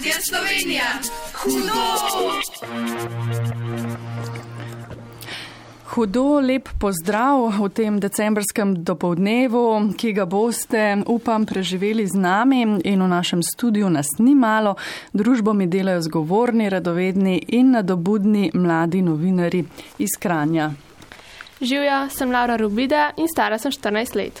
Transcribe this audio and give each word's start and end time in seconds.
Radia 0.00 0.14
Slovenija. 0.28 0.84
Hudo! 1.34 1.80
Hudo 5.84 6.40
lep 6.40 6.68
pozdrav 6.80 7.60
v 7.60 7.68
tem 7.68 7.98
decembrskem 8.00 8.72
dopoldnevu, 8.80 9.92
ki 10.00 10.14
ga 10.16 10.24
boste, 10.24 11.02
upam, 11.04 11.44
preživeli 11.44 12.06
z 12.08 12.16
nami 12.16 12.62
in 12.80 13.02
v 13.04 13.08
našem 13.12 13.44
studiu 13.44 13.90
nas 13.92 14.08
ni 14.18 14.32
malo. 14.32 14.78
Družbo 15.12 15.52
mi 15.52 15.66
delajo 15.68 16.00
zgovorni, 16.08 16.72
radovedni 16.72 17.36
in 17.60 17.76
nadobudni 17.76 18.50
mladi 18.54 19.02
novinari 19.04 19.60
iz 19.98 20.16
Kranja. 20.16 20.70
Živijo, 21.60 22.06
sem 22.08 22.32
Laura 22.32 22.56
Rubida 22.56 23.10
in 23.20 23.28
stara 23.28 23.58
sem 23.58 23.72
14 23.72 24.16
let. 24.16 24.40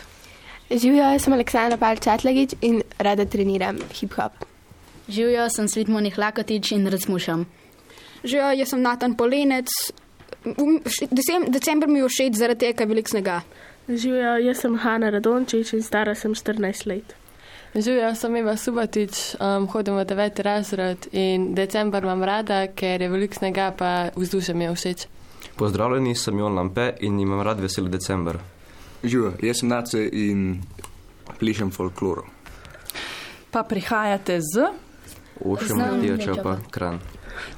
Živijo, 0.70 1.18
sem 1.18 1.36
Aleksandra 1.36 1.76
Palčatlegič 1.76 2.56
in 2.62 2.80
rada 2.96 3.28
treniram 3.28 3.76
hip-hop. 3.92 4.49
Živijo, 5.10 5.48
sem 5.50 5.68
Svitmonih 5.68 6.18
Lakotič 6.18 6.72
in 6.72 6.86
razmušam. 6.86 7.46
Živijo, 8.24 8.50
jaz 8.52 8.68
sem 8.68 8.82
Natan 8.82 9.16
Polenec. 9.16 9.66
Decembr 11.48 11.88
mi 11.88 11.98
je 11.98 12.08
všeč 12.08 12.36
zaradi 12.38 12.66
tega, 12.66 12.76
ker 12.78 12.86
je 12.86 12.88
velik 12.94 13.08
snega. 13.08 13.40
Živijo, 13.88 14.36
jaz 14.46 14.60
sem 14.62 14.76
Hanna 14.78 15.10
Radončič 15.10 15.72
in 15.74 15.82
stara 15.82 16.14
sem 16.14 16.34
14 16.34 16.86
let. 16.86 17.14
Živijo, 17.74 18.14
sem 18.14 18.36
Eva 18.36 18.56
Subatič, 18.56 19.34
um, 19.40 19.66
hodim 19.66 19.96
v 19.98 20.04
9. 20.04 20.42
razred 20.42 21.08
in 21.12 21.54
decembr 21.54 22.02
imam 22.02 22.22
rada, 22.22 22.66
ker 22.66 23.02
je 23.02 23.08
velik 23.08 23.34
snega, 23.34 23.70
pa 23.70 24.10
vzdušje 24.16 24.54
mi 24.54 24.64
je 24.64 24.74
všeč. 24.74 25.06
Pozdravljeni, 25.56 26.14
sem 26.14 26.38
Jon 26.38 26.54
Lampe 26.54 26.92
in 27.00 27.18
imam 27.20 27.42
rad 27.42 27.60
vesel 27.60 27.88
decembr. 27.88 28.38
Živijo, 29.02 29.32
jaz 29.42 29.62
sem 29.62 29.68
Nace 29.68 30.06
in 30.12 30.62
plišem 31.38 31.70
folkloro. 31.70 32.26
Pa 33.50 33.62
prihajate 33.62 34.38
z 34.40 34.70
Ošem 35.44 35.78
Matija 35.78 36.16
Čopa, 36.18 36.56
Kran. 36.70 37.00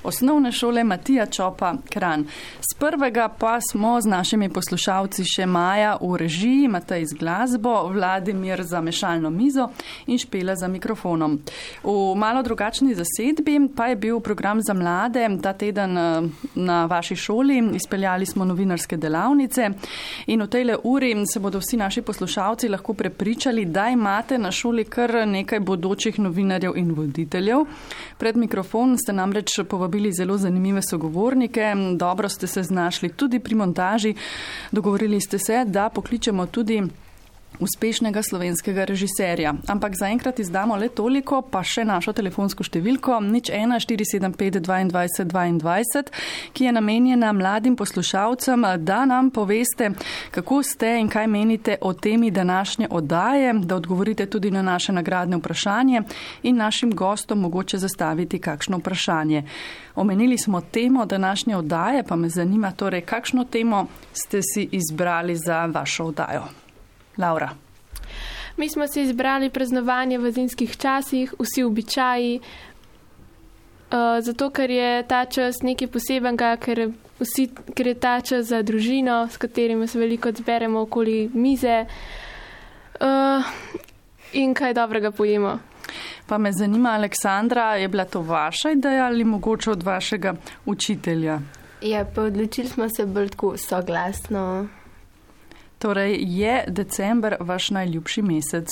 Osnovne 0.04 0.52
šole 0.52 0.84
Matija 0.84 1.26
Čopa 1.26 1.74
Kran. 1.90 2.24
Z 2.60 2.78
prvega 2.78 3.28
pa 3.28 3.58
smo 3.60 4.00
z 4.00 4.06
našimi 4.06 4.48
poslušalci 4.48 5.24
še 5.24 5.46
Maja 5.46 5.96
v 6.00 6.16
režiji, 6.16 6.68
Matej 6.68 7.06
z 7.06 7.18
glasbo, 7.18 7.88
Vladimir 7.88 8.62
za 8.62 8.80
mešalno 8.80 9.30
mizo 9.30 9.68
in 10.06 10.18
Špela 10.18 10.56
za 10.56 10.68
mikrofonom. 10.68 11.38
V 11.82 12.14
malo 12.16 12.42
drugačni 12.42 12.94
zasedbi 12.94 13.68
pa 13.76 13.86
je 13.86 13.96
bil 13.96 14.20
program 14.20 14.60
za 14.62 14.74
mlade 14.74 15.28
ta 15.42 15.52
teden 15.52 15.98
eh, 15.98 16.22
na 16.54 16.86
vaši 16.86 17.16
šoli. 17.16 17.62
Izpeljali 17.74 18.26
smo 18.26 18.44
novinarske 18.44 18.96
delavnice 18.96 19.70
in 20.26 20.42
v 20.42 20.46
tej 20.46 20.74
uri 20.84 21.14
se 21.26 21.40
bodo 21.40 21.58
vsi 21.58 21.76
naši 21.76 22.02
poslušalci 22.02 22.68
lahko 22.68 22.94
prepričali, 22.94 23.64
da 23.64 23.88
imate 23.88 24.38
na 24.38 24.50
šoli 24.50 24.84
kar 24.84 25.28
nekaj 25.28 25.60
bodočih 25.60 26.18
novinarjev 26.18 26.76
in 26.76 26.92
voditeljev. 26.94 27.64
Pred 28.18 28.36
mikrofon 28.36 28.96
ste 28.98 29.12
namreč 29.12 29.58
povabili 29.72 30.12
zelo 30.12 30.36
zanimive 30.38 30.82
sogovornike, 30.84 31.72
dobro 31.96 32.28
ste 32.28 32.46
se 32.46 32.62
znašli 32.62 33.08
tudi 33.08 33.40
pri 33.40 33.54
montaži. 33.54 34.14
Dogovorili 34.72 35.20
ste 35.20 35.38
se, 35.38 35.64
da 35.66 35.88
pokličemo 35.88 36.46
tudi 36.46 36.82
uspešnega 37.60 38.22
slovenskega 38.22 38.84
režiserja. 38.84 39.54
Ampak 39.68 39.96
zaenkrat 39.98 40.38
izdamo 40.38 40.76
le 40.76 40.88
toliko, 40.88 41.42
pa 41.42 41.62
še 41.62 41.84
našo 41.84 42.12
telefonsko 42.12 42.64
številko 42.64 43.20
nič 43.20 43.50
1 43.50 43.76
475 43.82 44.60
22 44.60 45.32
22, 45.32 46.10
ki 46.52 46.64
je 46.64 46.72
namenjena 46.72 47.32
mladim 47.32 47.76
poslušalcem, 47.76 48.66
da 48.78 49.04
nam 49.04 49.30
poveste, 49.30 49.92
kako 50.30 50.62
ste 50.62 50.96
in 51.00 51.08
kaj 51.08 51.26
menite 51.26 51.76
o 51.80 51.92
temi 51.92 52.30
današnje 52.30 52.88
oddaje, 52.90 53.52
da 53.64 53.76
odgovorite 53.76 54.26
tudi 54.26 54.50
na 54.50 54.62
naše 54.62 54.92
nagradne 54.92 55.36
vprašanje 55.36 56.02
in 56.42 56.56
našim 56.56 56.94
gostom 56.94 57.40
mogoče 57.40 57.78
zastaviti 57.78 58.38
kakšno 58.38 58.78
vprašanje. 58.78 59.44
Omenili 59.94 60.38
smo 60.38 60.60
temo 60.60 61.06
današnje 61.06 61.56
oddaje, 61.56 62.02
pa 62.02 62.16
me 62.16 62.28
zanima 62.28 62.70
torej, 62.70 63.00
kakšno 63.00 63.44
temo 63.44 63.86
ste 64.12 64.40
si 64.42 64.68
izbrali 64.72 65.36
za 65.36 65.66
vašo 65.66 66.04
oddajo. 66.04 66.61
Laura. 67.18 67.50
Mi 68.56 68.68
smo 68.68 68.86
si 68.86 69.02
izbrali 69.02 69.50
praznovanje 69.50 70.18
v 70.18 70.30
zimskih 70.30 70.76
časih, 70.76 71.34
vsi 71.38 71.62
običaji, 71.64 72.40
uh, 72.40 74.20
zato 74.20 74.50
ker 74.50 74.70
je 74.70 75.02
ta 75.08 75.24
čas 75.24 75.62
nekaj 75.62 75.88
posebenega, 75.88 76.56
ker, 76.56 76.90
vsi, 77.20 77.48
ker 77.74 77.86
je 77.86 77.94
ta 77.94 78.20
čas 78.20 78.46
za 78.52 78.62
družino, 78.62 79.26
s 79.28 79.36
katerimi 79.36 79.88
se 79.88 79.98
veliko 79.98 80.32
zberemo 80.32 80.80
okoli 80.80 81.30
mize 81.34 81.84
uh, 83.00 83.52
in 84.32 84.54
kaj 84.54 84.74
dobrega 84.74 85.10
pojemo. 85.10 85.58
Pa 86.26 86.38
me 86.38 86.52
zanima, 86.52 86.90
Aleksandra, 86.90 87.74
je 87.76 87.88
bila 87.88 88.04
to 88.04 88.20
vaša 88.20 88.70
ideja 88.70 89.06
ali 89.06 89.24
mogoče 89.24 89.70
od 89.70 89.82
vašega 89.82 90.34
učitelja? 90.66 91.40
Ja, 91.82 92.04
pa 92.14 92.22
odločili 92.22 92.68
smo 92.68 92.88
se 92.88 93.06
bolj 93.06 93.28
tako 93.28 93.56
soglasno. 93.56 94.68
Torej, 95.82 96.16
je 96.20 96.64
december 96.68 97.36
vaš 97.40 97.70
najljubši 97.70 98.22
mesec? 98.22 98.70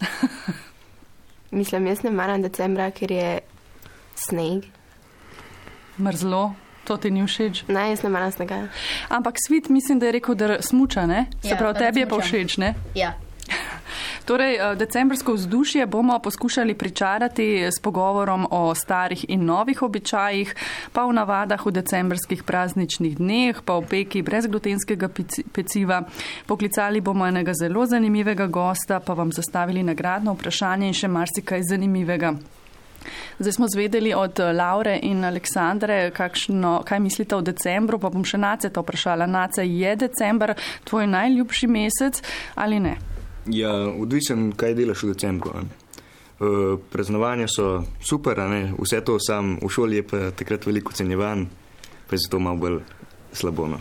Mislim, 1.50 1.86
jaz 1.86 2.02
ne 2.02 2.10
maram 2.10 2.42
decembra, 2.42 2.90
ker 2.90 3.12
je 3.12 3.38
sneg. 4.14 4.64
Mrzlo, 6.00 6.54
to 6.84 6.96
ti 6.96 7.10
ni 7.10 7.26
všeč? 7.26 7.66
Ne, 7.68 7.90
jaz 7.90 8.02
ne 8.02 8.08
maram 8.08 8.32
snega. 8.32 8.62
Ampak 9.08 9.36
svit 9.46 9.68
mislim, 9.68 9.98
da 9.98 10.06
je 10.06 10.12
rekel, 10.12 10.34
da 10.34 10.56
smuča, 10.62 11.06
ne? 11.06 11.26
Se 11.42 11.48
Ja, 11.48 11.56
pravi, 11.56 11.78
tebi 11.78 12.00
je 12.00 12.08
pa 12.08 12.18
všeč, 12.20 12.56
ne? 12.56 12.74
Ja. 12.94 13.12
Torej, 14.26 14.54
eh, 14.54 14.76
decembrsko 14.76 15.32
vzdušje 15.32 15.86
bomo 15.86 16.18
poskušali 16.18 16.74
pričarati 16.74 17.62
s 17.64 17.80
pogovorom 17.82 18.46
o 18.50 18.74
starih 18.74 19.24
in 19.28 19.44
novih 19.44 19.82
običajih, 19.82 20.54
pa 20.92 21.06
v 21.06 21.12
navadah 21.12 21.66
v 21.66 21.70
decembrskih 21.70 22.42
prazničnih 22.42 23.16
dneh, 23.16 23.62
pa 23.64 23.78
v 23.78 23.86
peki 23.90 24.22
brezglutenskega 24.22 25.08
peciva. 25.52 26.02
Poklicali 26.46 27.00
bomo 27.00 27.26
enega 27.26 27.54
zelo 27.54 27.86
zanimivega 27.86 28.46
gosta, 28.46 29.00
pa 29.00 29.14
vam 29.14 29.32
zastavili 29.32 29.82
nagradno 29.82 30.34
vprašanje 30.34 30.86
in 30.86 30.94
še 30.94 31.08
marsikaj 31.08 31.62
zanimivega. 31.62 32.34
Zdaj 33.38 33.52
smo 33.52 33.68
zvedeli 33.68 34.14
od 34.14 34.40
eh, 34.40 34.52
Laure 34.52 34.98
in 35.02 35.24
Aleksandre, 35.24 36.10
kakšno, 36.10 36.82
kaj 36.84 37.00
mislite 37.00 37.36
o 37.36 37.42
decembru, 37.42 37.98
pa 37.98 38.10
bom 38.10 38.24
še 38.24 38.42
Nace 38.42 38.74
to 38.74 38.82
vprašala. 38.82 39.26
Nace, 39.26 39.62
je 39.62 39.96
december 39.96 40.56
tvoj 40.84 41.06
najljubši 41.06 41.66
mesec 41.66 42.22
ali 42.56 42.80
ne? 42.80 43.15
Ja, 43.48 43.72
odvisen, 43.88 44.50
kaj 44.56 44.74
delaš 44.74 45.02
v 45.02 45.12
decembru. 45.14 45.50
a 45.54 45.62
ne. 45.62 45.68
Uh, 46.36 46.78
praznovanja 46.92 47.46
so 47.48 47.82
super, 48.04 48.40
a 48.40 48.48
ne? 48.48 48.74
vse 48.78 49.00
to 49.00 49.16
sam 49.20 49.56
v 49.62 49.70
šoli 49.72 49.96
je 49.96 50.02
pa 50.02 50.30
takrat 50.36 50.66
veliko 50.66 50.92
cenjevan, 50.92 51.46
pa 52.06 52.14
je 52.14 52.20
zato 52.26 52.38
malo 52.38 52.56
bolj 52.56 52.80
slabo. 53.32 53.68
No. 53.68 53.78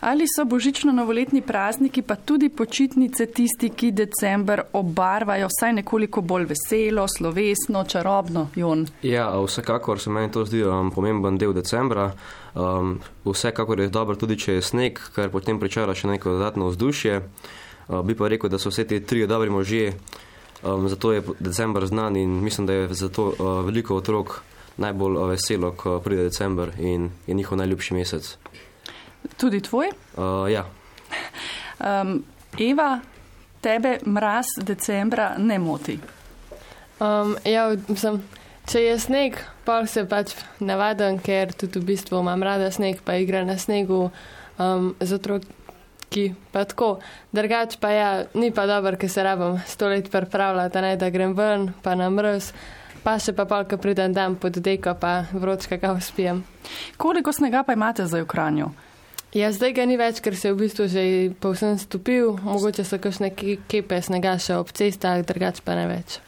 Ali 0.00 0.24
so 0.30 0.44
božično-novoletni 0.44 1.42
prazniki, 1.42 2.02
pa 2.02 2.14
tudi 2.14 2.48
počitnice 2.48 3.26
tisti, 3.26 3.68
ki 3.68 3.90
december 3.90 4.62
obarvajo 4.72 5.48
vsaj 5.50 5.72
nekoliko 5.72 6.22
bolj 6.22 6.46
veselo, 6.52 7.06
slovesno, 7.08 7.84
čarobno, 7.84 8.48
Jon? 8.54 8.86
Ja, 9.02 9.28
vsekakor 9.42 9.98
se 10.00 10.10
meni 10.10 10.30
to 10.32 10.44
zdi 10.44 10.62
um, 10.64 10.92
pomemben 10.94 11.38
del 11.38 11.52
decembra. 11.52 12.12
Um, 12.54 13.00
vsekakor 13.24 13.80
je 13.80 13.88
dobro 13.88 14.14
tudi, 14.16 14.38
če 14.38 14.60
je 14.60 14.62
sneg, 14.62 15.02
ker 15.14 15.30
potem 15.30 15.58
pričara 15.58 15.94
še 15.94 16.08
neko 16.14 16.38
dodatno 16.38 16.70
vzdušje. 16.70 17.18
Uh, 17.18 17.58
bi 18.04 18.14
pa 18.14 18.28
rekel, 18.28 18.50
da 18.50 18.58
so 18.58 18.70
vse 18.70 18.86
te 18.86 19.00
tri 19.02 19.26
dobri 19.26 19.50
možje, 19.50 19.92
um, 20.62 20.88
zato 20.88 21.12
je 21.12 21.22
decembr 21.38 21.86
znan 21.86 22.16
in 22.16 22.30
mislim, 22.44 22.66
da 22.66 22.72
je 22.72 22.94
zato 22.94 23.26
uh, 23.26 23.64
veliko 23.64 23.96
otrok 23.96 24.40
najbolj 24.76 25.16
uh, 25.16 25.28
veselo, 25.28 25.72
ko 25.72 26.00
pride 26.00 26.22
decembr 26.22 26.70
in 26.78 27.10
je 27.26 27.34
njihov 27.34 27.58
najljubši 27.58 27.94
mesec. 27.94 28.36
Tudi 29.36 29.60
tvoj? 29.60 29.90
Uh, 30.16 30.50
ja. 30.52 30.66
Um, 31.80 32.24
Eva, 32.58 33.00
tebe 33.60 33.98
mraz 34.06 34.46
decembra 34.62 35.34
ne 35.38 35.58
moti. 35.58 35.98
Um, 37.00 37.36
ja, 37.44 37.76
mislim, 37.88 38.22
če 38.68 38.82
je 38.82 38.98
sneg, 38.98 39.36
pa 39.64 39.86
se 39.86 40.04
pač 40.08 40.34
navaden, 40.60 41.18
ker 41.18 41.52
tudi 41.52 41.80
v 41.80 41.92
bistvu 41.92 42.20
imam 42.20 42.42
rada 42.42 42.70
sneg, 42.70 43.00
pa 43.04 43.16
igra 43.16 43.44
na 43.44 43.58
snegu 43.58 44.10
um, 44.58 44.94
z 45.00 45.18
otroki. 46.10 46.34
Pa 46.52 46.64
tako, 46.64 46.98
drugač 47.32 47.78
pa 47.80 47.90
ja, 47.90 48.24
ni 48.34 48.50
pa 48.50 48.66
dobro, 48.66 48.96
ker 48.96 49.08
se 49.08 49.22
rabim 49.22 49.60
sto 49.66 49.88
let 49.88 50.10
pripravljati, 50.10 50.80
ne, 50.80 50.96
da 50.96 51.10
grem 51.10 51.34
ven, 51.34 51.72
pa 51.82 51.94
na 51.94 52.10
mrz, 52.10 52.52
pa 53.02 53.18
še 53.18 53.32
pa 53.32 53.44
polka 53.44 53.76
pridem 53.78 54.12
dan 54.12 54.36
pod 54.36 54.52
deko, 54.52 54.94
pa 54.94 55.24
vročka 55.32 55.76
ga 55.76 55.94
spijem. 56.00 56.44
Koliko 56.96 57.32
snega 57.32 57.62
pa 57.62 57.72
imate 57.72 58.06
zdaj 58.06 58.22
v 58.22 58.26
Kranju? 58.26 58.70
Ja, 59.32 59.52
zdaj 59.52 59.72
ga 59.72 59.86
ni 59.86 59.96
več, 59.96 60.20
ker 60.20 60.34
se 60.34 60.48
je 60.48 60.54
v 60.54 60.58
bistvu 60.58 60.88
že 60.88 61.30
povsem 61.40 61.78
stopil, 61.78 62.36
mogoče 62.42 62.84
so 62.84 62.98
kakšne 62.98 63.30
ke- 63.30 63.60
kepe 63.68 64.02
snega 64.02 64.34
še 64.38 64.58
ob 64.58 64.72
cestah, 64.74 65.22
drugač 65.22 65.62
pa 65.62 65.74
ne 65.78 65.86
več. 65.86 66.18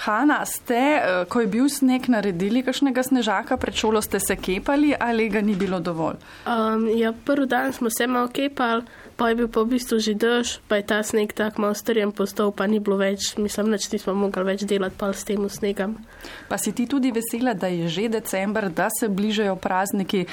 Hanna, 0.00 0.44
ste, 0.46 0.74
eh, 0.74 1.24
ko 1.28 1.40
je 1.40 1.46
bil 1.46 1.68
sneg, 1.68 2.08
naredili 2.08 2.62
kakšnega 2.64 3.02
snežaka 3.04 3.56
pred 3.56 3.74
šolo, 3.74 4.00
ste 4.02 4.18
se 4.20 4.36
kepali 4.36 4.94
ali 4.98 5.28
ga 5.28 5.40
ni 5.40 5.54
bilo 5.54 5.80
dovolj? 5.80 6.16
Um, 6.46 6.88
ja, 6.88 7.12
prvi 7.12 7.46
dan 7.46 7.72
smo 7.72 7.90
se 7.90 8.06
malo 8.06 8.28
kepali, 8.28 8.82
pa 9.20 9.28
je 9.28 9.36
bil 9.36 9.52
pa 9.52 9.60
v 9.68 9.76
bistvu 9.76 10.00
že 10.00 10.16
dež, 10.16 10.64
pa 10.64 10.80
je 10.80 10.88
ta 10.88 11.04
sneg 11.04 11.36
tako 11.36 11.60
malo 11.68 11.76
strjen 11.76 12.08
postal, 12.08 12.56
pa 12.56 12.64
ni 12.64 12.80
bilo 12.80 12.96
več, 12.96 13.36
mislim, 13.36 13.68
da 13.68 13.76
nismo 13.76 14.16
mogli 14.16 14.44
več 14.48 14.64
delati 14.64 14.96
pa 14.96 15.12
s 15.12 15.28
tem 15.28 15.44
snegom. 15.44 16.00
Pa 16.48 16.56
si 16.56 16.72
ti 16.72 16.88
tudi 16.88 17.12
vesela, 17.12 17.52
da 17.52 17.68
je 17.68 17.84
že 17.92 18.08
december, 18.08 18.72
da 18.72 18.88
se 18.88 19.12
bližajo 19.12 19.60
prazniki, 19.60 20.24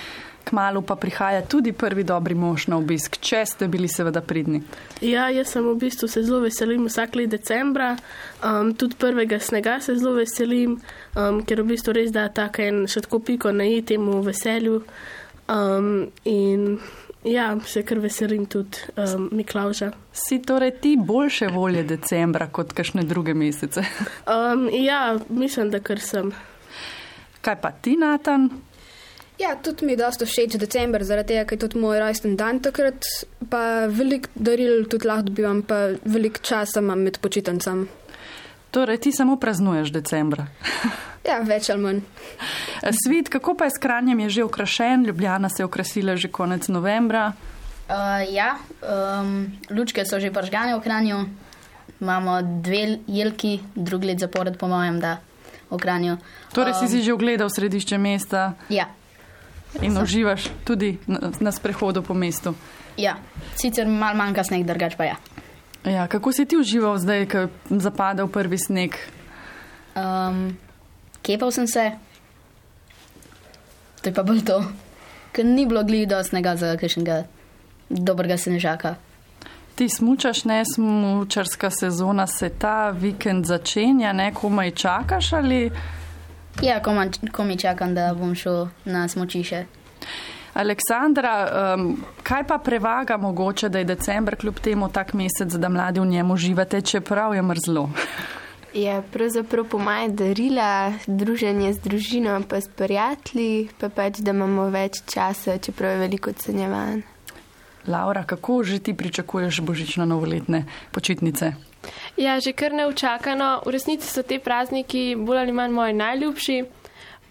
kmalo 0.47 0.79
pa 0.87 0.95
prihaja 0.95 1.43
tudi 1.43 1.75
prvi 1.75 2.07
dobri 2.07 2.31
mož 2.31 2.69
na 2.71 2.79
obisk, 2.79 3.19
če 3.19 3.43
ste 3.43 3.67
bili 3.67 3.91
seveda 3.91 4.23
pridni. 4.23 4.63
Ja, 5.03 5.27
jaz 5.35 5.51
sem 5.51 5.67
v 5.67 5.75
bistvu 5.75 6.07
se 6.07 6.23
zelo 6.23 6.39
veselim 6.47 6.87
vsak 6.87 7.19
let 7.19 7.35
decembra, 7.35 7.97
um, 8.39 8.71
tudi 8.71 8.95
prvega 8.95 9.41
snega 9.43 9.81
se 9.83 9.97
zelo 9.99 10.15
veselim, 10.15 10.79
um, 11.11 11.43
ker 11.43 11.59
v 11.59 11.75
bistvu 11.75 11.97
res 11.99 12.15
da 12.15 12.29
tako 12.31 12.63
en 12.63 12.79
še 12.87 13.03
tako 13.03 13.19
piko 13.19 13.51
na 13.51 13.67
i 13.67 13.83
temu 13.83 14.23
veselju. 14.23 14.79
Um, 15.51 16.07
in 16.23 16.79
ja, 17.27 17.47
se 17.65 17.83
kar 17.85 17.99
veselim 17.99 18.45
tudi 18.45 18.77
um, 18.95 19.29
Miklauža. 19.31 19.91
Si 20.13 20.39
torej 20.41 20.71
ti 20.81 20.95
boljše 20.99 21.47
volje 21.53 21.83
decembra 21.83 22.47
kot 22.51 22.73
kakšne 22.73 23.03
druge 23.03 23.33
mesece? 23.33 23.83
Um, 24.27 24.69
ja, 24.73 25.17
mislim, 25.29 25.69
da 25.71 25.79
kar 25.79 25.99
sem. 25.99 26.31
Kaj 27.41 27.55
pa 27.61 27.71
ti, 27.71 27.95
Natan? 27.95 28.49
Ja, 29.39 29.55
tudi 29.63 29.85
mi 29.85 29.93
je 29.93 30.01
dosta 30.01 30.25
všeč 30.25 30.57
december, 30.57 31.03
zaradi 31.05 31.33
tega, 31.33 31.45
ker 31.45 31.57
je 31.57 31.61
tudi 31.67 31.79
moj 31.79 31.99
rojsten 32.01 32.35
dan 32.39 32.59
takrat, 32.59 33.05
pa 33.49 33.85
veliko 33.85 34.29
daril 34.33 34.87
tudi 34.89 35.07
lahko 35.07 35.29
dobivam, 35.29 35.61
pa 35.61 35.93
veliko 36.03 36.41
časa 36.41 36.81
imam 36.81 37.05
med 37.05 37.19
počitnicami. 37.21 37.85
Torej, 38.71 38.97
ti 38.97 39.11
samo 39.11 39.37
praznuješ 39.39 39.91
decembra. 39.95 40.47
Ja, 41.27 41.39
več 41.43 41.69
ali 41.69 41.81
manj. 41.81 42.01
Svet, 43.03 43.29
kako 43.29 43.55
pa 43.57 43.67
je 43.67 43.75
s 43.75 43.81
kranjem, 43.81 44.19
je 44.19 44.29
že 44.29 44.43
okrašen, 44.43 45.05
Ljubljana 45.05 45.49
se 45.49 45.61
je 45.63 45.65
okrasila 45.65 46.15
že 46.15 46.27
konec 46.31 46.67
novembra. 46.67 47.33
Uh, 47.87 48.19
ja, 48.33 48.57
um, 48.83 49.47
lučke 49.71 50.03
so 50.05 50.19
že 50.19 50.31
pržgane 50.31 50.75
v 50.75 50.81
kranju, 50.83 51.17
imamo 52.01 52.41
dve 52.63 52.99
jelki, 53.07 53.59
drugi 53.75 54.07
let 54.07 54.19
zapored, 54.19 54.57
po 54.59 54.67
mojem, 54.67 54.99
da 54.99 55.17
v 55.71 55.79
kranju. 55.79 56.17
Torej, 56.51 56.75
um, 56.75 56.79
si 56.79 56.91
si 56.91 57.03
že 57.03 57.13
ogledal 57.15 57.47
središče 57.49 57.97
mesta 57.97 58.53
Ja, 58.69 58.87
in 59.81 59.95
uživaš 59.97 60.51
tudi 60.67 60.97
na, 61.07 61.31
na 61.39 61.51
sprehodu 61.51 62.03
po 62.03 62.13
mestu. 62.13 62.55
ja. 62.97 63.15
sicer 63.55 63.87
malo 63.87 64.15
manjka 64.17 64.43
sneg, 64.43 64.65
drugač 64.67 64.95
pa 64.95 65.03
ja. 65.07 65.15
Ja, 65.85 66.07
kako 66.07 66.31
si 66.31 66.45
ti 66.45 66.57
užival 66.57 66.97
zdaj, 66.97 67.25
ko 67.29 67.37
je 67.37 67.49
zapadel 67.69 68.27
prvi 68.27 68.57
sneg? 68.57 68.97
Um, 69.95 70.57
kepal 71.21 71.51
sem 71.51 71.67
se, 71.67 71.91
to 74.01 74.09
je 74.09 74.13
pa 74.13 74.23
bolj 74.23 74.43
to, 74.45 74.61
ker 75.31 75.45
ni 75.45 75.65
bilo 75.65 75.83
glih 75.83 76.07
dostnega 76.07 76.55
za 76.55 76.75
kakšnega 76.77 77.23
dobrega 77.89 78.37
snežaka. 78.37 78.95
Ti 79.77 79.89
smučaš, 79.89 80.43
ne 80.45 80.63
smučarska 80.65 81.69
sezona 81.69 82.27
se 82.27 82.49
ta 82.49 82.89
vikend 82.89 83.45
začenja, 83.45 84.13
ne 84.13 84.33
komaj 84.33 84.71
čakaš 84.71 85.33
ali. 85.33 85.71
Ja, 86.61 86.79
ko, 86.83 86.93
man, 86.93 87.11
ko 87.31 87.43
mi 87.43 87.57
čakam, 87.57 87.93
da 87.95 88.13
bom 88.13 88.35
šel 88.35 88.67
na 88.85 89.07
smočiše. 89.07 89.65
Aleksandra, 90.57 91.33
um, 91.75 91.97
kaj 92.23 92.43
pa 92.47 92.57
prevaga 92.57 93.17
mogoče, 93.17 93.69
da 93.69 93.77
je 93.77 93.85
decembr 93.85 94.35
kljub 94.35 94.59
temu 94.59 94.89
tak 94.89 95.13
mesec, 95.13 95.53
da 95.53 95.69
mladi 95.69 95.99
v 95.99 96.05
njemu 96.05 96.33
uživate, 96.33 96.81
čeprav 96.81 97.35
je 97.35 97.41
mrzlo? 97.41 97.89
Je 98.73 99.01
pravzaprav 99.13 99.65
po 99.65 99.79
mojem 99.79 100.15
darila, 100.15 100.93
druženje 101.07 101.73
z 101.73 101.79
družino, 101.79 102.41
pa 102.49 102.61
s 102.61 102.67
prijatelji, 102.75 103.69
pa 103.79 103.89
pač, 103.89 104.19
da 104.19 104.35
imamo 104.35 104.67
več 104.69 104.99
časa, 105.07 105.57
čeprav 105.57 105.95
je 105.95 106.01
veliko 106.03 106.33
cenjevan. 106.33 107.01
Laura, 107.87 108.23
kako 108.23 108.63
že 108.63 108.79
ti 108.79 108.93
pričakuješ 108.93 109.61
božično-novoletne 109.61 110.65
počitnice? 110.91 111.53
Ja, 112.17 112.39
že 112.39 112.51
kar 112.53 112.73
neučakano. 112.73 113.61
V 113.65 113.71
resnici 113.71 114.07
so 114.07 114.23
te 114.23 114.39
prazniki 114.39 115.15
bolj 115.15 115.39
ali 115.39 115.51
manj 115.51 115.73
moji 115.73 115.93
najljubši. 115.93 116.57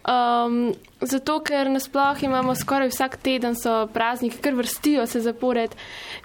Um, 0.07 0.75
zato, 1.01 1.41
ker 1.43 1.67
nasploh 1.67 2.23
imamo 2.23 2.55
skoraj 2.55 2.93
vsak 2.93 3.17
teden 3.19 3.57
so 3.59 3.89
prazniki, 3.91 4.39
kar 4.39 4.55
vrstijo 4.55 5.07
se 5.07 5.21
zapored 5.21 5.75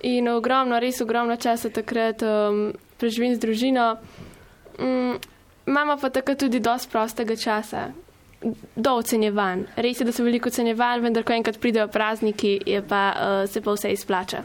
in 0.06 0.30
ogromno, 0.30 0.78
res 0.80 1.02
ogromno 1.02 1.36
časa 1.36 1.72
takrat 1.74 2.22
um, 2.22 2.74
preživim 3.02 3.34
z 3.36 3.42
družino. 3.42 3.88
Um, 4.78 5.18
imamo 5.66 5.98
pa 5.98 6.14
takrat 6.14 6.38
tudi 6.46 6.62
dosti 6.62 6.92
prostega 6.94 7.36
časa. 7.36 7.90
Do 8.76 8.96
ocenjevanj. 8.98 9.68
Res 9.78 10.00
je, 10.02 10.06
da 10.06 10.14
so 10.16 10.24
veliko 10.26 10.50
ocenjevanj, 10.50 11.04
vendar 11.04 11.24
ko 11.24 11.34
enkrat 11.36 11.60
pridejo 11.62 11.86
prazniki, 11.94 12.56
pa, 12.90 13.02
uh, 13.14 13.50
se 13.50 13.62
pa 13.62 13.76
vse 13.76 13.92
izplača. 13.94 14.42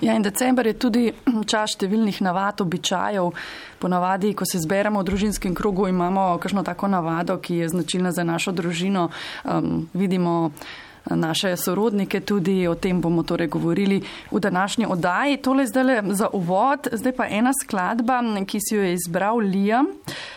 Ja, 0.00 0.14
in 0.14 0.22
december 0.22 0.66
je 0.66 0.74
tudi 0.78 1.04
čas 1.50 1.76
številnih 1.76 2.20
navad, 2.26 2.60
običajev. 2.64 3.30
Ponavadi, 3.78 4.32
ko 4.34 4.46
se 4.46 4.58
zberemo 4.58 5.02
v 5.02 5.06
družinskem 5.06 5.54
krogu, 5.54 5.86
imamo 5.86 6.32
kakšno 6.42 6.64
tako 6.66 6.90
navado, 6.90 7.38
ki 7.38 7.62
je 7.62 7.70
značilna 7.70 8.10
za 8.10 8.26
našo 8.26 8.52
družino. 8.52 9.08
Um, 9.44 9.86
vidimo 9.94 10.50
naše 11.10 11.56
sorodnike, 11.56 12.20
tudi 12.20 12.68
o 12.68 12.74
tem 12.74 13.00
bomo 13.00 13.22
torej 13.22 13.46
govorili 13.46 14.02
v 14.30 14.40
današnji 14.40 14.86
oddaji. 14.88 15.36
Tole 15.36 15.66
zdaj 15.66 16.02
za 16.10 16.28
uvod, 16.32 16.88
zdaj 16.92 17.12
pa 17.12 17.26
ena 17.26 17.50
skladba, 17.62 18.22
ki 18.46 18.58
si 18.60 18.76
jo 18.76 18.82
je 18.82 18.92
izbral 18.92 19.38
Liam, 19.38 19.86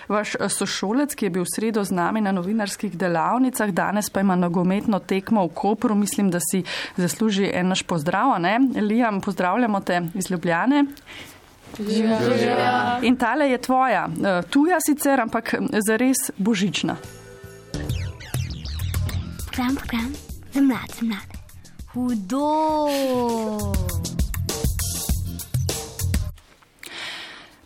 vaš 0.07 0.35
sošolec, 0.49 1.15
ki 1.15 1.25
je 1.25 1.29
bil 1.29 1.43
v 1.43 1.53
sredo 1.55 1.83
z 1.83 1.91
nami 1.91 2.21
na 2.21 2.31
novinarskih 2.31 2.97
delavnicah, 2.97 3.71
danes 3.71 4.09
pa 4.09 4.21
ima 4.21 4.35
nogometno 4.35 4.99
tekmo 4.99 5.45
v 5.47 5.53
Kopru. 5.53 5.95
Mislim, 5.95 6.31
da 6.31 6.39
si 6.39 6.63
zasluži 6.97 7.51
en 7.53 7.67
naš 7.67 7.83
pozdrav. 7.83 8.39
Ne? 8.39 8.59
Liam, 8.81 9.21
pozdravljamo 9.21 9.81
te 9.81 10.01
iz 10.13 10.31
Ljubljane. 10.31 10.85
Ja. 11.79 12.99
In 13.01 13.15
tale 13.15 13.49
je 13.49 13.57
tvoja, 13.57 14.09
tuja 14.49 14.77
sicer, 14.85 15.21
ampak 15.21 15.55
zares 15.87 16.31
božična. 16.37 16.95
Program, 19.51 19.75
program, 19.75 20.30
za 20.53 20.61
mlade, 20.61 20.93
za 20.99 21.05
mlade. 21.05 21.37
Hudo! 21.93 23.71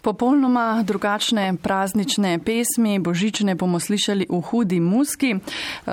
Popolnoma 0.05 0.83
drugačne 0.85 1.55
praznične 1.63 2.39
pesmi, 2.45 2.99
božične 2.99 3.55
bomo 3.55 3.79
slišali 3.79 4.27
v 4.29 4.41
hudi 4.41 4.77
muski, 4.79 5.35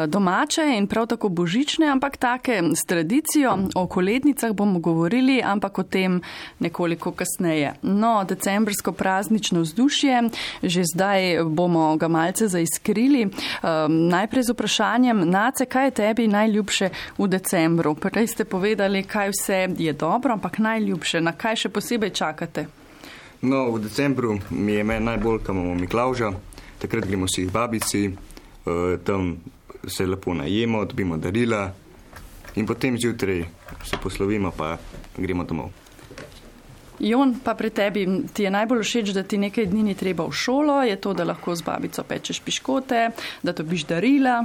domače 0.06 0.66
in 0.76 0.86
prav 0.86 1.06
tako 1.06 1.28
božične, 1.28 1.88
ampak 1.88 2.16
take 2.16 2.60
s 2.76 2.84
tradicijo. 2.84 3.56
O 3.74 3.86
kolednicah 3.86 4.52
bomo 4.52 4.78
govorili, 4.78 5.40
ampak 5.44 5.78
o 5.78 5.82
tem 5.82 6.20
nekoliko 6.60 7.12
kasneje. 7.12 7.72
No, 7.82 8.24
decembrsko 8.28 8.92
praznično 8.92 9.60
vzdušje, 9.60 10.28
že 10.62 10.84
zdaj 10.84 11.44
bomo 11.44 11.96
ga 11.96 12.08
malce 12.08 12.48
zaiskrili. 12.48 13.24
Um, 13.24 13.32
najprej 14.12 14.42
z 14.42 14.52
vprašanjem, 14.52 15.24
Nace, 15.30 15.64
kaj 15.64 15.86
je 15.86 15.90
tebi 15.90 16.28
najljubše 16.28 16.90
v 17.18 17.28
decembru? 17.28 17.94
Prej 17.94 18.26
ste 18.26 18.44
povedali, 18.44 19.06
kaj 19.08 19.32
vse 19.32 19.66
je 19.78 19.92
dobro, 19.92 20.36
ampak 20.36 20.58
najljubše, 20.58 21.24
na 21.24 21.32
kaj 21.32 21.64
še 21.64 21.68
posebej 21.72 22.12
čakate? 22.12 22.81
No, 23.42 23.70
v 23.74 23.82
decembru 23.82 24.38
mi 24.50 24.72
je 24.72 24.84
meni 24.84 25.04
najbolj, 25.04 25.40
kam 25.42 25.58
imamo 25.58 25.74
Miklauža, 25.74 26.30
takrat 26.78 27.06
gremo 27.06 27.26
si 27.26 27.46
k 27.46 27.50
babici, 27.50 28.06
uh, 28.06 28.98
tam 29.04 29.36
se 29.86 30.06
lepo 30.06 30.34
najemo, 30.34 30.84
dobimo 30.84 31.16
darila 31.16 31.72
in 32.54 32.66
potem 32.66 32.98
zjutraj 32.98 33.44
se 33.84 33.96
poslovimo, 34.02 34.52
pa 34.56 34.78
gremo 35.16 35.44
domov. 35.44 35.70
Jon, 37.02 37.34
pa 37.44 37.54
pri 37.58 37.70
tebi 37.70 38.06
ti 38.32 38.46
je 38.46 38.50
najbolj 38.50 38.82
všeč, 38.82 39.10
da 39.10 39.22
ti 39.26 39.38
nekaj 39.38 39.66
dni 39.66 39.82
ni 39.82 39.94
treba 39.98 40.22
v 40.22 40.32
šolo, 40.32 40.82
je 40.86 40.96
to, 41.02 41.14
da 41.14 41.24
lahko 41.24 41.56
z 41.58 41.66
babico 41.66 42.04
pečeš 42.06 42.38
piškote, 42.46 43.08
da 43.42 43.52
dobiš 43.52 43.88
darila. 43.90 44.44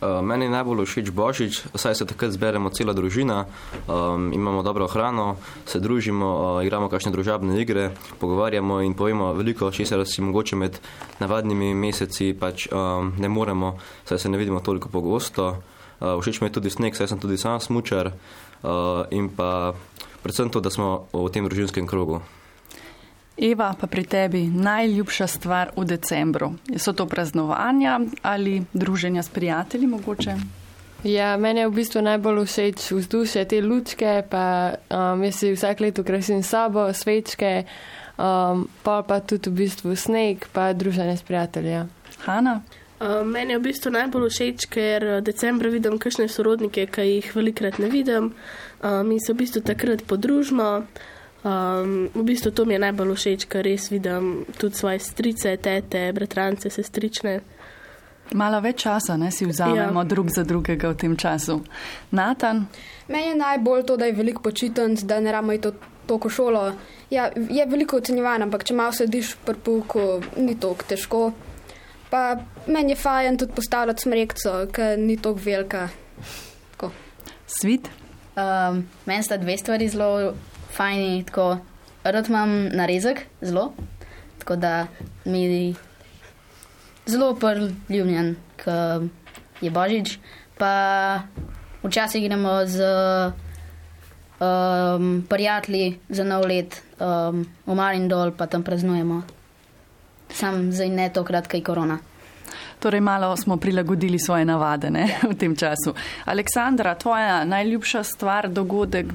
Uh, 0.00 0.24
meni 0.24 0.48
je 0.48 0.50
najbolj 0.56 0.86
všeč 0.88 1.10
Božič, 1.12 1.60
saj 1.76 1.94
se 1.94 2.06
takrat 2.08 2.32
zberemo 2.32 2.72
cela 2.72 2.96
družina, 2.96 3.44
um, 3.84 4.32
imamo 4.32 4.62
dobro 4.64 4.88
hrano, 4.88 5.36
se 5.68 5.76
družimo, 5.76 6.24
uh, 6.24 6.64
igramo 6.64 6.88
kakšne 6.88 7.12
družabne 7.12 7.60
igre, 7.60 7.90
pogovarjamo 8.16 8.80
in 8.80 8.96
povemo 8.96 9.34
veliko, 9.36 9.68
česar 9.68 10.00
si 10.08 10.24
mogoče 10.24 10.56
med 10.56 10.80
navadnimi 11.20 11.74
meseci 11.76 12.32
pač 12.32 12.70
um, 12.72 13.12
ne 13.20 13.28
moremo, 13.28 13.76
saj 14.08 14.24
se 14.24 14.32
ne 14.32 14.40
vidimo 14.40 14.64
toliko 14.64 14.88
pogosto. 14.88 15.60
Uh, 16.00 16.16
všeč 16.16 16.40
mi 16.40 16.48
je 16.48 16.56
tudi 16.56 16.72
sneg, 16.72 16.96
saj 16.96 17.12
sem 17.12 17.20
tudi 17.20 17.36
sam 17.36 17.60
smučar 17.60 18.08
uh, 18.08 19.04
in 19.12 19.28
pa 19.28 19.76
predvsem 20.24 20.48
to, 20.48 20.64
da 20.64 20.72
smo 20.72 21.12
v 21.12 21.28
tem 21.28 21.44
družinskem 21.44 21.84
krogu. 21.84 22.24
Eva, 23.36 23.74
pa 23.80 23.86
pri 23.86 24.04
tebi 24.04 24.42
najljubša 24.46 25.26
stvar 25.26 25.70
v 25.76 25.84
decembru. 25.84 26.52
So 26.76 26.92
to 26.92 27.06
praznovanja 27.06 28.00
ali 28.22 28.62
druženja 28.72 29.22
s 29.22 29.28
prijatelji 29.28 29.86
mogoče? 29.86 30.36
Ja, 31.04 31.36
meni 31.36 31.60
je 31.60 31.68
v 31.68 31.72
bistvu 31.72 32.02
najbolj 32.04 32.44
všeč 32.44 32.90
vzdušje, 32.92 33.44
te 33.48 33.62
lučke, 33.64 34.20
pa 34.28 34.74
um, 34.92 35.22
jaz 35.24 35.38
si 35.40 35.52
vsak 35.54 35.80
let 35.80 35.98
ukrasim 35.98 36.42
sabo, 36.42 36.92
svečke, 36.92 37.64
um, 38.20 38.66
pa 38.84 39.00
pa 39.02 39.20
tudi 39.24 39.48
v 39.48 39.64
bistvu 39.64 39.96
sneg, 39.96 40.44
pa 40.52 40.72
druženje 40.72 41.16
s 41.16 41.24
prijatelji. 41.24 41.70
Ja. 41.70 41.86
Hanna? 42.26 42.60
Uh, 43.00 43.24
meni 43.24 43.56
je 43.56 43.58
v 43.58 43.64
bistvu 43.64 43.94
najbolj 43.96 44.28
všeč, 44.28 44.68
ker 44.68 45.06
uh, 45.08 45.20
decembra 45.24 45.72
vidim 45.72 45.96
kakšne 45.96 46.28
sorodnike, 46.28 46.84
ki 46.92 47.06
jih 47.08 47.32
velikrat 47.32 47.80
ne 47.80 47.88
vidim 47.88 48.34
um, 48.84 49.08
in 49.08 49.20
se 49.24 49.32
v 49.32 49.40
bistvu 49.40 49.64
takrat 49.64 50.04
podružimo. 50.04 50.84
Um, 51.40 52.10
v 52.14 52.22
bistvu 52.22 52.50
to 52.52 52.64
mi 52.64 52.76
je 52.76 52.82
najbolj 52.84 53.14
všeč, 53.16 53.46
ker 53.48 53.64
res 53.64 53.88
vidim 53.88 54.44
tudi 54.60 54.76
svoje 54.76 54.98
strice, 55.00 55.56
tete, 55.56 56.10
bratrance, 56.12 56.68
sestrične. 56.70 57.40
Malo 58.36 58.60
več 58.60 58.84
časa 58.84 59.16
ne, 59.18 59.30
si 59.32 59.48
vzamemo 59.48 60.04
ja. 60.04 60.06
drug 60.06 60.28
za 60.30 60.44
drugega 60.44 60.92
v 60.92 60.98
tem 61.00 61.16
času. 61.16 61.62
Natan? 62.12 62.66
Meni 63.08 63.32
je 63.32 63.38
najbolj 63.40 63.86
to, 63.88 63.96
da 63.96 64.06
je 64.06 64.14
veliko 64.14 64.44
počitnic, 64.44 65.02
da 65.02 65.18
ne 65.20 65.32
ramo 65.32 65.56
iti 65.56 65.72
toliko 66.06 66.28
šolo. 66.30 66.62
Ja, 67.10 67.30
je 67.34 67.66
veliko 67.66 67.98
ocenjevanja, 67.98 68.44
ampak 68.46 68.68
če 68.68 68.76
malo 68.76 68.92
sediš 68.94 69.32
v 69.34 69.48
prpuku, 69.48 70.04
ni 70.44 70.54
toliko 70.60 70.86
težko. 70.92 71.22
Pa 72.10 72.36
meni 72.66 72.92
je 72.92 73.00
fajn 73.00 73.40
tudi 73.40 73.56
postavljati 73.56 74.02
smrekco, 74.02 74.54
ker 74.76 74.98
ni 74.98 75.16
tako 75.16 75.40
velika. 75.44 75.88
Tako. 76.76 76.92
Svit? 77.46 77.88
Um, 78.36 78.84
meni 79.06 79.26
sta 79.26 79.40
dve 79.40 79.56
stvari 79.58 79.88
zelo 79.88 80.34
fajni. 80.72 81.24
Tako, 81.24 81.58
rad 82.04 82.28
imam 82.28 82.68
narezek, 82.76 83.26
zelo. 83.40 83.72
Tako 84.38 84.56
da 84.56 84.86
mi 85.24 85.42
je 85.42 85.74
zelo 87.06 87.34
prljubljen, 87.34 88.36
ker 88.56 89.08
je 89.60 89.70
božič. 89.70 90.18
Pa 90.58 91.22
včasih 91.82 92.24
gremo 92.24 92.66
z 92.66 92.84
um, 94.40 95.26
prijatelji 95.28 95.98
za 96.08 96.24
nov 96.24 96.48
let 96.48 96.82
um, 97.00 97.44
v 97.66 97.74
Marindol, 97.74 98.32
pa 98.32 98.46
tam 98.46 98.62
praznujemo 98.62 99.22
sam 100.32 100.72
zdaj 100.72 100.88
ne 100.88 101.08
tokrat, 101.12 101.46
kaj 101.46 101.62
korona. 101.62 101.98
Torej, 102.80 103.00
malo 103.00 103.36
smo 103.36 103.56
prilagodili 103.56 104.18
svoje 104.18 104.44
navade 104.44 104.90
ne, 104.90 105.18
v 105.30 105.34
tem 105.34 105.56
času. 105.56 105.92
Aleksandra, 106.24 106.94
tvoja 106.94 107.44
najljubša 107.44 108.02
stvar, 108.04 108.48
dogodek, 108.48 109.06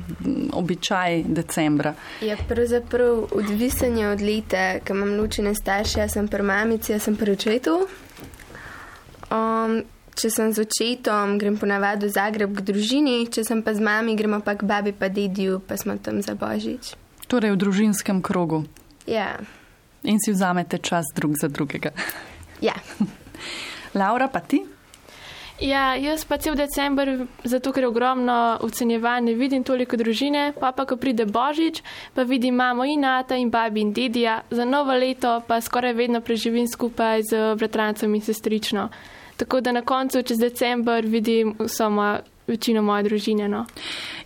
običaj 0.54 1.24
decembra? 1.24 1.96
Je 2.22 2.28
ja, 2.28 2.38
pravzaprav 2.50 3.26
odvisen 3.32 3.98
od 4.06 4.22
leta, 4.22 4.80
ker 4.86 4.96
imam 4.96 5.18
ločene 5.18 5.56
starše, 5.56 6.00
jaz 6.00 6.14
sem 6.14 6.28
pri 6.28 6.44
mamici, 6.44 6.92
jaz 6.92 7.10
sem 7.10 7.18
pri 7.18 7.34
očetu. 7.34 7.80
Um, 9.34 9.82
če 10.14 10.30
sem 10.30 10.54
z 10.54 10.62
očetom, 10.62 11.40
grem 11.42 11.58
ponavadi 11.58 12.06
v 12.06 12.14
Zagreb 12.14 12.54
k 12.54 12.64
družini, 12.70 13.18
če 13.34 13.44
sem 13.48 13.66
pa 13.66 13.74
z 13.74 13.82
mami, 13.82 14.14
gremo 14.16 14.40
pa 14.46 14.54
k 14.54 14.68
babi 14.68 14.94
pa 14.94 15.10
dediju, 15.10 15.58
pa 15.66 15.74
smo 15.74 15.98
tam 15.98 16.22
za 16.22 16.38
božič. 16.38 16.94
Torej, 17.26 17.58
v 17.58 17.62
družinskem 17.66 18.22
krogu. 18.22 18.64
Ja. 19.10 19.42
In 20.06 20.22
si 20.22 20.32
vzamete 20.32 20.78
čas 20.78 21.10
drug 21.18 21.34
za 21.42 21.50
drugega. 21.50 21.98
Ja. 22.62 22.78
Laura, 23.94 24.28
pa 24.28 24.40
ti? 24.40 24.66
Ja, 25.60 25.94
jaz 25.96 26.26
pa 26.28 26.36
cel 26.38 26.58
decembr, 26.60 27.28
zato 27.48 27.72
ker 27.72 27.86
je 27.86 27.88
ogromno 27.88 28.58
ocenjevanje, 28.62 29.38
vidim 29.40 29.64
toliko 29.64 29.96
družine, 29.96 30.50
pa 30.60 30.74
pa 30.76 30.84
ko 30.86 30.98
pride 31.00 31.24
Božič, 31.26 31.80
pa 32.14 32.26
vidim 32.28 32.60
mamo 32.60 32.84
in 32.84 33.06
nata 33.08 33.38
in 33.40 33.50
babi 33.50 33.82
in 33.82 33.94
dedija, 33.94 34.42
za 34.52 34.66
novo 34.66 34.92
leto 34.92 35.42
pa 35.48 35.62
skoraj 35.62 35.94
vedno 35.94 36.22
preživim 36.22 36.68
skupaj 36.68 37.24
z 37.32 37.56
bratrancem 37.56 38.16
in 38.16 38.22
sestrično. 38.22 38.90
Tako 39.38 39.62
da 39.62 39.72
na 39.72 39.82
koncu 39.82 40.24
čez 40.24 40.40
decembr 40.40 41.08
vidim 41.08 41.56
vso 41.60 41.90
mojo 41.90 42.20
večino 42.48 42.82
moje 42.82 43.04
družine. 43.04 43.48
No. 43.48 43.66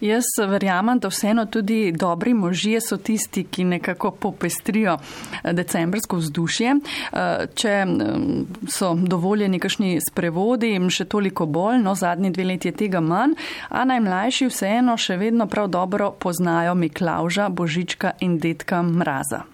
Jaz 0.02 0.26
verjamem, 0.48 1.00
da 1.00 1.10
vseeno 1.12 1.46
tudi 1.46 1.92
dobri 1.92 2.34
možje 2.34 2.82
so 2.82 2.98
tisti, 2.98 3.44
ki 3.44 3.64
nekako 3.64 4.12
popestrijo 4.12 4.98
eh, 4.98 5.54
decembrsko 5.54 6.18
vzdušje. 6.18 6.76
Eh, 6.76 7.46
če 7.56 7.76
mm, 7.86 8.68
so 8.68 8.94
dovoljeni 8.96 9.60
kakšni 9.60 10.00
sprevodi, 10.10 10.74
jim 10.74 10.90
še 10.90 11.06
toliko 11.06 11.46
bolj, 11.46 11.80
no 11.84 11.96
zadnji 11.96 12.34
dve 12.36 12.50
leti 12.54 12.72
je 12.72 12.78
tega 12.86 13.02
manj, 13.04 13.38
a 13.70 13.86
najmlajši 13.86 14.50
vseeno 14.50 14.98
še 14.98 15.18
vedno 15.18 15.48
prav 15.48 15.70
dobro 15.72 16.12
poznajo 16.12 16.76
Miklauža, 16.76 17.50
Božička 17.50 18.18
in 18.20 18.40
detka 18.40 18.84
Mraza. 18.84 19.46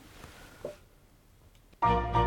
Thank 1.86 2.16
you. 2.16 2.25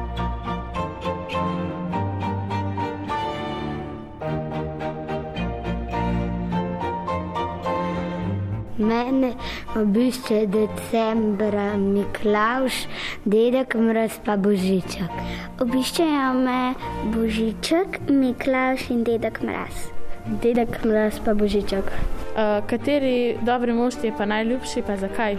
Mene 8.78 9.32
obišče 9.76 10.46
decembra 10.46 11.76
Miklaš, 11.76 12.86
dedek 13.24 13.74
mraz 13.74 14.20
pa 14.24 14.36
Božiček. 14.38 15.10
Obiščejo 15.60 16.28
me 16.38 16.74
Božiček, 17.14 17.98
Miklaš 18.06 18.86
in 18.94 19.02
dedek 19.02 19.42
mraz. 19.42 19.88
Dedek 20.44 20.78
mraz 20.84 21.18
pa 21.24 21.34
Božiček. 21.34 21.90
Uh, 21.90 22.62
kateri 22.70 23.34
dobri 23.42 23.74
mož 23.74 23.98
je 24.02 24.14
pa 24.14 24.30
najljubši, 24.30 24.86
pa 24.86 24.96
zakaj? 24.96 25.34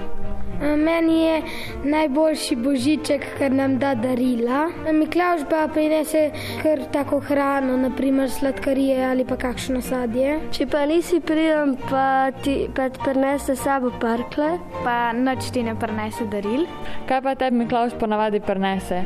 Meni 0.60 1.24
je 1.24 1.42
najboljši 1.84 2.56
božiček, 2.56 3.26
ker 3.38 3.52
nam 3.52 3.78
da 3.80 3.94
darila. 3.96 4.68
Miklaš 4.94 5.46
pa 5.50 5.68
prinese 5.74 6.30
kar 6.64 6.82
tako 6.94 7.20
hrano, 7.20 7.78
naprimer 7.78 8.30
sladkarije 8.32 9.06
ali 9.06 9.26
pa 9.26 9.38
kakšno 9.40 9.82
sadje. 9.82 10.40
Če 10.52 10.68
pa 10.68 10.86
nisi 10.86 11.20
pridem, 11.20 11.76
pa 11.90 12.32
ti 12.44 12.68
pa 12.76 12.90
prinese 13.04 13.56
sabo 13.56 13.92
parkle. 14.02 14.58
Pa 14.84 15.14
noč 15.16 15.52
ti 15.54 15.64
ne 15.64 15.76
prinese 15.80 16.28
daril. 16.32 16.68
Kaj 17.08 17.22
pa 17.22 17.36
tebi 17.40 17.64
Miklaš 17.64 17.96
ponavadi 18.00 18.40
prinese? 18.44 19.04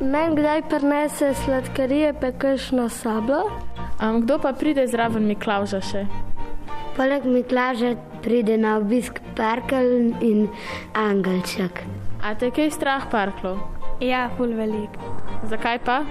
Meni 0.00 0.40
kdaj 0.40 0.64
prinese 0.72 1.34
sladkarije, 1.44 2.14
pa 2.20 2.32
kakšno 2.32 2.88
sabo. 2.88 3.44
Um, 4.02 4.22
kdo 4.22 4.38
pa 4.38 4.52
pride 4.52 4.86
zraven 4.86 5.26
Miklaža 5.26 5.82
še? 5.82 6.06
Poleg 6.96 7.24
Miklaža 7.24 7.94
pride 8.22 8.56
na 8.58 8.76
obisk 8.78 9.20
parkel 9.36 10.12
in 10.20 10.48
angelček. 10.94 11.84
A 12.22 12.34
te 12.34 12.50
kaj 12.50 12.72
strah 12.74 13.06
parklov? 13.10 13.60
Ja, 14.02 14.28
pol 14.38 14.54
velik. 14.58 14.98
Zakaj 15.46 15.78
pa? 15.86 16.02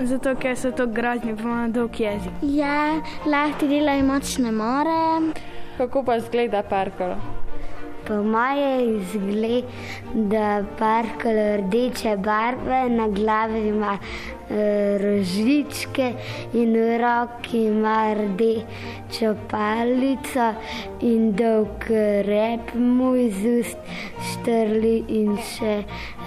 Zato, 0.00 0.34
ker 0.34 0.56
so 0.58 0.72
to 0.74 0.86
grožnje, 0.90 1.36
pa 1.38 1.42
ima 1.46 1.68
dolg 1.70 2.00
jezik. 2.00 2.42
Ja, 2.42 2.98
lahko 3.26 3.68
delajo 3.70 4.02
močne 4.08 4.50
more. 4.50 5.30
Kako 5.78 6.02
pa 6.02 6.18
zgleda 6.18 6.64
parkel? 6.66 7.14
Po 8.04 8.18
moje 8.22 8.72
izgleda 8.96 10.64
parkel 10.78 11.38
rdeče 11.62 12.16
barve, 12.16 12.88
na 12.90 13.08
glavi 13.08 13.68
ima 13.68 13.98
rožičke 15.00 16.12
in 16.52 16.72
v 16.72 16.98
roki 17.00 17.64
ima 17.66 18.14
rdečo 18.14 19.34
palico 19.50 20.48
in 21.00 21.32
dolg 21.36 21.88
rep 22.28 22.74
mu 22.74 23.14
iz 23.16 23.40
ust 23.58 23.78
štrli 24.32 24.96
in 25.08 25.36
še 25.38 25.76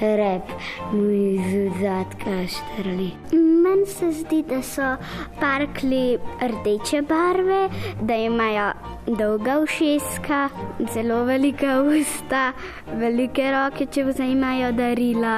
rep 0.01 0.43
mu 0.91 1.09
iz 1.09 1.71
zadka 1.81 2.47
štrli. 2.47 3.11
Meni 3.31 3.85
se 3.85 4.11
zdi, 4.11 4.43
da 4.49 4.61
so 4.61 4.95
parkli 5.39 6.17
rdeče 6.41 7.01
barve, 7.01 7.69
da 8.01 8.15
imajo 8.15 8.71
dolga 9.07 9.59
ušeska, 9.59 10.49
zelo 10.93 11.23
velika 11.23 11.81
usta, 11.81 12.51
velike 12.93 13.51
roke, 13.51 13.85
če 13.85 14.03
vzajemajo 14.03 14.71
darila, 14.71 15.35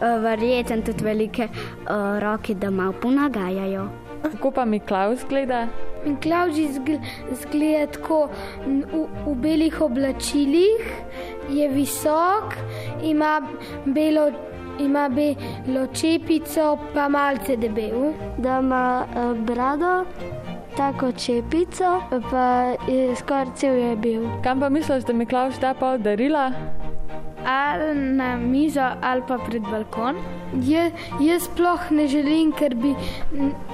eh, 0.00 0.18
verjetno 0.18 0.82
tudi 0.82 1.04
velike 1.04 1.48
uh, 1.48 2.18
roke, 2.20 2.54
da 2.54 2.70
malo 2.70 2.92
ponagajajo. 3.02 3.88
Kako 4.22 4.50
pa 4.50 4.64
Miklaus 4.64 5.24
gleda? 5.28 5.66
Miklaus 6.06 6.58
izgleda 6.58 7.86
tako 7.92 8.28
v, 8.66 9.06
v 9.26 9.34
belih 9.34 9.80
oblačilih, 9.80 10.90
je 11.50 11.68
visok, 11.68 12.54
ima 13.02 13.42
belo, 13.84 14.30
ima 14.80 15.08
belo 15.08 15.86
čepico, 15.86 16.78
pa 16.94 17.08
malce 17.08 17.56
debel. 17.56 18.12
Da 18.38 18.58
ima 18.58 19.06
uh, 19.06 19.38
brado. 19.38 20.04
Tako 20.76 21.12
čepico, 21.12 22.00
pa 22.30 22.74
je 22.88 23.16
skoraj 23.16 23.46
cel 23.54 23.74
je 23.74 23.96
bil. 23.96 24.26
Kam 24.44 24.60
pa 24.60 24.68
misliš, 24.68 25.04
da 25.04 25.12
mi 25.12 25.26
Klaus 25.26 25.58
da 25.60 25.74
pa 25.74 25.96
darila? 25.96 26.52
ali 27.46 27.94
na 27.94 28.36
mizo 28.36 28.86
ali 29.02 29.22
pa 29.28 29.38
pred 29.38 29.62
balkon. 29.62 30.16
Je, 30.62 30.90
jaz 31.20 31.42
sploh 31.42 31.90
ne 31.90 32.06
želim, 32.08 32.52
bi, 32.74 32.94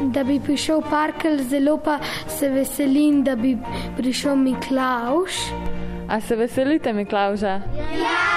da 0.00 0.24
bi 0.24 0.40
prišel 0.40 0.82
parkel, 0.90 1.38
zelo 1.38 1.76
pa 1.76 1.98
se 2.28 2.48
veselim, 2.48 3.24
da 3.24 3.36
bi 3.36 3.56
prišel 3.96 4.36
Miklaus. 4.36 5.52
A 6.12 6.20
se 6.20 6.36
veselite 6.36 6.92
Miklausa? 6.92 7.62
Ja! 7.96 8.32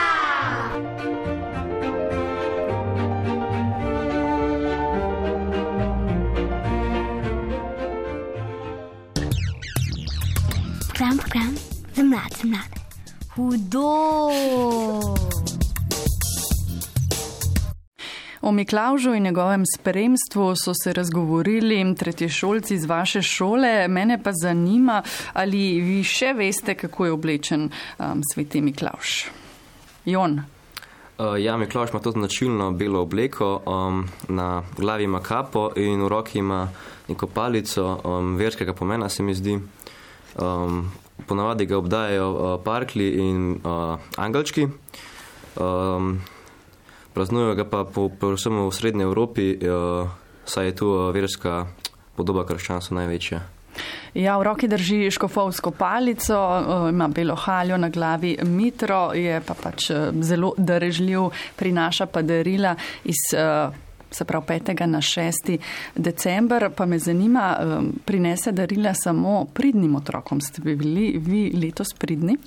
Program, 10.96 11.18
program, 11.18 11.56
za 11.96 12.04
mlade, 12.04 12.36
za 12.38 12.48
mlade. 12.48 12.80
Hudo! 13.36 13.86
O 18.46 18.52
Miklaužu 18.52 19.14
in 19.14 19.24
njegovem 19.24 19.64
spremstvu 19.76 20.54
so 20.56 20.74
se 20.84 20.94
razgovorili 20.94 21.96
tretji 21.96 22.30
šolci 22.30 22.76
iz 22.76 22.86
vaše 22.86 23.22
šole. 23.22 23.88
Mene 23.88 24.24
pa 24.24 24.32
zanima, 24.42 25.02
ali 25.34 25.82
vi 25.82 26.04
še 26.04 26.34
veste, 26.38 26.76
kako 26.76 27.06
je 27.06 27.12
oblečen 27.12 27.64
um, 27.98 28.22
sveti 28.34 28.62
Miklauž. 28.62 29.14
Jon. 30.06 30.44
Uh, 31.18 31.42
ja, 31.42 31.58
Miklauž 31.58 31.90
ima 31.90 32.00
to 32.00 32.12
značilno 32.12 32.70
belo 32.72 33.02
obleko, 33.02 33.64
um, 33.66 34.06
na 34.30 34.62
glavi 34.78 35.10
ima 35.10 35.24
kapo 35.26 35.72
in 35.76 36.06
v 36.06 36.08
roki 36.08 36.40
ima 36.40 36.68
neko 37.08 37.28
palico 37.28 37.88
um, 38.04 38.36
verskega 38.38 38.74
pomena, 38.74 39.10
se 39.10 39.24
mi 39.24 39.34
zdi. 39.34 39.58
Um, 40.38 40.92
ponavadi 41.26 41.66
ga 41.66 41.82
obdajajo 41.82 42.30
uh, 42.30 42.64
parkli 42.64 43.10
in 43.10 43.58
uh, 43.64 43.98
angelčki. 44.18 44.68
Um, 45.58 46.22
praznujejo 47.16 47.56
ga 47.56 47.66
pa 47.66 47.86
po, 47.88 48.10
predvsem 48.10 48.60
v 48.60 48.72
srednji 48.76 49.08
Evropi, 49.08 49.56
uh, 49.56 50.12
saj 50.46 50.72
je 50.72 50.76
tu 50.76 50.92
uh, 50.92 51.10
verska 51.16 51.66
podoba 52.16 52.46
krščanstva 52.48 53.02
največja. 53.02 53.42
Ja, 54.16 54.38
v 54.40 54.46
roki 54.48 54.70
drži 54.72 55.12
škofovsko 55.12 55.74
palico, 55.76 56.38
ima 56.88 57.10
belo 57.12 57.36
haljo 57.36 57.76
na 57.78 57.90
glavi, 57.92 58.38
mitro 58.48 59.10
je 59.12 59.42
pa 59.44 59.52
pač 59.52 59.90
zelo 60.24 60.54
darežljiv, 60.56 61.34
prinaša 61.60 62.08
pa 62.08 62.24
darila 62.24 62.78
iz 63.04 63.20
se 64.16 64.26
pravi 64.26 64.46
5. 64.48 64.86
na 64.86 65.02
6. 65.02 65.58
december, 65.96 66.70
pa 66.76 66.86
me 66.86 67.00
zanima, 67.00 67.58
prinese 68.06 68.52
darila 68.52 68.94
samo 68.94 69.46
pridnim 69.54 69.96
otrokom. 69.96 70.42
Ste 70.42 70.62
bi 70.62 70.76
bili 70.76 71.18
vi 71.18 71.52
letos 71.52 71.94
pridni? 72.00 72.38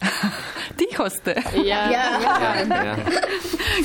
Tiho 0.78 1.10
ste. 1.10 1.34
Ja, 1.64 1.90
ja. 1.90 2.04
ja. 2.20 2.84
ja. 2.84 2.96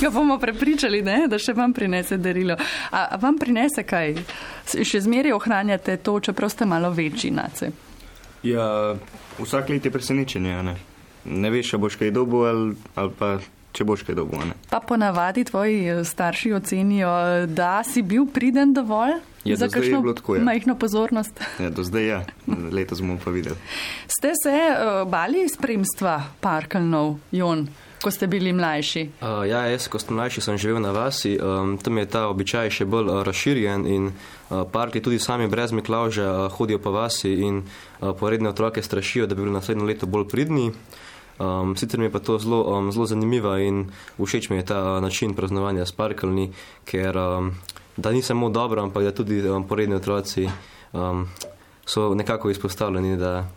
Ga 0.01 0.09
bomo 0.09 0.37
prepričali, 0.39 1.01
ne? 1.01 1.25
da 1.27 1.39
še 1.39 1.53
vam 1.53 1.73
prinese 1.73 2.17
darilo. 2.17 2.57
A, 2.91 3.05
a 3.15 3.19
vam 3.21 3.37
prinese 3.39 3.83
kaj? 3.87 4.15
Še 4.65 5.01
zmeraj 5.05 5.35
ohranjate 5.35 5.97
to, 6.03 6.19
čeprav 6.19 6.51
ste 6.53 6.67
malo 6.69 6.91
večji 6.95 7.31
nace. 7.31 7.71
Ja, 8.45 8.95
vsak 9.39 9.69
let 9.69 9.85
je 9.85 9.91
presenečenje. 9.91 10.55
Ne, 10.63 10.75
ne 11.25 11.51
veš, 11.53 11.73
če 11.73 11.81
boš 11.81 11.99
kaj 12.01 12.13
dobil 12.15 12.45
ali, 12.45 12.73
ali 12.95 13.15
pa 13.17 13.35
če 13.75 13.83
boš 13.87 14.05
kaj 14.07 14.15
dobil. 14.15 14.55
Pa 14.71 14.79
ponavadi 14.79 15.43
tvoji 15.47 15.79
eh, 15.83 16.03
starši 16.07 16.53
ocenijo, 16.55 17.13
da 17.47 17.83
si 17.83 18.01
bil 18.01 18.27
priden 18.31 18.73
dovolj. 18.73 19.19
Ja, 19.45 19.59
za 19.61 19.67
kakšno 19.69 20.01
ja. 20.01 20.41
majhno 20.41 20.73
pozornost? 20.75 21.37
Ja, 21.61 21.69
do 21.69 21.83
zdaj 21.85 22.03
je, 22.03 22.09
ja. 22.09 22.23
letos 22.71 23.01
bomo 23.01 23.19
pa 23.21 23.29
videli. 23.29 23.55
Ste 24.09 24.33
se 24.33 24.49
uh, 24.49 25.05
bali 25.09 25.45
spremstva 25.49 26.23
parkalnov, 26.41 27.19
Jon, 27.31 27.67
ko 28.01 28.09
ste 28.11 28.25
bili 28.27 28.53
mlajši? 28.53 29.03
Uh, 29.21 29.45
ja, 29.45 29.67
jaz, 29.69 29.85
ko 29.85 30.01
sem 30.01 30.17
mlajši, 30.17 30.41
sem 30.41 30.57
živel 30.57 30.81
na 30.81 30.95
vasi, 30.97 31.35
um, 31.37 31.77
tam 31.77 32.01
je 32.01 32.09
ta 32.09 32.25
običaj 32.33 32.73
še 32.73 32.89
bolj 32.89 33.11
uh, 33.13 33.21
razširjen 33.27 33.85
in 33.85 34.09
uh, 34.09 34.65
parki 34.65 35.03
tudi 35.05 35.21
sami 35.21 35.45
brez 35.45 35.73
Miklauža 35.77 36.25
uh, 36.25 36.45
hodijo 36.57 36.81
po 36.81 36.95
vasi 36.97 37.37
in 37.45 37.61
uh, 37.61 38.17
poredne 38.17 38.49
otroke 38.49 38.81
strašijo, 38.81 39.29
da 39.29 39.37
bi 39.37 39.45
bili 39.45 39.53
naslednjo 39.53 39.85
leto 39.85 40.09
bolj 40.09 40.25
pridni. 40.33 40.71
Um, 41.39 41.75
sicer 41.75 41.99
mi 41.99 42.05
je 42.05 42.11
pa 42.11 42.19
to 42.19 42.37
zelo, 42.39 42.77
um, 42.77 42.91
zelo 42.91 43.05
zanimivo 43.05 43.57
in 43.57 43.89
všeč 44.19 44.49
mi 44.49 44.55
je 44.55 44.65
ta 44.65 44.95
uh, 44.95 45.01
način 45.01 45.33
praznovanja 45.33 45.85
s 45.85 45.91
parkalni, 45.91 46.51
ker 46.85 47.17
um, 47.17 47.51
da 47.97 48.11
ni 48.11 48.21
samo 48.21 48.49
dobro, 48.49 48.83
ampak 48.83 49.03
da 49.03 49.11
tudi 49.11 49.41
um, 49.49 49.67
poredni 49.67 49.95
otroci 49.95 50.49
um, 50.93 51.27
so 51.85 52.15
nekako 52.15 52.49
izpostavljeni, 52.49 53.17
da 53.17 53.49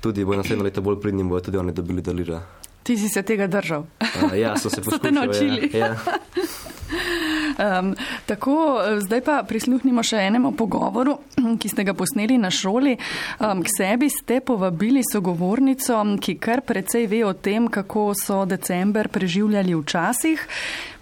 tudi 0.00 0.24
bo 0.24 0.36
naslednjo 0.36 0.64
leto 0.64 0.80
bolj 0.80 1.00
pridni 1.00 1.20
in 1.20 1.28
bodo 1.28 1.44
tudi 1.44 1.58
oni 1.58 1.72
dobili 1.72 2.02
dalira. 2.02 2.42
Ti 2.82 2.96
si 2.96 3.08
se 3.08 3.22
tega 3.22 3.46
držal. 3.46 3.86
Uh, 4.00 4.38
ja, 4.38 4.56
so 4.58 4.70
se 4.70 4.82
poskušali. 4.84 4.98
Ste 4.98 5.12
naučili. 5.12 5.70
Ja, 5.72 5.86
ja. 5.86 5.96
Um, 7.58 7.94
tako, 8.26 8.82
zdaj 9.00 9.20
pa 9.24 9.42
prisluhnimo 9.46 10.02
še 10.02 10.24
enemu 10.26 10.52
pogovoru, 10.58 11.18
ki 11.60 11.68
ste 11.70 11.84
ga 11.86 11.94
posneli 11.94 12.38
na 12.40 12.50
šoli. 12.50 12.96
Um, 13.38 13.62
k 13.62 13.70
sebi 13.70 14.10
ste 14.10 14.40
povabili 14.40 15.04
sogovornico, 15.06 16.00
ki 16.20 16.38
kar 16.42 16.64
precej 16.66 17.06
ve 17.10 17.24
o 17.26 17.32
tem, 17.32 17.68
kako 17.68 18.12
so 18.18 18.44
december 18.48 19.08
preživljali 19.08 19.74
včasih. 19.78 20.48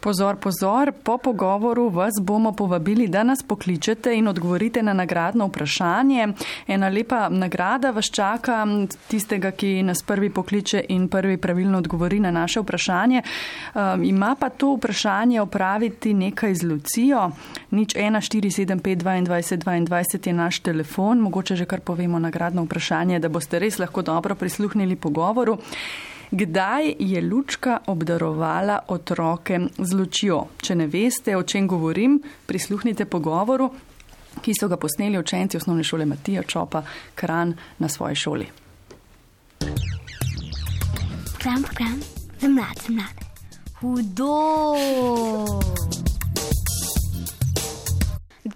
Pozor, 0.03 0.37
pozor, 0.37 0.93
po 1.03 1.19
pogovoru 1.19 1.89
vas 1.89 2.13
bomo 2.21 2.53
povabili, 2.53 3.09
da 3.09 3.23
nas 3.23 3.43
pokličete 3.43 4.19
in 4.19 4.29
odgovorite 4.29 4.83
na 4.83 4.93
nagradno 4.93 5.47
vprašanje. 5.47 6.29
Ena 6.67 6.89
lepa 6.89 7.29
nagrada 7.29 7.91
vas 7.91 8.11
čaka, 8.11 8.67
tistega, 9.09 9.51
ki 9.51 9.83
nas 9.83 10.03
prvi 10.03 10.31
pokliče 10.31 10.85
in 10.89 11.09
prvi 11.09 11.37
pravilno 11.37 11.79
odgovori 11.79 12.21
na 12.21 12.31
naše 12.31 12.61
vprašanje. 12.61 13.23
Um, 13.23 14.05
ima 14.05 14.37
pa 14.41 14.49
to 14.49 14.75
vprašanje 14.75 15.41
opraviti 15.41 16.15
nekaj 16.15 16.55
z 16.55 16.63
Lucijo. 16.63 17.31
Nič 17.71 17.95
1475-22-22 17.95 20.27
je 20.27 20.33
naš 20.33 20.59
telefon, 20.59 21.19
mogoče 21.19 21.57
že 21.57 21.65
kar 21.65 21.81
povemo 21.81 22.19
nagradno 22.19 22.65
vprašanje, 22.65 23.19
da 23.19 23.29
boste 23.29 23.59
res 23.59 23.79
lahko 23.79 24.03
dobro 24.03 24.35
prisluhnili 24.35 24.97
pogovoru. 24.97 25.59
Kdaj 26.33 26.95
je 26.99 27.23
Lučka 27.23 27.79
obdarovala 27.87 28.79
otroke 28.89 29.59
z 29.79 29.93
lučjo? 29.93 30.39
Če 30.65 30.75
ne 30.75 30.87
veste, 30.89 31.37
o 31.37 31.43
čem 31.43 31.67
govorim, 31.69 32.23
prisluhnite 32.49 33.05
pogovoru, 33.05 33.69
ki 34.41 34.55
so 34.57 34.69
ga 34.69 34.79
posneli 34.81 35.21
učenci 35.21 35.61
osnovne 35.61 35.85
šole 35.85 36.07
Matija 36.09 36.43
Čopa 36.43 36.83
Kran 37.15 37.53
na 37.79 37.89
svoji 37.89 38.17
šoli. 38.17 38.47
Program, 41.37 41.63
program, 41.69 42.01
za 42.41 42.49
mlade, 42.49 42.81
za 42.87 42.93
mlade. 42.93 43.23
Hudo! 43.81 44.33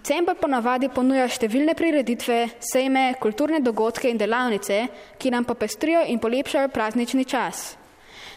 December 0.07 0.37
ponavadi 0.39 0.87
ponuja 0.87 1.25
številne 1.27 1.73
prireditve, 1.75 2.37
sejme, 2.63 3.17
kulturne 3.19 3.59
dogodke 3.59 4.07
in 4.07 4.21
delavnice, 4.21 4.77
ki 5.19 5.33
nam 5.35 5.43
popestrijo 5.43 6.05
in 6.07 6.21
polepšajo 6.23 6.71
praznični 6.71 7.25
čas. 7.27 7.73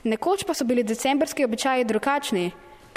Nekoč 0.02 0.48
pa 0.50 0.56
so 0.58 0.66
bili 0.66 0.82
decembrski 0.82 1.46
običaji 1.46 1.86
drugačni. 1.86 2.48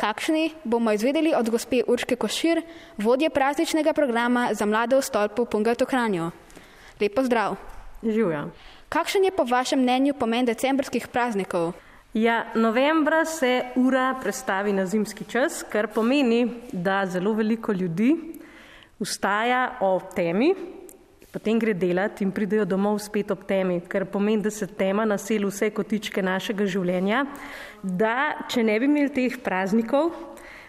Kakšni 0.00 0.46
bomo 0.64 0.96
izvedeli 0.96 1.37
od 1.37 1.52
gospe 1.52 1.82
Urške 1.85 2.16
Košir, 2.16 2.62
vodje 2.96 3.28
prazničnega 3.28 3.92
programa 3.92 4.48
za 4.56 4.64
mlade 4.64 4.96
v 4.96 5.04
stolpu 5.04 5.44
Pungato 5.44 5.85
Kranjo. 5.85 6.32
Lepo 6.96 7.28
zdrav. 7.28 7.61
Živja. 8.00 8.46
Kakšen 8.88 9.28
je 9.28 9.37
po 9.37 9.44
vašem 9.44 9.85
mnenju 9.85 10.16
pomen 10.16 10.48
decembrskih 10.48 11.12
praznikov? 11.12 11.74
Ja, 12.16 12.46
novembra 12.56 13.26
se 13.28 13.66
ura 13.76 14.14
prestavi 14.16 14.72
na 14.72 14.88
zimski 14.88 15.28
čas, 15.28 15.61
kar 15.61 15.92
pomeni, 15.92 16.46
da 16.72 17.02
zelo 17.04 17.37
veliko 17.37 17.76
ljudi 17.76 18.40
vstaja 19.02 19.78
o 19.80 19.98
temi, 20.14 20.52
potem 21.32 21.58
gre 21.58 21.74
delati 21.74 22.24
in 22.24 22.30
pridejo 22.30 22.64
domov 22.68 23.00
spet 23.00 23.30
ob 23.32 23.46
temi, 23.48 23.80
kar 23.88 24.04
pomeni, 24.06 24.42
da 24.44 24.50
se 24.50 24.66
tema 24.66 25.04
naseli 25.08 25.48
vse 25.48 25.70
kotičke 25.74 26.22
našega 26.22 26.66
življenja, 26.68 27.24
da 27.82 28.46
če 28.52 28.62
ne 28.62 28.78
bi 28.78 28.88
imeli 28.90 29.12
teh 29.14 29.38
praznikov, 29.42 30.12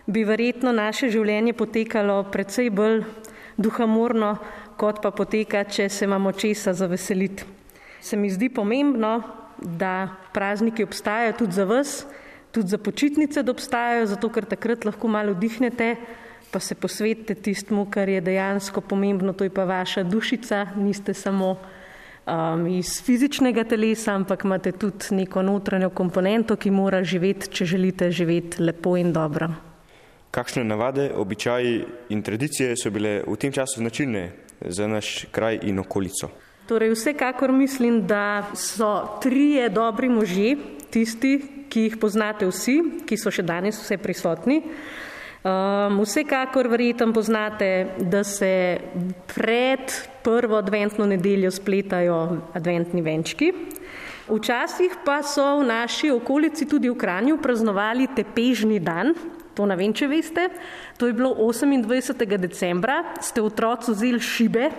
bi 0.08 0.24
verjetno 0.28 0.72
naše 0.76 1.12
življenje 1.12 1.54
potekalo 1.56 2.24
precej 2.32 2.72
bolj 2.74 3.04
duhamorno, 3.58 4.38
kot 4.80 5.04
pa 5.04 5.12
poteka, 5.14 5.64
če 5.64 5.90
se 5.90 6.08
imamo 6.08 6.32
česa 6.32 6.74
zaveseliti. 6.74 7.46
Se 8.04 8.18
mi 8.18 8.32
zdi 8.32 8.50
pomembno, 8.50 9.22
da 9.64 10.10
prazniki 10.34 10.84
obstajajo 10.84 11.38
tudi 11.38 11.56
za 11.56 11.66
vas, 11.70 11.92
tudi 12.52 12.68
za 12.68 12.78
počitnice, 12.78 13.44
da 13.44 13.54
obstajajo, 13.54 14.10
zato 14.12 14.30
ker 14.34 14.48
takrat 14.50 14.86
lahko 14.86 15.08
malo 15.08 15.36
vdihnete, 15.38 15.96
pa 16.54 16.60
se 16.60 16.76
posvetite 16.76 17.36
tistmu, 17.36 17.88
kar 17.90 18.10
je 18.10 18.22
dejansko 18.22 18.82
pomembno, 18.82 19.34
to 19.34 19.44
je 19.44 19.50
pa 19.50 19.64
vaša 19.66 20.04
dušica, 20.04 20.68
niste 20.78 21.14
samo 21.14 21.56
um, 21.58 22.68
iz 22.68 23.02
fizičnega 23.02 23.64
telesa, 23.64 24.14
ampak 24.14 24.46
imate 24.46 24.72
tudi 24.72 25.16
neko 25.18 25.42
notranjo 25.42 25.90
komponento, 25.90 26.56
ki 26.56 26.72
mora 26.72 27.04
živeti, 27.04 27.50
če 27.50 27.66
želite 27.66 28.12
živeti 28.12 28.64
lepo 28.64 28.96
in 28.98 29.14
dobro. 29.14 29.50
Kakšne 30.34 30.64
navade, 30.64 31.12
običaji 31.16 31.84
in 32.10 32.22
tradicije 32.22 32.78
so 32.78 32.90
bile 32.94 33.22
v 33.28 33.38
tem 33.38 33.52
času 33.54 33.82
značilne 33.82 34.32
za 34.62 34.88
naš 34.88 35.26
kraj 35.32 35.60
in 35.64 35.80
okolico? 35.80 36.30
Torej, 36.68 36.94
vsekakor 36.94 37.52
mislim, 37.52 38.06
da 38.08 38.50
so 38.56 39.20
trije 39.22 39.70
dobri 39.70 40.10
možje, 40.10 40.56
tisti, 40.90 41.40
ki 41.70 41.88
jih 41.88 41.98
poznate 41.98 42.48
vsi, 42.48 42.78
ki 43.06 43.18
so 43.18 43.32
še 43.34 43.44
danes 43.44 43.82
vse 43.82 43.98
prisotni. 43.98 44.62
Um, 45.44 45.98
vsekakor 46.00 46.70
verjetno 46.72 47.10
poznate, 47.14 47.88
da 48.00 48.24
se 48.24 48.80
pred 49.36 49.92
prvo 50.24 50.56
adventno 50.56 51.06
nedeljo 51.06 51.52
spletajo 51.52 52.38
adventni 52.56 53.02
venčki. 53.02 53.52
Včasih 54.30 54.96
pa 55.04 55.20
so 55.20 55.60
v 55.60 55.66
naši 55.68 56.14
okolici 56.16 56.64
tudi 56.64 56.88
v 56.88 56.96
Kranju 56.96 57.42
praznovali 57.44 58.08
tepežni 58.16 58.80
dan, 58.80 59.12
to 59.52 59.68
ne 59.68 59.76
vem, 59.76 59.92
če 59.92 60.08
veste. 60.08 60.48
To 60.96 61.12
je 61.12 61.14
bilo 61.14 61.36
28. 61.36 62.24
decembra, 62.40 63.02
ste 63.20 63.44
otroci 63.44 63.92
vzeli 63.92 64.24
šibe 64.24 64.70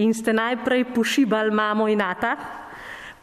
in 0.00 0.16
ste 0.16 0.32
najprej 0.32 0.96
pošibali 0.96 1.52
mamo 1.52 1.92
in 1.92 2.00
ata, 2.00 2.32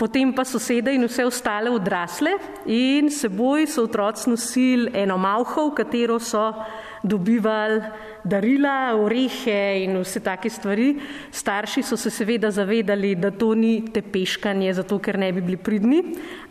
potem 0.04 0.34
pa 0.36 0.44
sosede 0.44 0.92
in 0.92 1.08
vse 1.08 1.24
ostale 1.24 1.70
odrasle 1.72 2.36
in 2.68 3.08
seboj 3.08 3.64
so 3.72 3.86
otroci 3.88 4.28
nosili 4.28 4.92
eno 4.92 5.16
malho, 5.16 5.70
v 5.70 5.76
katero 5.80 6.20
so 6.20 6.52
dobivali 7.00 7.80
darila, 8.28 9.00
orehe 9.00 9.84
in 9.86 9.96
vse 10.04 10.20
take 10.20 10.52
stvari. 10.52 11.00
Starši 11.32 11.84
so 11.88 11.96
se 11.96 12.12
seveda 12.12 12.52
zavedali, 12.52 13.16
da 13.16 13.32
to 13.32 13.54
ni 13.56 13.80
tepeškanje, 13.96 14.74
zato 14.74 15.00
ker 15.00 15.16
ne 15.16 15.32
bi 15.32 15.40
bili 15.40 15.56
pridni, 15.58 16.02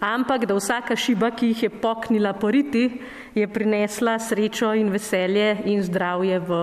ampak 0.01 0.49
da 0.49 0.57
vsaka 0.57 0.97
šiba, 0.97 1.35
ki 1.37 1.53
jih 1.53 1.63
je 1.69 1.71
poknila 1.77 2.33
poriti, 2.33 2.89
je 3.37 3.49
prinesla 3.49 4.17
srečo 4.17 4.73
in 4.73 4.89
veselje 4.89 5.59
in 5.69 5.85
zdravje 5.85 6.41
v 6.41 6.63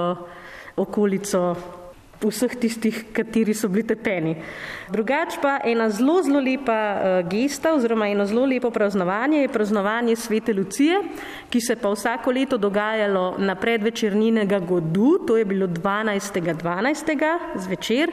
okolico 0.74 1.54
vseh 2.28 2.56
tistih, 2.60 2.98
kateri 3.16 3.54
so 3.56 3.70
bili 3.72 3.86
tepeni. 3.88 4.36
Drugač 4.92 5.38
pa 5.40 5.60
ena 5.64 5.88
zelo, 5.90 6.20
zelo 6.26 6.42
lepa 6.44 6.76
uh, 6.76 7.30
gesta 7.32 7.72
oziroma 7.78 8.10
eno 8.12 8.26
zelo 8.28 8.44
lepo 8.46 8.72
praznovanje 8.72 9.42
je 9.42 9.54
praznovanje 9.54 10.16
Svete 10.16 10.54
Lucije, 10.54 11.00
ki 11.50 11.62
se 11.62 11.76
pa 11.80 11.92
vsako 11.94 12.32
leto 12.36 12.58
dogajalo 12.58 13.38
na 13.40 13.56
predvečernjinega 13.56 14.60
godu, 14.60 15.18
to 15.28 15.38
je 15.38 15.46
bilo 15.46 15.68
12.12. 15.68 16.60
12. 16.60 17.38
zvečer. 17.56 18.12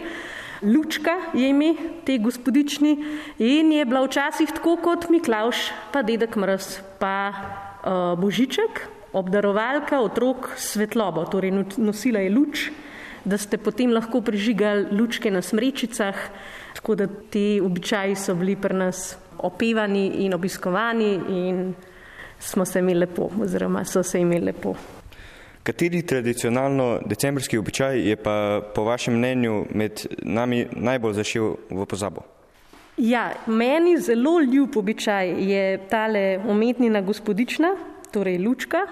Lučka 0.62 1.10
je 1.34 1.48
ime 1.50 1.74
te 2.04 2.16
gospodični 2.18 2.96
in 3.38 3.72
je 3.72 3.84
bila 3.84 4.06
včasih 4.06 4.48
tako 4.56 4.76
kot 4.80 5.10
Miklauš, 5.10 5.68
pa 5.92 6.02
dedek 6.02 6.36
Mrz, 6.36 6.78
pa 6.98 7.28
uh, 7.28 8.16
Božiček, 8.18 8.86
obdarovalka 9.12 10.00
otrok 10.00 10.54
svetlobo, 10.56 11.26
torej 11.28 11.52
nosila 11.76 12.24
je 12.24 12.30
luč 12.32 12.70
da 13.26 13.38
ste 13.38 13.58
potem 13.58 13.90
lahko 13.90 14.20
prižigali 14.22 14.86
lučke 14.94 15.30
na 15.30 15.42
smrečicah, 15.42 16.14
tako 16.74 16.94
da 16.94 17.06
ti 17.06 17.60
običaji 17.64 18.14
so 18.14 18.34
bili 18.34 18.56
pri 18.56 18.74
nas 18.74 19.16
opevani 19.38 20.06
in 20.24 20.34
obiskovani 20.34 21.12
in 21.28 21.74
smo 22.38 22.64
se 22.64 22.78
imeli 22.78 23.00
lepo, 23.00 23.30
oziroma 23.42 23.84
so 23.84 24.02
se 24.02 24.20
imeli 24.20 24.44
lepo. 24.44 24.74
Kateri 25.62 26.02
tradicionalno 26.06 27.00
decembrski 27.06 27.58
običaj 27.58 28.08
je 28.08 28.16
pa 28.16 28.62
po 28.74 28.84
vašem 28.84 29.14
mnenju 29.18 29.64
med 29.74 30.06
nami 30.22 30.66
najbolj 30.72 31.12
zašel 31.12 31.56
v 31.70 31.86
pozabo? 31.86 32.22
Ja, 32.96 33.32
meni 33.46 33.98
zelo 33.98 34.40
ljub 34.40 34.76
običaj 34.76 35.34
je 35.50 35.88
tale 35.88 36.38
umetnina 36.48 37.00
gospodična, 37.00 37.74
torej 38.12 38.38
lučka, 38.38 38.86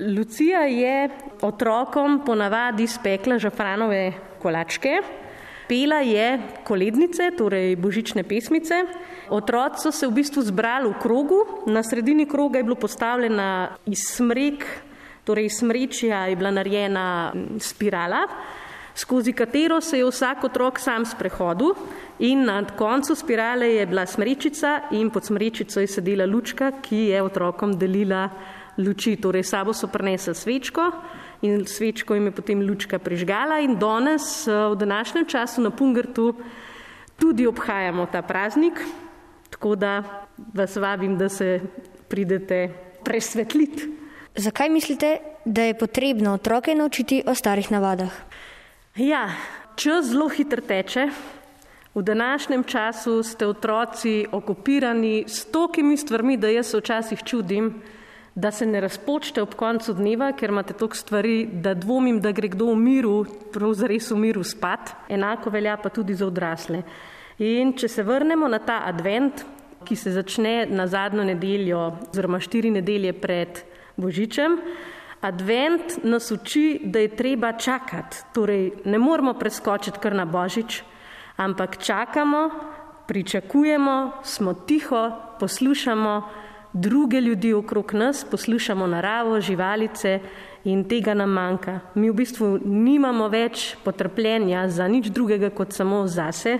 Lucija 0.00 0.60
je 0.60 1.08
otrokom 1.40 2.20
ponavadi 2.26 2.86
spekla 2.86 3.38
žafranove 3.38 4.12
kolačke, 4.38 5.00
pela 5.68 5.98
je 6.06 6.38
kolednice, 6.64 7.30
torej 7.38 7.76
božične 7.76 8.22
pesmice. 8.22 8.84
Otroci 9.30 9.82
so 9.82 9.90
se 9.90 10.06
v 10.06 10.14
bistvu 10.20 10.42
zbrali 10.42 10.86
v 10.86 11.00
krogu, 11.02 11.40
na 11.66 11.82
sredini 11.82 12.28
kroga 12.30 12.58
je 12.58 12.64
bilo 12.64 12.76
postavljena 12.78 13.74
iz 13.86 14.06
smrek, 14.06 14.66
torej 15.24 15.50
iz 15.50 15.58
smrečja 15.58 16.26
je 16.30 16.36
bila 16.36 16.50
narejena 16.50 17.32
spirala, 17.58 18.22
skozi 18.94 19.32
katero 19.32 19.80
se 19.80 19.98
je 19.98 20.06
vsak 20.06 20.44
otrok 20.44 20.78
sam 20.78 21.06
sprehodil 21.06 21.74
in 22.18 22.44
na 22.44 22.62
koncu 22.78 23.14
spirale 23.14 23.66
je 23.74 23.86
bila 23.86 24.06
smrečica 24.06 24.80
in 24.90 25.10
pod 25.10 25.24
smrečico 25.24 25.80
je 25.80 25.86
sedela 25.86 26.26
lučka, 26.26 26.70
ki 26.82 27.08
je 27.10 27.22
otrokom 27.22 27.78
delila 27.78 28.28
luči, 28.78 29.16
torej 29.16 29.44
sabo 29.44 29.72
so 29.72 29.86
prinesli 29.86 30.34
svečko 30.34 30.90
in 31.42 31.66
svečko 31.66 32.14
jim 32.14 32.26
je 32.26 32.32
potem 32.32 32.60
lučka 32.60 32.98
prižgala 32.98 33.60
in 33.60 33.78
danes 33.78 34.46
eh, 34.46 34.52
v 34.52 34.76
današnjem 34.76 35.26
času 35.26 35.60
na 35.62 35.70
Pungrtu 35.70 36.34
tudi 37.18 37.46
obhajamo 37.46 38.06
ta 38.12 38.22
praznik, 38.22 38.80
tako 39.50 39.76
da 39.76 40.02
vas 40.54 40.76
vabim, 40.76 41.18
da 41.18 41.28
se 41.28 41.60
pridete 42.08 42.68
presvetliti. 43.04 43.88
Zakaj 44.34 44.68
mislite, 44.68 45.18
da 45.44 45.62
je 45.62 45.78
potrebno 45.78 46.34
otroke 46.34 46.74
naučiti 46.74 47.22
o 47.26 47.34
starih 47.34 47.70
navadah? 47.70 48.12
Ja, 48.96 49.28
čas 49.76 50.06
zelo 50.06 50.28
hitro 50.28 50.60
teče. 50.60 51.08
V 51.94 52.02
današnjem 52.02 52.64
času 52.64 53.22
ste 53.22 53.46
otroci 53.46 54.26
okupirani 54.32 55.24
s 55.28 55.44
tokimi 55.44 55.96
stvarmi, 55.96 56.36
da 56.36 56.48
jaz 56.48 56.66
se 56.66 56.78
včasih 56.78 57.22
čudim, 57.24 57.82
da 58.34 58.50
se 58.50 58.66
ne 58.66 58.80
razpočte 58.80 59.42
ob 59.42 59.54
koncu 59.54 59.92
dneva, 59.94 60.32
ker 60.32 60.50
imate 60.50 60.72
toliko 60.72 60.96
stvari, 60.96 61.46
da 61.52 61.74
dvomim, 61.74 62.20
da 62.20 62.32
gre 62.32 62.48
kdo 62.48 62.70
v 62.72 62.76
miru, 62.80 63.16
pravzaprav 63.52 63.98
v 64.10 64.20
miru 64.20 64.44
spat. 64.44 64.94
Enako 65.08 65.50
velja 65.50 65.76
pa 65.76 65.88
tudi 65.88 66.14
za 66.14 66.26
odrasle. 66.26 66.82
In 67.38 67.74
če 67.76 67.88
se 67.88 68.02
vrnemo 68.02 68.48
na 68.48 68.58
ta 68.58 68.82
advent, 68.86 69.44
ki 69.84 69.96
se 69.96 70.12
začne 70.14 70.66
na 70.70 70.86
zadnjo 70.86 71.24
nedeljo, 71.26 71.80
oziroma 72.12 72.40
štiri 72.40 72.70
nedelje 72.70 73.12
pred 73.12 73.62
Božičem, 73.96 74.56
advent 75.20 75.98
nas 76.04 76.30
uči, 76.30 76.80
da 76.84 77.02
je 77.02 77.16
treba 77.16 77.52
čakati. 77.52 78.22
Torej, 78.34 78.70
ne 78.84 78.98
moramo 78.98 79.34
preskočiti 79.34 79.98
kar 79.98 80.14
na 80.14 80.24
Božič, 80.24 80.82
ampak 81.36 81.78
čakamo, 81.82 82.48
pričakujemo, 83.06 84.22
smo 84.22 84.54
tiho, 84.54 85.10
poslušamo, 85.40 86.14
druge 86.72 87.20
ljudi 87.20 87.52
okrog 87.52 87.94
nas, 87.94 88.24
poslušamo 88.30 88.86
naravo, 88.86 89.40
živalice 89.40 90.20
in 90.64 90.84
tega 90.88 91.14
nam 91.14 91.30
manjka. 91.30 91.80
Mi 91.94 92.10
v 92.10 92.14
bistvu 92.14 92.58
nimamo 92.64 93.28
več 93.28 93.74
potrpljenja 93.84 94.68
za 94.68 94.88
nič 94.88 95.10
drugega 95.10 95.50
kot 95.50 95.72
samo 95.72 96.06
zase 96.06 96.58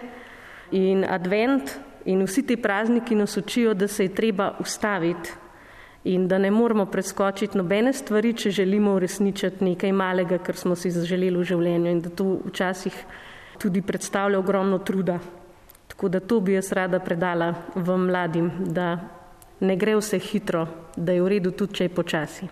in 0.70 1.04
advent 1.04 1.78
in 2.04 2.24
vsi 2.26 2.42
ti 2.46 2.56
prazniki 2.56 3.14
nas 3.14 3.36
učijo, 3.36 3.74
da 3.74 3.88
se 3.88 4.04
je 4.04 4.14
treba 4.14 4.56
ustaviti 4.60 5.30
in 6.04 6.28
da 6.28 6.38
ne 6.38 6.50
moramo 6.50 6.86
preskočiti 6.86 7.58
nobene 7.58 7.92
stvari, 7.92 8.32
če 8.34 8.50
želimo 8.50 8.94
uresničiti 8.94 9.64
nekaj 9.64 9.92
malega, 9.92 10.38
kar 10.38 10.56
smo 10.56 10.74
si 10.74 10.90
zaželeli 10.90 11.38
v 11.38 11.44
življenju 11.46 11.90
in 11.90 12.00
da 12.02 12.10
to 12.10 12.40
včasih 12.44 12.96
tudi 13.62 13.82
predstavlja 13.82 14.38
ogromno 14.38 14.78
truda. 14.78 15.20
Tako 15.88 16.08
da 16.08 16.20
to 16.20 16.40
bi 16.40 16.56
jaz 16.56 16.72
rada 16.72 16.98
predala 16.98 17.54
vam 17.74 18.08
mladim, 18.10 18.50
da 18.74 19.21
ne 19.62 19.76
gre 19.78 19.94
vse 19.96 20.18
hitro, 20.18 20.66
da 20.96 21.14
je 21.14 21.22
v 21.22 21.30
redu 21.36 21.52
tudi, 21.54 21.78
če 21.78 21.86
je 21.86 21.94
počasi. 21.94 22.48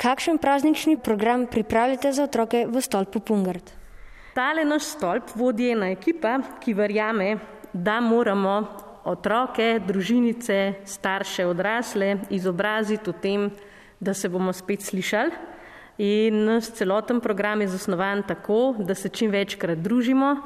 Kakšen 0.00 0.38
praznični 0.40 0.96
program 0.96 1.44
pripravljate 1.50 2.12
za 2.16 2.24
otroke 2.24 2.64
v 2.70 2.80
stolpu 2.80 3.20
Pungard? 3.20 3.74
Tale 4.34 4.64
naš 4.64 4.94
stolp 4.94 5.34
vodi 5.36 5.72
ena 5.74 5.90
ekipa, 5.92 6.38
ki 6.62 6.72
verjame, 6.78 7.34
da 7.72 7.98
moramo 8.00 8.54
otroke, 9.10 9.80
družinice, 9.86 10.86
starše, 10.86 11.44
odrasle 11.50 12.14
izobraziti 12.30 13.10
v 13.10 13.14
tem, 13.20 13.50
da 14.00 14.14
se 14.14 14.28
bomo 14.28 14.52
spet 14.56 14.86
slišali. 14.86 15.48
In 16.00 16.44
naš 16.46 16.70
celoten 16.78 17.20
program 17.20 17.60
je 17.60 17.68
zasnovan 17.74 18.22
tako, 18.24 18.74
da 18.78 18.94
se 18.94 19.08
čim 19.08 19.30
večkrat 19.30 19.78
družimo, 19.84 20.36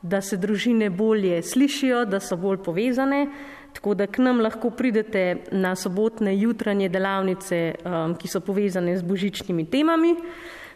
da 0.00 0.20
se 0.20 0.36
družine 0.36 0.88
bolje 0.90 1.42
slišijo, 1.42 2.04
da 2.08 2.20
so 2.20 2.36
bolj 2.40 2.62
povezane, 2.64 3.26
Tako 3.74 3.94
da 3.94 4.06
k 4.06 4.22
nam 4.22 4.40
lahko 4.40 4.70
pridete 4.70 5.36
na 5.52 5.74
sobotne 5.76 6.36
jutranje 6.38 6.88
delavnice, 6.88 7.74
um, 7.84 8.14
ki 8.14 8.30
so 8.30 8.40
povezane 8.40 8.94
z 8.96 9.02
božičnimi 9.02 9.66
temami. 9.66 10.14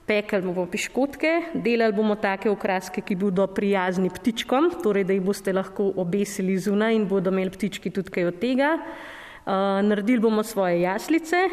Pekli 0.08 0.40
bomo 0.42 0.64
piškotke, 0.66 1.32
delali 1.62 1.92
bomo 1.92 2.16
take 2.16 2.50
okraske, 2.50 3.04
ki 3.04 3.14
bodo 3.20 3.46
prijazni 3.46 4.10
ptičkom, 4.10 4.70
torej 4.82 5.04
da 5.04 5.14
jih 5.14 5.22
boste 5.22 5.52
lahko 5.52 5.92
obesili 6.00 6.56
zunaj 6.58 6.96
in 6.96 7.04
bodo 7.06 7.30
imeli 7.30 7.52
ptički 7.54 7.92
tudi 7.94 8.10
kaj 8.10 8.30
od 8.32 8.38
tega. 8.40 8.74
Uh, 8.78 9.80
naredili 9.84 10.24
bomo 10.24 10.42
svoje 10.42 10.80
jaslice. 10.80 11.48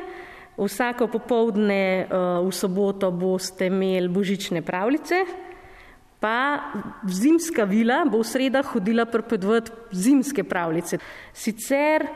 Vsako 0.58 1.10
popovdne 1.12 2.08
uh, 2.08 2.48
v 2.48 2.52
soboto 2.56 3.12
boste 3.12 3.68
imeli 3.68 4.08
božične 4.08 4.64
pravljice, 4.64 5.26
pa 6.20 6.72
zimska 7.08 7.66
vila 7.66 8.06
bo 8.06 8.22
v 8.22 8.28
sredah 8.28 8.66
hodila 8.74 9.06
prepedvati 9.06 9.72
zimske 9.92 10.44
pravljice. 10.44 10.98
Sicer 11.34 12.08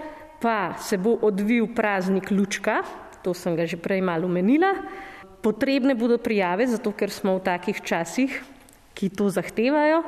pa 0.42 0.74
se 0.80 0.98
bo 0.98 1.18
odvil 1.22 1.68
praznik 1.76 2.32
Lučka, 2.32 2.82
to 3.24 3.34
sem 3.34 3.56
ga 3.56 3.68
že 3.68 3.78
prej 3.78 4.02
malo 4.02 4.26
omenila. 4.26 4.74
Potrebne 5.40 5.96
bodo 5.96 6.18
prijave, 6.20 6.68
zato 6.68 6.92
ker 6.92 7.12
smo 7.12 7.40
v 7.40 7.44
takih 7.44 7.80
časih, 7.80 8.32
ki 8.96 9.10
to 9.10 9.30
zahtevajo. 9.32 10.04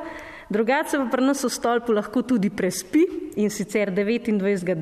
Drugače 0.52 1.00
pa 1.00 1.06
pri 1.08 1.24
nas 1.24 1.40
v 1.44 1.48
stolpu 1.48 1.96
lahko 1.96 2.20
tudi 2.20 2.50
prespi 2.52 3.32
in 3.40 3.48
sicer 3.48 3.88
29.12. 3.88 4.76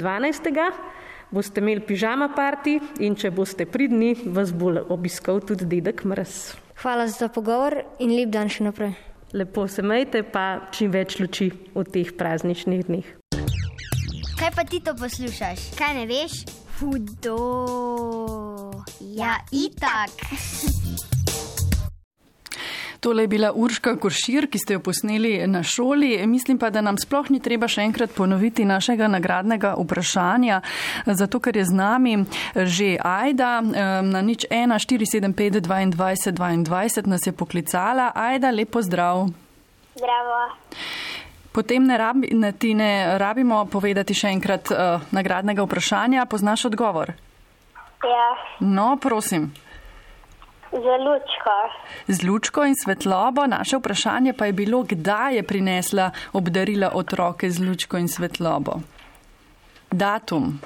boste 1.30 1.62
imeli 1.62 1.86
pižama 1.86 2.34
parti 2.34 2.80
in 2.98 3.14
če 3.14 3.30
boste 3.30 3.66
pridni, 3.66 4.16
vas 4.26 4.50
bo 4.50 4.74
obiskal 4.90 5.38
tudi 5.38 5.68
dedek 5.70 6.02
Mraz. 6.02 6.58
Hvala 6.80 7.08
za 7.08 7.28
pogovor 7.28 7.82
in 8.00 8.16
lep 8.16 8.32
dan 8.32 8.48
še 8.48 8.64
naprej 8.64 8.96
lepo 9.32 9.68
se 9.68 9.82
majte, 9.82 10.22
pa 10.22 10.60
čim 10.74 10.90
več 10.94 11.18
luči 11.20 11.50
v 11.74 11.84
teh 11.86 12.12
prazničnih 12.16 12.86
dneh. 12.88 13.06
Kaj 14.40 14.50
pa 14.56 14.64
ti 14.64 14.80
to 14.82 14.96
poslušaš? 14.96 15.70
Kaj 15.78 15.94
ne 16.00 16.06
veš? 16.10 16.44
Hudo. 16.80 17.38
Ja, 19.14 19.36
itak. 19.52 20.16
Tole 23.00 23.22
je 23.22 23.28
bila 23.28 23.52
Urška 23.52 23.94
Koršir, 23.96 24.44
ki 24.52 24.58
ste 24.60 24.76
jo 24.76 24.80
posneli 24.84 25.46
na 25.48 25.62
šoli. 25.62 26.26
Mislim 26.26 26.58
pa, 26.58 26.68
da 26.70 26.82
nam 26.84 26.98
sploh 27.00 27.30
ni 27.32 27.40
treba 27.40 27.68
še 27.68 27.86
enkrat 27.88 28.12
ponoviti 28.12 28.66
našega 28.68 29.08
nagradnega 29.08 29.72
vprašanja, 29.78 30.60
zato 31.06 31.40
ker 31.40 31.56
je 31.56 31.64
z 31.64 31.76
nami 31.76 32.12
že 32.54 32.98
Ajda 33.00 33.60
na 34.04 34.20
nič 34.20 34.44
1, 34.50 34.76
4, 34.76 35.08
7, 35.08 35.32
5, 35.32 35.62
22, 35.64 36.36
22 36.68 37.06
nas 37.08 37.24
je 37.26 37.32
poklicala. 37.32 38.12
Ajda, 38.14 38.50
lepo 38.52 38.82
zdrav. 38.84 39.30
Zdravo. 39.96 40.42
Potem 41.52 41.86
ne, 41.86 41.96
rabi, 41.98 42.28
ne, 42.36 42.52
ti 42.52 42.74
ne 42.74 43.18
rabimo 43.18 43.64
povedati 43.66 44.14
še 44.14 44.28
enkrat 44.36 44.70
uh, 44.70 45.08
nagradnega 45.10 45.64
vprašanja. 45.64 46.28
Poznaš 46.30 46.68
odgovor? 46.68 47.16
Ja. 48.04 48.28
No, 48.60 48.94
prosim. 49.00 49.50
Z 50.72 50.86
lučko. 51.06 51.56
Z 52.08 52.22
lučko 52.22 52.64
in 52.64 52.74
svetlobo. 52.84 53.46
Naše 53.46 53.76
vprašanje 53.76 54.32
pa 54.32 54.46
je 54.46 54.52
bilo, 54.52 54.82
kdaj 54.82 55.36
je 55.36 55.42
prinesla 55.42 56.10
obdarila 56.32 56.90
otroke 56.94 57.50
z 57.50 57.58
lučko 57.68 57.98
in 57.98 58.08
svetlobo. 58.08 58.80
Datum. 59.90 60.60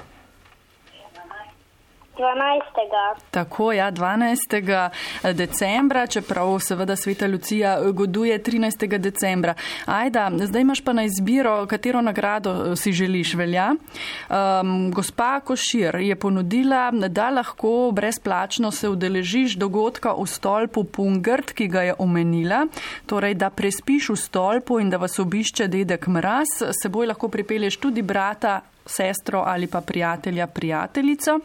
12. 2.17 3.21
Tako, 3.31 3.71
ja, 3.73 3.91
12. 3.91 4.89
decembra, 5.33 6.07
čeprav 6.07 6.59
seveda 6.59 6.95
Sveta 6.95 7.27
Lucija 7.27 7.91
goduje 7.91 8.43
13. 8.43 8.97
decembra. 8.97 9.53
Ajda, 9.85 10.31
zdaj 10.33 10.61
imaš 10.61 10.81
pa 10.81 10.93
na 10.93 11.03
izbiro, 11.03 11.65
katero 11.65 12.01
nagrado 12.01 12.75
si 12.75 12.91
želiš, 12.91 13.33
velja. 13.33 13.71
Um, 13.71 14.91
gospa 14.91 15.39
Košir 15.39 15.95
je 15.95 16.15
ponudila, 16.15 16.91
da 16.91 17.29
lahko 17.29 17.91
brezplačno 17.93 18.71
se 18.71 18.89
udeležiš 18.89 19.55
dogodka 19.55 20.13
v 20.13 20.25
stolpu 20.27 20.83
Pungrt, 20.83 21.51
ki 21.51 21.67
ga 21.67 21.81
je 21.81 21.93
omenila, 21.99 22.65
torej 23.05 23.33
da 23.33 23.49
prespiš 23.49 24.09
v 24.09 24.15
stolpu 24.15 24.79
in 24.79 24.89
da 24.89 24.97
vas 24.97 25.19
obišče 25.19 25.67
dedek 25.67 26.07
Mraz, 26.07 26.47
seboj 26.81 27.07
lahko 27.07 27.27
pripelješ 27.27 27.77
tudi 27.77 28.01
brata, 28.01 28.61
sestro 28.85 29.43
ali 29.47 29.67
pa 29.67 29.81
prijatelja, 29.81 30.47
prijateljico. 30.47 31.39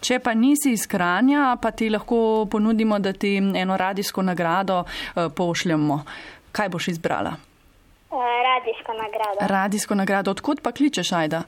Če 0.00 0.20
pa 0.22 0.34
nisi 0.34 0.72
iz 0.72 0.86
Kranja, 0.86 1.56
pa 1.62 1.70
ti 1.70 1.88
lahko 1.90 2.46
ponudimo, 2.50 2.98
da 2.98 3.12
ti 3.12 3.36
eno 3.36 3.76
radijsko 3.76 4.22
nagrado 4.22 4.84
uh, 4.84 5.26
pošljemo. 5.36 6.02
Kaj 6.52 6.68
boš 6.68 6.88
izbrala? 6.94 7.32
Uh, 8.10 8.22
radijsko 8.46 8.94
nagrado. 8.94 9.48
Radijsko 9.54 9.94
nagrado. 9.94 10.30
Odkud 10.30 10.62
pa 10.62 10.72
kličeš, 10.72 11.12
Ajda? 11.12 11.42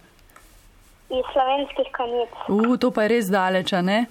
Iz 1.11 1.27
slovenskih 1.33 1.89
konic. 1.95 2.35
Uh, 2.49 2.77
to 2.79 2.91
pa 2.91 3.07
je 3.07 3.15
res 3.15 3.31
daleč, 3.31 3.73
ne? 3.83 4.05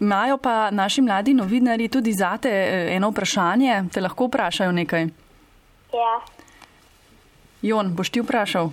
Imajo 0.00 0.36
uh, 0.36 0.40
pa 0.42 0.70
naši 0.70 1.02
mladi 1.02 1.34
novinari 1.34 1.88
tudi 1.88 2.12
zate 2.12 2.52
eno 2.92 3.10
vprašanje. 3.12 3.82
Te 3.92 4.04
lahko 4.04 4.28
vprašajo 4.28 4.72
nekaj? 4.72 5.08
Ja. 5.96 6.16
Jon, 7.62 7.94
boš 7.96 8.12
ti 8.12 8.20
vprašal? 8.20 8.70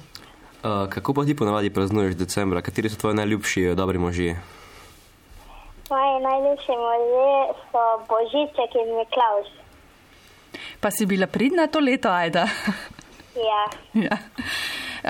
Uh, 0.64 0.90
kako 0.90 1.14
pa 1.14 1.26
ti 1.26 1.36
ponavadi 1.36 1.70
praznuješ 1.70 2.16
decembra? 2.16 2.62
Kateri 2.62 2.90
so 2.90 2.98
tvoji 2.98 3.16
najljubši 3.16 3.76
dobri 3.76 3.98
možje? 3.98 4.40
Moji 5.90 6.22
najljubši 6.24 6.72
možje 6.88 7.34
so 7.72 7.84
Božiček 8.10 8.72
in 8.76 8.96
Miklaus. 8.98 9.50
Pa 10.80 10.92
si 10.92 11.06
bila 11.06 11.28
pridna 11.28 11.68
to 11.68 11.80
leto, 11.80 12.10
Ajda? 12.10 12.48
Ja. 13.36 13.64
ja. 13.94 14.18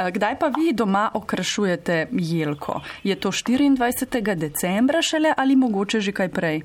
Kdaj 0.09 0.39
pa 0.39 0.47
vi 0.47 0.73
doma 0.73 1.11
okrašujete 1.13 2.07
jelko? 2.11 2.81
Je 3.03 3.15
to 3.15 3.31
24. 3.31 4.35
decembra 4.35 5.01
šele 5.01 5.33
ali 5.37 5.55
mogoče 5.55 5.99
že 5.99 6.11
kaj 6.11 6.29
prej? 6.29 6.61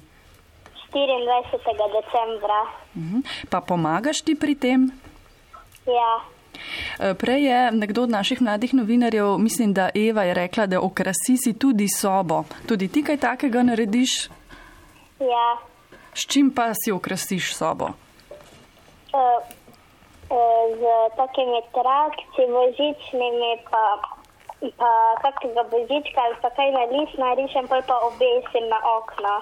24. 0.93 1.77
decembra. 1.99 2.61
Mhm. 2.97 3.21
Pa 3.51 3.61
pomagaš 3.61 4.23
ti 4.23 4.35
pri 4.35 4.55
tem? 4.55 4.91
Ja. 5.87 6.38
Prej 7.19 7.45
je 7.45 7.71
nekdo 7.73 8.03
od 8.03 8.11
naših 8.11 8.43
mladih 8.43 8.75
novinarjev, 8.75 9.39
mislim, 9.39 9.73
da 9.73 9.91
Eva 9.95 10.23
je 10.23 10.35
rekla, 10.35 10.67
da 10.67 10.81
okrasi 10.81 11.37
si 11.45 11.59
tudi 11.59 11.89
sobo. 11.89 12.45
Tudi 12.69 12.89
ti 12.89 13.05
kaj 13.05 13.17
takega 13.17 13.63
narediš? 13.63 14.29
Ja. 15.21 15.49
S 16.15 16.27
čim 16.27 16.51
pa 16.55 16.73
si 16.75 16.93
okrasiš 16.93 17.55
sobo? 17.55 17.85
Uh, 19.15 19.41
uh, 20.31 20.65
z 20.81 20.83
takimi 21.17 21.61
trakci, 21.75 22.43
božičnimi, 22.55 23.53
pa, 23.71 23.85
pa 24.77 24.91
kakega 25.23 25.63
božička 25.71 26.19
ali 26.21 26.37
pa 26.43 26.51
kaj 26.51 26.71
na 26.73 26.85
list 26.93 27.19
narišem, 27.19 27.69
pa 27.69 27.81
pa 27.87 27.97
obesim 28.09 28.69
na 28.69 28.79
okno. 28.99 29.35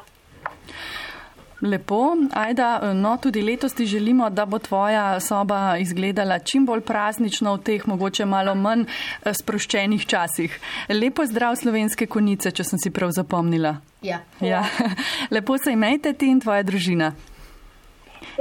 Lepo, 1.60 2.16
Ajda, 2.32 2.92
no 2.94 3.16
tudi 3.16 3.42
letos 3.42 3.74
ti 3.74 3.86
želimo, 3.86 4.30
da 4.30 4.44
bo 4.44 4.58
tvoja 4.58 5.20
soba 5.20 5.76
izgledala 5.78 6.38
čim 6.38 6.66
bolj 6.66 6.80
praznično 6.80 7.54
v 7.54 7.62
teh 7.62 7.86
mogoče 7.88 8.26
malo 8.26 8.54
manj 8.54 8.84
sproščenih 9.32 10.06
časih. 10.06 10.58
Lepo 10.88 11.24
zdrav 11.26 11.56
slovenske 11.56 12.06
konice, 12.06 12.50
če 12.50 12.64
sem 12.64 12.82
si 12.82 12.92
prav 12.92 13.14
zapomnila. 13.16 13.76
Ja. 14.02 14.20
ja. 14.40 14.64
Lepo 15.34 15.56
se 15.58 15.72
imejte 15.72 16.12
ti 16.12 16.28
in 16.28 16.40
tvoja 16.40 16.62
družina. 16.62 17.14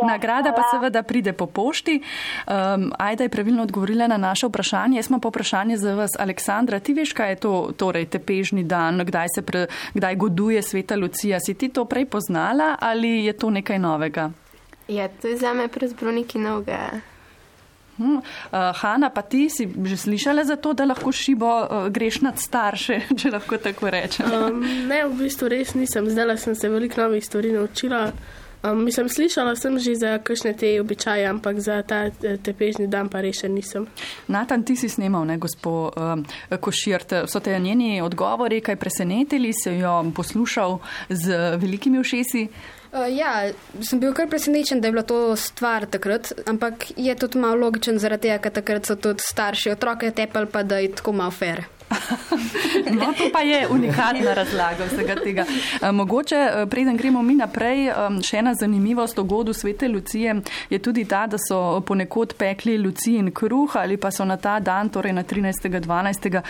Nagrada 0.04 0.52
pa 0.52 0.64
seveda 0.72 1.04
pride 1.04 1.34
po 1.34 1.46
pošti. 1.46 2.02
Um, 2.48 2.92
Ajda 3.00 3.24
je 3.24 3.30
pravilno 3.30 3.64
odgovorila 3.64 4.08
na 4.08 4.18
naše 4.18 4.48
vprašanje. 4.48 4.98
Jaz 4.98 5.10
imam 5.10 5.22
pa 5.22 5.30
vprašanje 5.30 5.78
za 5.78 5.96
vas, 5.96 6.12
Aleksandra. 6.20 6.80
Ti 6.80 6.94
veš, 6.94 7.14
kaj 7.14 7.30
je 7.30 7.36
to 7.36 7.72
torej, 7.78 8.06
tepežni 8.06 8.64
dan, 8.64 9.06
kdaj 9.06 9.28
se 9.36 9.42
pre, 9.42 9.68
kdaj 9.94 10.16
goduje 10.16 10.62
sveta 10.62 10.96
Lucija? 10.96 11.40
Si 11.40 11.54
ti 11.54 11.70
to 11.70 11.86
prej 11.86 12.06
poznala 12.06 12.76
ali 12.80 13.26
je 13.26 13.34
to 13.34 13.50
nekaj 13.50 13.80
novega? 13.80 14.32
Ja, 14.88 15.08
to 15.08 15.28
je 15.28 15.38
za 15.38 15.54
me 15.54 15.68
prezbroniki 15.68 16.40
novega. 16.40 16.90
Hmm. 17.98 18.18
Uh, 18.18 18.76
Hanna, 18.76 19.10
pa 19.10 19.22
ti 19.24 19.48
si 19.50 19.72
že 19.84 19.98
slišala 19.98 20.44
za 20.44 20.60
to, 20.60 20.74
da 20.76 20.84
lahko 20.84 21.12
šibo 21.16 21.48
uh, 21.48 21.88
greš 21.88 22.20
nad 22.28 22.36
starše, 22.36 23.00
če 23.20 23.32
lahko 23.32 23.58
tako 23.58 23.90
rečem? 23.90 24.28
Um, 24.28 24.60
ne, 24.88 25.06
v 25.08 25.16
bistvu 25.24 25.48
res 25.48 25.74
nisem. 25.80 26.10
Zdaj 26.12 26.38
sem 26.38 26.56
se 26.56 26.70
veliko 26.70 27.02
novih 27.02 27.24
stvari 27.24 27.56
naučila. 27.56 28.12
Um, 28.66 28.84
mislim, 28.84 29.10
slišala 29.10 29.56
sem 29.56 29.80
že 29.80 29.96
za 29.96 30.18
kakšne 30.18 30.54
te 30.54 30.82
običaje, 30.82 31.26
ampak 31.28 31.60
za 31.60 31.82
ta 31.82 32.10
tepežni 32.20 32.88
dan 32.88 33.10
pa 33.10 33.22
res 33.22 33.44
še 33.44 33.50
nisem. 33.50 33.86
Natan, 34.28 34.64
ti 34.66 34.76
si 34.76 34.90
snimal, 34.90 35.26
ne, 35.28 35.38
gospod 35.38 35.94
um, 35.98 36.26
Koširt. 36.50 37.28
So 37.30 37.40
te 37.40 37.54
njeni 37.60 38.02
odgovori 38.02 38.62
kaj 38.62 38.80
presenetili, 38.82 39.54
si 39.54 39.78
jo 39.78 40.02
poslušal 40.16 40.80
z 41.10 41.58
velikimi 41.62 42.00
ušesi? 42.00 42.48
Uh, 42.96 43.06
ja, 43.12 43.52
sem 43.84 44.00
bil 44.00 44.16
kar 44.16 44.30
presenečen, 44.32 44.82
da 44.82 44.88
je 44.88 44.96
bila 44.96 45.04
to 45.04 45.36
stvar 45.36 45.86
takrat, 45.86 46.32
ampak 46.48 46.90
je 46.98 47.16
tudi 47.16 47.38
malo 47.38 47.68
logičen 47.68 48.00
zaradi 48.00 48.30
tega, 48.30 48.40
ker 48.42 48.56
takrat 48.62 48.88
so 48.88 48.96
tudi 48.96 49.22
starši 49.22 49.76
otroke 49.76 50.10
tepali, 50.16 50.50
pa 50.50 50.64
da 50.64 50.80
je 50.80 50.94
tako 50.96 51.14
malo 51.14 51.36
fer. 51.36 51.66
No, 52.92 53.14
to 53.18 53.30
pa 53.34 53.40
je 53.42 53.68
unikatna 53.68 54.34
razlaga 54.34 54.86
vsega 54.86 55.16
tega. 55.24 55.46
Mogoče, 55.92 56.68
preden 56.70 56.98
gremo 56.98 57.22
mi 57.22 57.36
naprej, 57.36 57.90
še 58.24 58.38
ena 58.38 58.54
zanimivost 58.54 59.20
o 59.20 59.24
godu 59.24 59.54
svete 59.54 59.88
Lucije 59.88 60.36
je 60.70 60.80
tudi 60.80 61.06
ta, 61.06 61.28
da 61.28 61.38
so 61.38 61.82
ponekod 61.82 62.34
pekli 62.38 62.78
Lucijin 62.78 63.32
kruh 63.32 63.76
ali 63.76 63.98
pa 63.98 64.12
so 64.12 64.26
na 64.26 64.38
ta 64.38 64.60
dan, 64.60 64.90
torej 64.90 65.14
na 65.14 65.24
13.12. 65.24 66.42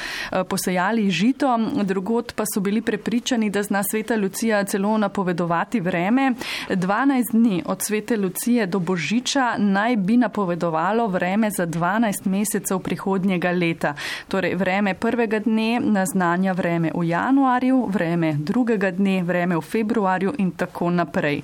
posejali 0.49 1.09
žito, 1.11 1.57
drugod 1.83 2.33
pa 2.35 2.43
so 2.45 2.59
bili 2.59 2.81
prepričani, 2.81 3.49
da 3.49 3.63
zna 3.63 3.83
sveta 3.83 4.15
Lucija 4.15 4.63
celo 4.63 4.97
napovedovati 4.97 5.79
vreme. 5.79 6.33
12 6.69 7.31
dni 7.31 7.63
od 7.65 7.81
svete 7.81 8.17
Lucije 8.17 8.65
do 8.67 8.79
Božiča 8.79 9.55
naj 9.57 9.95
bi 9.95 10.17
napovedovalo 10.17 11.07
vreme 11.07 11.51
za 11.51 11.67
12 11.67 12.25
mesecev 12.25 12.79
prihodnjega 12.79 13.51
leta. 13.51 13.93
Torej, 14.27 14.55
vreme 14.55 14.93
prvega 14.93 15.34
dne 15.39 15.79
naznanja 15.79 16.53
vreme 16.53 16.91
v 16.95 17.03
januarju, 17.09 17.85
vreme 17.89 18.33
drugega 18.39 18.91
dne, 18.91 19.23
vreme 19.23 19.57
v 19.57 19.61
februarju 19.61 20.33
in 20.37 20.51
tako 20.51 20.89
naprej. 20.89 21.41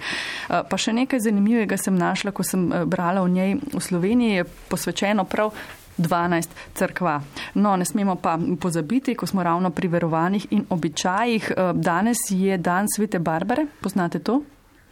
Pa 0.48 0.78
še 0.78 0.94
nekaj 0.94 1.20
zanimivega 1.20 1.78
sem 1.78 1.96
našla, 1.96 2.32
ko 2.32 2.44
sem 2.44 2.70
brala 2.86 3.22
o 3.22 3.28
njej 3.28 3.58
v 3.74 3.82
Sloveniji, 3.82 4.42
je 4.42 4.50
posvečeno 4.70 5.26
prav 5.26 5.54
12 5.98 6.50
crkva. 6.74 7.22
No, 7.54 7.76
ne 7.76 7.86
smemo 7.86 8.16
pa 8.16 8.38
pozabiti, 8.60 9.16
ko 9.16 9.28
smo 9.28 9.44
ravno 9.44 9.70
pri 9.70 9.88
verovanjih 9.88 10.48
in 10.52 10.66
običajih. 10.70 11.52
Danes 11.74 12.18
je 12.30 12.58
dan 12.58 12.88
svete 12.96 13.20
Barbare, 13.20 13.68
poznate 13.82 14.20
to? 14.20 14.42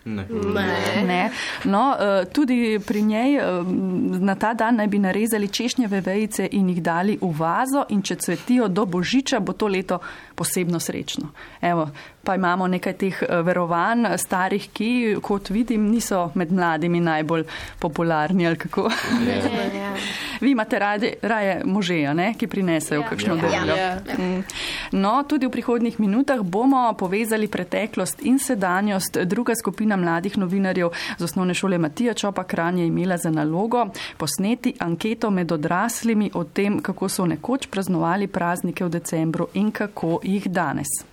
Ne. 0.06 0.26
Ne. 0.54 1.04
ne. 1.08 1.32
No, 1.64 1.96
tudi 2.34 2.80
pri 2.88 3.02
njej 3.02 3.38
na 4.20 4.36
ta 4.36 4.54
dan 4.54 4.76
naj 4.76 4.88
bi 4.88 5.00
narezali 5.00 5.48
češnjeve 5.48 6.02
vejice 6.02 6.48
in 6.52 6.70
jih 6.70 6.82
dali 6.84 7.18
v 7.22 7.32
vazo 7.38 7.86
in 7.90 8.02
če 8.02 8.16
cvetijo 8.16 8.68
do 8.68 8.86
božiča, 8.86 9.40
bo 9.40 9.54
to 9.54 9.68
leto 9.68 10.00
posebno 10.36 10.80
srečno. 10.80 11.30
Evo, 11.62 11.90
pa 12.30 12.36
imamo 12.36 12.68
nekaj 12.68 12.94
teh 12.94 13.20
verovanj 13.44 14.06
starih, 14.22 14.68
ki, 14.74 15.18
kot 15.26 15.50
vidim, 15.50 15.88
niso 15.90 16.28
med 16.38 16.52
mladimi 16.54 17.00
najbolj 17.02 17.48
popularni 17.82 18.46
ali 18.48 18.58
kako. 18.58 18.84
Ja. 19.26 19.94
Vi 20.44 20.52
imate 20.52 20.80
radi, 20.80 21.10
raje 21.22 21.64
možeja, 21.66 22.14
ne, 22.14 22.36
ki 22.38 22.48
prinesejo 22.48 23.02
ja. 23.02 23.08
kakšno 23.10 23.36
ja. 23.36 23.42
darilo. 23.42 23.78
Ja. 23.78 23.98
Mm. 24.18 24.44
No, 25.02 25.16
tudi 25.26 25.50
v 25.50 25.56
prihodnjih 25.58 26.00
minutah 26.00 26.46
bomo 26.46 26.94
povezali 26.94 27.48
preteklost 27.48 28.22
in 28.22 28.38
sedanjost. 28.40 29.18
Druga 29.26 29.58
skupina 29.58 29.98
mladih 29.98 30.38
novinarjev 30.38 30.94
z 31.18 31.24
osnovne 31.24 31.58
šole 31.58 31.82
Matija 31.82 32.14
Čopa 32.14 32.44
Kran 32.44 32.78
je 32.78 32.88
imela 32.88 33.18
za 33.18 33.34
nalogo 33.34 33.88
posneti 34.18 34.76
anketo 34.80 35.32
med 35.32 35.52
odraslimi 35.52 36.30
o 36.34 36.44
tem, 36.44 36.80
kako 36.80 37.10
so 37.10 37.26
nekoč 37.26 37.68
praznovali 37.68 38.28
praznike 38.28 38.86
v 38.86 38.90
decembru 39.00 39.48
in 39.54 39.72
kako 39.72 40.20
jih 40.24 40.46
danes. 40.46 41.09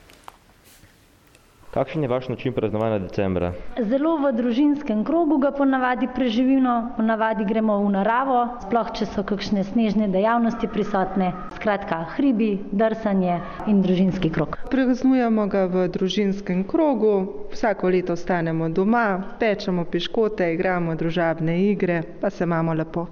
Kakšen 1.76 2.02
je 2.02 2.08
vaš 2.08 2.28
način 2.28 2.52
praznovanja 2.56 2.98
decembra? 2.98 3.50
Zelo 3.84 4.14
v 4.16 4.30
družinskem 4.32 5.02
krogu 5.04 5.36
ga 5.38 5.50
ponavadi 5.52 6.06
preživimo, 6.14 6.76
ponavadi 6.96 7.44
gremo 7.44 7.74
v 7.82 7.90
naravo, 7.98 8.38
sploh 8.62 8.92
če 8.96 9.04
so 9.10 9.24
kakšne 9.28 9.60
snežne 9.68 10.08
dejavnosti 10.08 10.70
prisotne. 10.72 11.28
Skratka, 11.58 11.98
hribi, 12.14 12.48
drsanje 12.72 13.34
in 13.68 13.82
družinski 13.84 14.30
krog. 14.32 14.56
Praznujemo 14.72 15.44
ga 15.52 15.66
v 15.74 15.84
družinskem 15.98 16.64
krogu, 16.64 17.12
vsako 17.52 17.92
leto 17.92 18.16
ostanemo 18.16 18.70
doma, 18.72 19.04
pečemo 19.36 19.84
piškote, 19.84 20.48
igramo 20.56 20.96
družabne 20.96 21.58
igre, 21.66 22.00
pa 22.24 22.32
se 22.32 22.48
imamo 22.48 22.72
lepo. 22.72 23.04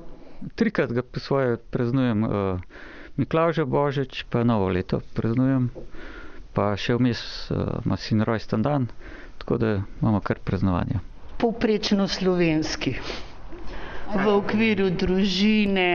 Trikrat 0.56 0.96
ga 0.96 1.04
po 1.04 1.20
svoje 1.20 1.60
praznujem, 1.68 2.24
uh, 2.24 2.80
Miklauža 3.20 3.68
Božič, 3.68 4.24
pa 4.32 4.40
novo 4.40 4.72
leto 4.72 5.04
praznujem 5.12 5.68
pa 6.54 6.72
še 6.78 6.96
vmes 6.98 7.20
uh, 7.50 7.80
ima 7.84 7.96
sin 7.98 8.22
rojsten 8.22 8.62
dan, 8.62 8.86
tako 9.42 9.58
da 9.58 9.72
imamo 10.00 10.20
kar 10.20 10.38
praznovanje. 10.44 11.00
Povprečno 11.38 12.06
slovenski. 12.08 12.94
V 14.14 14.24
okviru 14.30 14.90
družine, 14.94 15.88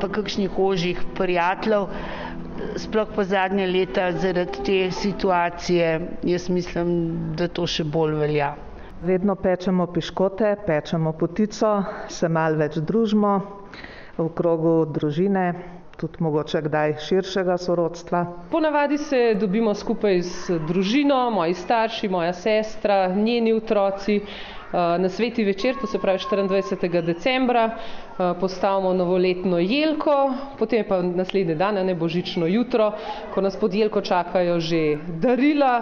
pa 0.00 0.08
kakšnih 0.08 0.58
ožjih 0.58 1.02
prijateljev, 1.18 1.88
sploh 2.80 3.08
pa 3.16 3.24
zadnje 3.24 3.66
leta 3.66 4.10
zaradi 4.12 4.64
te 4.64 4.78
situacije, 4.90 5.90
jaz 6.24 6.48
mislim, 6.48 6.90
da 7.36 7.48
to 7.48 7.66
še 7.66 7.84
bolj 7.84 8.16
velja. 8.22 8.54
Vedno 9.02 9.34
pečemo 9.34 9.86
piškote, 9.92 10.54
pečemo 10.66 11.12
potico, 11.16 11.72
se 12.08 12.28
mal 12.28 12.56
več 12.60 12.76
družimo 12.76 13.34
v 14.18 14.26
krogu 14.36 14.74
družine, 14.92 15.44
tudi 16.00 16.16
mogoče 16.24 16.62
kdaj 16.62 16.94
širšega 17.08 17.58
sorodstva. 17.58 18.24
Ponavadi 18.50 18.98
se 18.98 19.34
dobimo 19.40 19.74
skupaj 19.74 20.22
z 20.22 20.58
družino, 20.68 21.30
moji 21.30 21.54
starši, 21.54 22.08
moja 22.08 22.32
sestra, 22.32 23.08
njeni 23.14 23.52
otroci. 23.52 24.20
Na 24.72 25.08
sveti 25.08 25.44
večer, 25.44 25.74
to 25.80 25.86
se 25.86 25.98
pravi 25.98 26.18
24. 26.18 27.02
decembra, 27.02 27.70
postavimo 28.40 28.92
novoletno 28.94 29.58
jelko, 29.58 30.14
potem 30.58 30.84
pa 30.88 31.00
naslednji 31.02 31.54
dan, 31.54 31.74
ne 31.74 31.94
božično 31.94 32.46
jutro, 32.46 32.92
ko 33.34 33.40
nas 33.40 33.56
pod 33.56 33.74
jelko 33.74 34.00
čakajo 34.00 34.60
že 34.60 34.96
darila, 35.18 35.72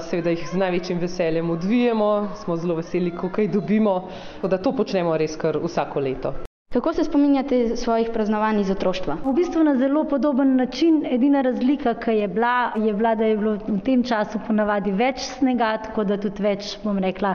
seveda 0.00 0.30
jih 0.32 0.48
z 0.52 0.56
največjim 0.56 0.98
veseljem 0.98 1.50
odvijemo, 1.50 2.28
smo 2.40 2.56
zelo 2.56 2.78
veseli, 2.80 3.12
ko 3.12 3.28
kaj 3.28 3.48
dobimo, 3.48 4.08
da 4.42 4.58
to 4.58 4.72
počnemo 4.72 5.16
res 5.16 5.36
kar 5.36 5.60
vsako 5.60 6.00
leto. 6.00 6.51
Kako 6.72 6.92
se 6.92 7.04
spominjate 7.04 7.76
svojih 7.76 8.08
praznovanj 8.12 8.60
iz 8.60 8.70
otroštva? 8.70 9.16
V 9.24 9.32
bistvu 9.34 9.60
na 9.62 9.74
zelo 9.76 10.04
podoben 10.04 10.54
način. 10.56 11.02
Edina 11.06 11.42
razlika, 11.42 11.92
ki 11.94 12.10
je 12.12 12.28
bila, 12.28 12.52
je 12.76 12.92
bila, 12.94 13.10
da 13.14 13.24
je 13.24 13.36
bilo 13.36 13.52
v 13.66 13.76
tem 13.80 14.00
času 14.02 14.38
ponavadi 14.46 14.92
več 14.92 15.20
snega, 15.34 15.74
tako 15.78 16.04
da 16.04 16.16
tudi 16.16 16.40
več, 16.42 16.70
bom 16.80 16.96
rekla, 16.98 17.34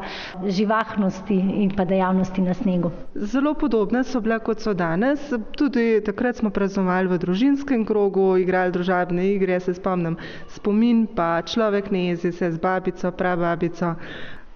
živahnosti 0.49 1.37
in 1.59 1.69
pa 1.71 1.85
dejavnosti 1.85 2.41
na 2.41 2.53
snegu. 2.53 2.89
Zelo 3.15 3.53
podobne 3.55 4.01
so 4.03 4.19
bile, 4.19 4.39
kot 4.39 4.59
so 4.59 4.73
danes. 4.73 5.27
Tudi 5.53 5.85
takrat 6.01 6.41
smo 6.41 6.49
praznovali 6.49 7.07
v 7.07 7.19
družinskem 7.19 7.85
krogu, 7.85 8.31
igrali 8.37 8.73
družabne 8.73 9.27
igre, 9.27 9.59
se 9.59 9.77
spomnim 9.77 10.17
spomin, 10.49 11.05
pa 11.07 11.43
človek 11.43 11.91
ne 11.91 12.07
jezi 12.07 12.33
se 12.33 12.49
z 12.51 12.57
babico, 12.59 13.13
prababico, 13.13 13.93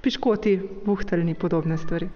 piškoti, 0.01 0.57
buhteljni, 0.85 1.37
podobne 1.37 1.77
stvari. 1.77 2.09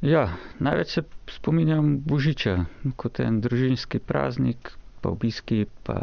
Ja, 0.00 0.28
največ 0.58 0.88
se 0.88 1.02
spominjam 1.26 1.96
Božiča 2.00 2.52
kot 2.96 3.18
en 3.20 3.40
družinski 3.40 3.98
praznik, 3.98 4.70
pa 5.00 5.10
obiski, 5.10 5.64
pa 5.82 5.96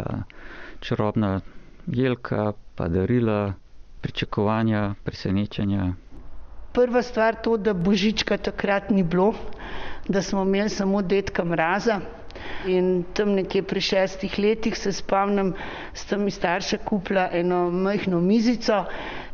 čarobna 0.80 1.40
jelka, 1.88 2.50
pa 2.76 2.88
darila, 2.88 3.54
pričakovanja, 4.02 4.82
presenečenja. 5.04 5.94
Prva 6.74 7.02
stvar 7.02 7.36
to, 7.38 7.56
da 7.58 7.74
Božička 7.74 8.36
takrat 8.40 8.90
ni 8.92 9.04
bilo, 9.06 9.32
da 10.08 10.22
smo 10.22 10.44
imeli 10.44 10.70
samo 10.70 11.02
detka 11.02 11.44
mraza. 11.46 12.02
In 12.68 13.06
tam 13.14 13.32
nekje 13.32 13.64
pri 13.64 13.82
šestih 13.82 14.36
letih 14.38 14.76
se 14.78 14.92
spomnim, 14.92 15.54
sta 15.94 16.18
mi 16.18 16.32
starša 16.32 16.78
kupila 16.80 17.30
eno 17.34 17.70
majhno 17.72 18.20
mizico 18.22 18.84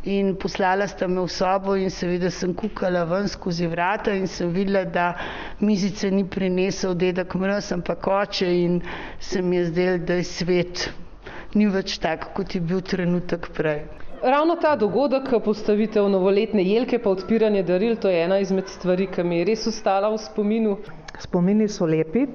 in 0.03 0.35
poslala 0.35 0.87
sta 0.87 1.07
me 1.07 1.21
v 1.21 1.29
sobo 1.29 1.75
in 1.75 1.89
seveda 1.89 2.31
sem 2.31 2.53
kukala 2.53 3.03
ven 3.05 3.27
skozi 3.27 3.67
vrata 3.67 4.11
in 4.11 4.27
sem 4.27 4.49
videla, 4.53 4.85
da 4.85 5.13
mizice 5.59 6.09
ni 6.11 6.25
prinesel 6.25 6.95
dedek 6.95 7.35
mraz, 7.35 7.71
ampak 7.71 8.07
oče 8.07 8.49
in 8.63 8.81
se 9.19 9.41
mi 9.41 9.55
je 9.55 9.65
zdel, 9.65 9.99
da 9.99 10.13
je 10.17 10.23
svet 10.23 10.89
ni 11.53 11.67
več 11.67 11.99
tak, 11.99 12.31
kot 12.33 12.55
je 12.55 12.61
bil 12.61 12.81
trenutek 12.81 13.51
prej. 13.53 13.83
Ravno 14.21 14.55
ta 14.61 14.75
dogodek, 14.75 15.31
postavitev 15.43 16.05
novoletne 16.09 16.61
jelke 16.63 16.99
pa 17.01 17.09
odpiranje 17.09 17.63
daril, 17.65 17.95
to 17.97 18.09
je 18.09 18.23
ena 18.23 18.37
izmed 18.39 18.69
stvari, 18.69 19.07
ki 19.09 19.23
mi 19.25 19.41
je 19.41 19.47
res 19.49 19.65
ostala 19.67 20.11
v 20.13 20.19
spominu. 20.21 20.77
Spomini 21.19 21.67
so 21.67 21.85
lepi. 21.89 22.27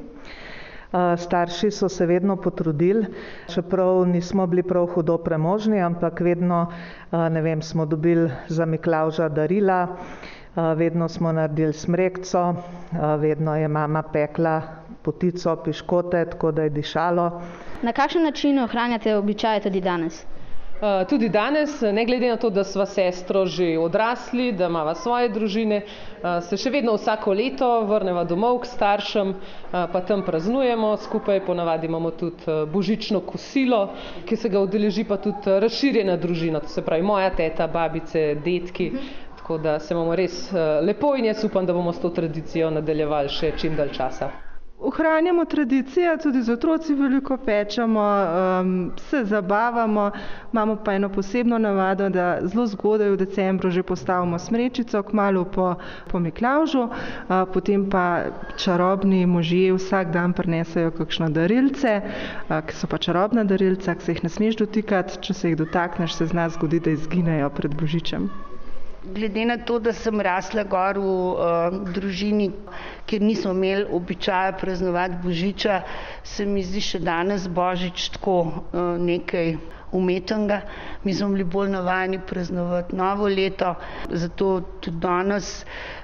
Starši 1.17 1.71
so 1.71 1.89
se 1.89 2.07
vedno 2.07 2.37
potrudili, 2.37 3.07
čeprav 3.49 4.05
nismo 4.07 4.47
bili 4.47 4.63
prav 4.63 4.87
hudo 4.87 5.17
premožni, 5.19 5.81
ampak 5.81 6.21
vedno 6.21 6.67
ne 7.13 7.43
vem, 7.43 7.63
smo 7.63 7.87
dobili 7.87 8.29
za 8.49 8.65
Miklauža 8.67 9.29
darila, 9.29 9.97
vedno 10.55 11.09
smo 11.09 11.33
naredili 11.33 11.73
smrekco, 11.73 12.55
vedno 13.19 13.57
je 13.57 13.69
mama 13.69 14.03
pekla 14.05 14.63
potico, 15.03 15.57
piškote, 15.57 16.25
tako 16.27 16.53
da 16.53 16.63
je 16.63 16.71
dišalo. 16.71 17.27
Na 17.83 17.93
kakšen 17.93 18.23
način 18.23 18.59
ohranjate 18.59 19.17
običaje 19.17 19.61
tudi 19.61 19.81
danes? 19.83 20.25
Eh, 20.77 21.05
tudi 21.09 21.29
danes, 21.29 21.81
ne 21.81 22.05
glede 22.05 22.29
na 22.29 22.37
to, 22.37 22.51
da 22.51 22.61
sva 22.65 22.85
sestro 22.87 23.47
že 23.47 23.79
odrasli, 23.81 24.51
da 24.53 24.67
imava 24.69 24.93
svoje 24.95 25.31
družine, 25.33 25.79
eh, 25.79 26.41
se 26.45 26.57
še 26.57 26.69
vedno 26.71 26.93
vsako 26.99 27.33
leto 27.33 27.69
vrneva 27.89 28.25
domov 28.25 28.59
k 28.61 28.69
staršem, 28.69 29.31
eh, 29.33 29.87
pa 29.89 30.01
tam 30.05 30.21
praznujemo 30.23 30.91
skupaj, 30.99 31.41
ponavadi 31.41 31.89
imamo 31.89 32.11
tudi 32.11 32.45
božično 32.69 33.21
kosilo, 33.21 33.95
ki 34.27 34.37
se 34.37 34.49
ga 34.49 34.61
udeleži 34.61 35.05
pa 35.05 35.17
tudi 35.17 35.57
razširjena 35.65 36.17
družina, 36.17 36.61
to 36.61 36.69
se 36.69 36.85
pravi 36.85 37.03
moja 37.03 37.31
teta, 37.31 37.67
babice, 37.67 38.35
detki, 38.45 38.91
tako 39.37 39.57
da 39.59 39.79
se 39.79 39.95
imamo 39.95 40.15
res 40.15 40.53
lepo 40.83 41.17
in 41.17 41.25
jaz 41.25 41.45
upam, 41.45 41.65
da 41.67 41.73
bomo 41.73 41.93
s 41.93 42.01
to 42.01 42.11
tradicijo 42.11 42.69
nadaljevali 42.71 43.33
še 43.33 43.57
čim 43.57 43.77
dalj 43.77 43.97
časa. 43.97 44.46
Ohranjamo 44.81 45.45
tradicije, 45.45 46.19
tudi 46.19 46.43
z 46.43 46.51
otroci 46.53 46.95
veliko 46.95 47.37
pečemo, 47.37 48.03
um, 48.61 48.91
se 48.99 49.25
zabavamo, 49.25 50.11
imamo 50.53 50.77
pa 50.77 50.93
eno 50.93 51.09
posebno 51.09 51.59
navado, 51.59 52.09
da 52.09 52.39
zelo 52.43 52.67
zgodaj 52.67 53.11
v 53.11 53.17
decembru 53.17 53.71
že 53.71 53.83
postavimo 53.83 54.39
smrečico, 54.39 55.03
kmalo 55.03 55.45
po, 55.45 55.75
po 56.11 56.19
Miklaužu, 56.21 56.83
uh, 56.83 56.93
potem 57.55 57.89
pa 57.91 58.25
čarobni 58.57 59.27
možje 59.27 59.73
vsak 59.73 60.13
dan 60.13 60.33
prinesajo 60.33 60.91
kakšno 60.91 61.31
darilce, 61.31 62.01
uh, 62.51 62.61
ki 62.61 62.77
so 62.77 62.87
pa 62.87 62.99
čarobna 62.99 63.45
darilca, 63.45 63.95
ki 63.95 64.05
se 64.05 64.13
jih 64.13 64.23
ne 64.25 64.29
smeš 64.29 64.57
dotikati, 64.57 65.17
če 65.21 65.35
se 65.35 65.49
jih 65.49 65.57
dotakneš, 65.57 66.21
se 66.21 66.27
zna 66.27 66.49
zgodi, 66.53 66.81
da 66.81 66.93
izginejo 66.93 67.49
pred 67.51 67.73
Božičem 67.75 68.29
glede 69.07 69.45
na 69.45 69.57
to, 69.59 69.79
da 69.79 69.93
sem 69.93 70.21
rasla 70.21 70.65
gor 70.65 70.99
v 70.99 71.07
uh, 71.07 71.39
družini, 71.89 72.51
kjer 73.07 73.23
nismo 73.23 73.53
imeli 73.53 73.87
običaja 73.91 74.53
praznovati 74.55 75.19
Božiča, 75.23 75.81
se 76.25 76.47
mi 76.47 76.63
zdi 76.63 76.83
še 76.83 77.01
danes 77.01 77.47
Božič 77.49 78.09
tako 78.11 78.37
uh, 78.43 78.57
nekaj 79.01 79.55
umetnega. 79.93 80.61
Mi 81.05 81.15
smo 81.15 81.29
bili 81.29 81.45
bolj 81.47 81.71
navajeni 81.71 82.19
praznovati 82.21 82.97
novo 82.97 83.29
leto, 83.29 83.75
zato 84.11 84.51
tudi 84.81 84.99
danes 84.99 85.53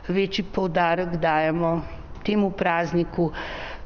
večji 0.09 0.45
poudarek 0.47 1.17
dajemo 1.19 1.81
temu 2.23 2.51
prazniku. 2.53 3.33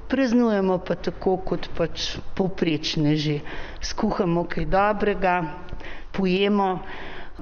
Praznujemo 0.07 0.79
pa 0.79 0.95
tako, 0.97 1.37
kot 1.39 1.67
pač 1.75 2.05
povprečne 2.35 3.17
že. 3.17 3.41
Skuhamo 3.83 4.45
kaj 4.47 4.67
dobrega, 4.67 5.41
pojemo 6.13 6.69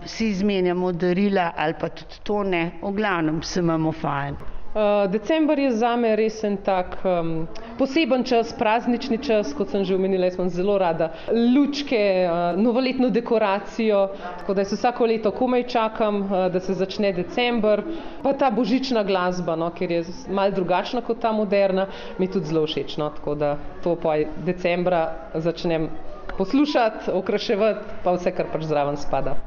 si 0.05 0.29
izmenjamo 0.29 0.93
darila 0.93 1.53
ali 1.57 1.75
pa 1.81 1.89
tudi 1.89 2.21
to 2.23 2.43
ne, 2.43 2.71
v 2.83 2.93
glavnem 2.93 3.43
se 3.43 3.61
imamo 3.61 3.93
fajn. 3.93 4.37
Uh, 4.75 5.11
december 5.11 5.59
je 5.59 5.71
za 5.71 5.93
me 5.97 6.17
res 6.19 6.41
en 6.45 6.57
tak 6.67 6.97
um, 7.07 7.47
poseben 7.79 8.25
čas, 8.27 8.51
praznični 8.59 9.21
čas, 9.23 9.53
kot 9.55 9.71
sem 9.71 9.85
že 9.87 9.95
omenila, 9.95 10.27
jaz 10.27 10.35
imam 10.35 10.51
zelo 10.51 10.75
rada 10.83 11.13
lučke, 11.31 12.01
uh, 12.27 12.59
novoletno 12.59 13.07
dekoracijo, 13.15 14.01
tako 14.41 14.59
da 14.59 14.65
se 14.65 14.75
vsako 14.75 15.07
leto 15.07 15.31
komaj 15.31 15.69
čakam, 15.77 16.21
uh, 16.27 16.35
da 16.51 16.61
se 16.61 16.75
začne 16.75 17.13
december. 17.15 17.85
Pa 18.27 18.33
ta 18.35 18.51
božična 18.51 19.07
glasba, 19.07 19.55
no, 19.55 19.71
ker 19.71 19.95
je 19.95 20.03
mal 20.27 20.51
drugačna 20.51 21.07
kot 21.07 21.23
ta 21.23 21.31
moderna, 21.33 21.87
mi 22.19 22.27
tudi 22.27 22.51
zelo 22.51 22.67
všeč, 22.67 22.99
no, 22.99 23.13
tako 23.15 23.39
da 23.39 23.57
to 23.87 23.95
pa 23.95 24.19
decembra 24.43 25.05
začnem 25.35 25.87
poslušati, 26.35 27.15
okraševati, 27.15 28.01
pa 28.03 28.19
vse, 28.19 28.35
kar 28.35 28.51
pač 28.51 28.67
zraven 28.67 28.99
spada. 28.99 29.39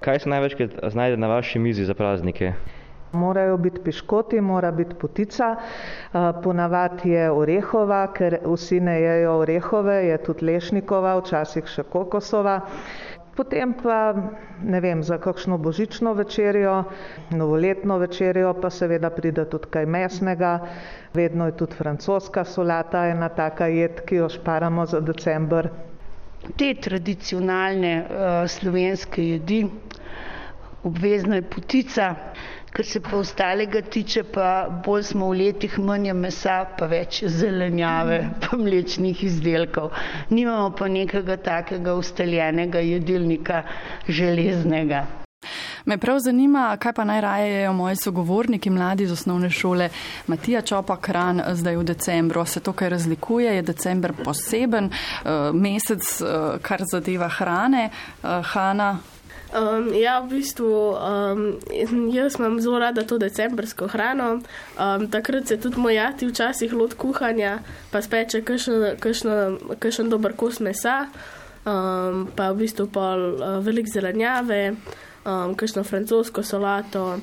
Kaj 0.00 0.18
se 0.18 0.30
največkrat 0.30 0.70
znajde 0.88 1.16
na 1.16 1.26
vaši 1.28 1.58
mizi 1.58 1.84
za 1.84 1.94
praznike? 1.94 2.52
Morajo 3.12 3.56
biti 3.56 3.80
piškoti, 3.80 4.40
mora 4.42 4.70
biti 4.72 4.94
potica, 4.94 5.56
ponavadi 6.42 7.10
je 7.10 7.30
orehova, 7.32 8.02
ker 8.12 8.36
vsi 8.44 8.80
ne 8.80 8.94
jejo 9.00 9.32
orehove, 9.38 9.96
je 10.04 10.18
tudi 10.20 10.44
lešnikova, 10.44 11.16
včasih 11.18 11.66
še 11.66 11.84
kokosova. 11.86 12.58
Potem 13.34 13.72
pa, 13.74 13.96
ne 14.64 14.80
vem, 14.80 15.02
za 15.02 15.18
kakšno 15.18 15.58
božično 15.58 16.12
večerjo, 16.12 16.76
novoletno 17.32 17.98
večerjo 17.98 18.54
pa 18.54 18.70
seveda 18.70 19.10
pride 19.10 19.44
tudi 19.46 19.70
kaj 19.70 19.86
mesnega, 19.88 20.52
vedno 21.14 21.46
je 21.46 21.56
tudi 21.56 21.74
francoska 21.74 22.44
solata, 22.46 23.06
ena 23.08 23.28
taka 23.30 23.66
jed, 23.68 24.02
ki 24.02 24.16
jo 24.16 24.28
šparamo 24.30 24.86
za 24.86 25.00
december. 25.02 25.70
Te 26.56 26.72
tradicionalne 26.74 27.92
uh, 28.02 28.44
slovenske 28.48 29.24
jedi, 29.28 29.62
obvezna 30.86 31.40
je 31.40 31.42
potica, 31.50 32.12
Kar 32.72 32.84
se 32.84 33.00
pa 33.00 33.16
ostalega 33.16 33.80
tiče, 33.82 34.22
pa 34.32 34.48
bolj 34.86 35.02
smo 35.10 35.28
v 35.30 35.36
letih 35.40 35.78
manj 35.80 36.10
mesa, 36.14 36.56
pa 36.78 36.86
več 36.90 37.22
zelenjave, 37.36 38.18
pa 38.44 38.58
mlečnih 38.60 39.22
izdelkov. 39.30 39.88
Nimamo 40.30 40.68
pa 40.80 40.88
nekega 40.92 41.38
takega 41.48 41.94
ustaljenega 42.02 42.82
jedilnika 42.84 43.62
železnega. 44.20 45.06
Me 45.88 45.98
prav 45.98 46.18
zanima, 46.18 46.76
kaj 46.76 46.92
pa 46.92 47.04
najraje 47.04 47.52
jejo 47.52 47.72
moji 47.72 47.96
sogovorniki, 47.96 48.70
mladi 48.70 49.04
iz 49.04 49.12
osnovne 49.12 49.50
šole. 49.50 49.88
Matija 50.26 50.60
Čopa 50.60 50.96
Kran 50.96 51.42
zdaj 51.52 51.76
v 51.76 51.84
decembru. 51.84 52.44
Se 52.44 52.60
to 52.60 52.72
kaj 52.72 52.88
razlikuje? 52.88 53.54
Je 53.54 53.62
december 53.62 54.12
poseben 54.24 54.84
uh, 54.84 55.30
mesec, 55.54 56.20
uh, 56.20 56.28
kar 56.62 56.82
zadeva 56.92 57.28
hrane? 57.28 57.90
Uh, 58.22 58.28
Hana, 58.44 58.98
Um, 59.48 59.94
ja, 59.96 60.20
v 60.20 60.28
bistvu 60.28 60.68
um, 60.92 61.56
jaz 62.12 62.34
imam 62.36 62.58
zelo 62.60 62.78
rada 62.78 63.00
to 63.02 63.16
decembrsko 63.18 63.86
hrano. 63.88 64.42
Um, 64.76 65.06
takrat 65.08 65.48
se 65.48 65.56
tudi 65.56 65.80
moj 65.80 65.98
ati 65.98 66.28
včasih 66.28 66.72
lot 66.72 66.94
kuhanja, 66.94 67.58
pa 67.90 68.02
speče 68.02 68.42
kakšen 68.44 70.10
dober 70.12 70.36
kos 70.36 70.60
mesa, 70.60 71.06
um, 71.64 72.28
pa 72.36 72.50
v 72.52 72.60
bistvu 72.60 72.90
pol 72.92 73.24
uh, 73.40 73.64
velik 73.64 73.88
zelenjave, 73.88 74.76
um, 75.28 75.54
kakšno 75.54 75.84
francosko 75.84 76.42
solato 76.42 77.18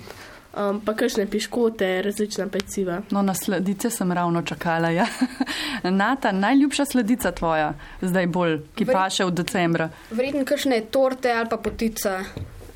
um, 0.56 0.82
pa 0.82 0.94
kakšne 0.94 1.26
piškote, 1.30 2.02
različna 2.02 2.48
peciva. 2.48 3.02
No, 3.12 3.22
na 3.22 3.34
sledice 3.34 3.90
sem 3.90 4.12
ravno 4.12 4.42
čakala. 4.42 4.90
Ja. 4.90 5.06
Nata, 5.84 6.32
najljubša 6.32 6.86
sledica 6.86 7.32
tvoja, 7.32 7.74
zdaj 8.02 8.28
bolj, 8.28 8.60
ki 8.76 8.86
Vred, 8.86 8.94
paše 8.96 9.26
v 9.26 9.32
decembra. 9.32 9.90
Vredno 10.12 10.46
kakšne 10.46 10.82
torte 10.92 11.32
ali 11.32 11.50
pa 11.50 11.58
potica. 11.58 12.22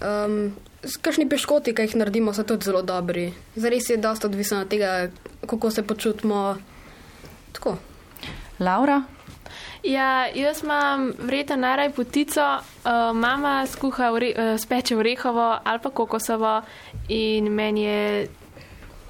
Um, 0.02 0.56
Kakšni 1.02 1.26
piškoti, 1.28 1.74
ki 1.76 1.90
jih 1.90 1.96
naredimo, 2.00 2.32
so 2.34 2.46
tudi 2.48 2.64
zelo 2.64 2.80
dobri. 2.82 3.34
Zares 3.60 3.90
je 3.90 3.98
dosta 4.00 4.30
odvisno 4.30 4.62
od 4.64 4.70
tega, 4.72 5.10
kako 5.44 5.72
se 5.76 5.84
počutimo. 5.84 6.56
Tako. 7.52 7.76
Laura? 8.60 9.02
Ja, 9.84 10.28
jaz 10.36 10.64
imam 10.64 11.12
vreta 11.20 11.56
naraj 11.56 11.92
potico, 11.92 12.42
uh, 12.42 13.16
mama 13.16 13.68
skuha 13.68 14.12
ure, 14.12 14.34
uh, 14.38 14.60
speče 14.60 14.98
orehovo 14.98 15.58
ali 15.64 15.80
pa 15.84 15.90
kokosovo 15.90 16.62
in 17.08 17.52
meni 17.54 17.84
je 17.84 18.28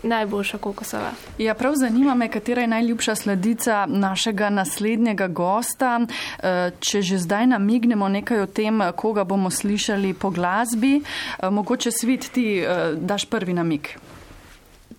najboljša 0.04 0.58
kokosova. 0.58 1.12
Ja, 1.38 1.54
prav 1.54 1.74
zanima 1.76 2.16
me, 2.16 2.30
katera 2.32 2.62
je 2.62 2.68
najljubša 2.68 3.16
sledica 3.16 3.86
našega 3.86 4.50
naslednjega 4.50 5.28
gosta. 5.28 6.00
Uh, 6.00 6.46
če 6.80 7.02
že 7.02 7.18
zdaj 7.18 7.48
namignemo 7.48 8.10
nekaj 8.10 8.42
o 8.42 8.46
tem, 8.46 8.82
koga 8.96 9.24
bomo 9.24 9.50
slišali 9.50 10.14
po 10.14 10.30
glasbi, 10.30 11.02
uh, 11.02 11.50
mogoče 11.50 11.92
svit 11.92 12.30
ti 12.32 12.62
uh, 12.62 12.98
daš 13.00 13.26
prvi 13.26 13.54
namik. 13.54 13.98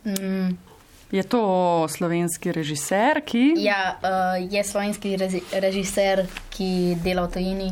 Mm. 0.04 0.69
Je 1.10 1.22
to 1.22 1.86
slovenski 1.88 2.52
režiser, 2.52 3.22
ki? 3.26 3.54
Ja, 3.58 3.98
uh, 3.98 4.52
je 4.52 4.64
slovenski 4.64 5.16
režiser, 5.52 6.26
ki 6.54 6.96
dela 7.02 7.26
v 7.26 7.32
tujini, 7.34 7.70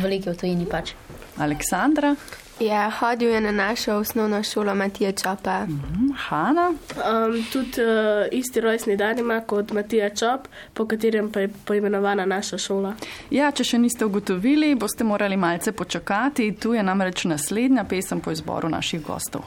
veliki 0.00 0.30
v 0.30 0.36
tujini 0.36 0.68
pač. 0.68 0.94
Aleksandra? 1.36 2.14
Ja, 2.60 2.90
hodil 2.90 3.30
je 3.30 3.40
na 3.40 3.52
našo 3.52 3.94
osnovno 3.94 4.42
šolo 4.42 4.74
Matija 4.74 5.12
Čopa. 5.12 5.64
Mm 5.66 5.80
-hmm. 5.80 6.14
Hanna? 6.16 6.68
Um, 6.68 7.44
tudi 7.52 7.70
uh, 7.70 8.26
isti 8.32 8.60
rojstni 8.60 8.96
dan 8.96 9.18
ima 9.18 9.40
kot 9.40 9.72
Matija 9.72 10.10
Čop, 10.10 10.48
po 10.74 10.86
katerem 10.86 11.32
pa 11.32 11.40
je 11.40 11.48
poimenovana 11.64 12.26
naša 12.26 12.58
šola. 12.58 12.94
Ja, 13.30 13.50
če 13.50 13.64
še 13.64 13.78
niste 13.78 14.04
ugotovili, 14.04 14.74
boste 14.74 15.04
morali 15.04 15.36
malce 15.36 15.72
počakati. 15.72 16.54
Tu 16.54 16.74
je 16.74 16.82
namreč 16.82 17.24
naslednja 17.24 17.84
pesem 17.84 18.20
po 18.20 18.30
izboru 18.30 18.68
naših 18.68 19.02
gostov. 19.02 19.42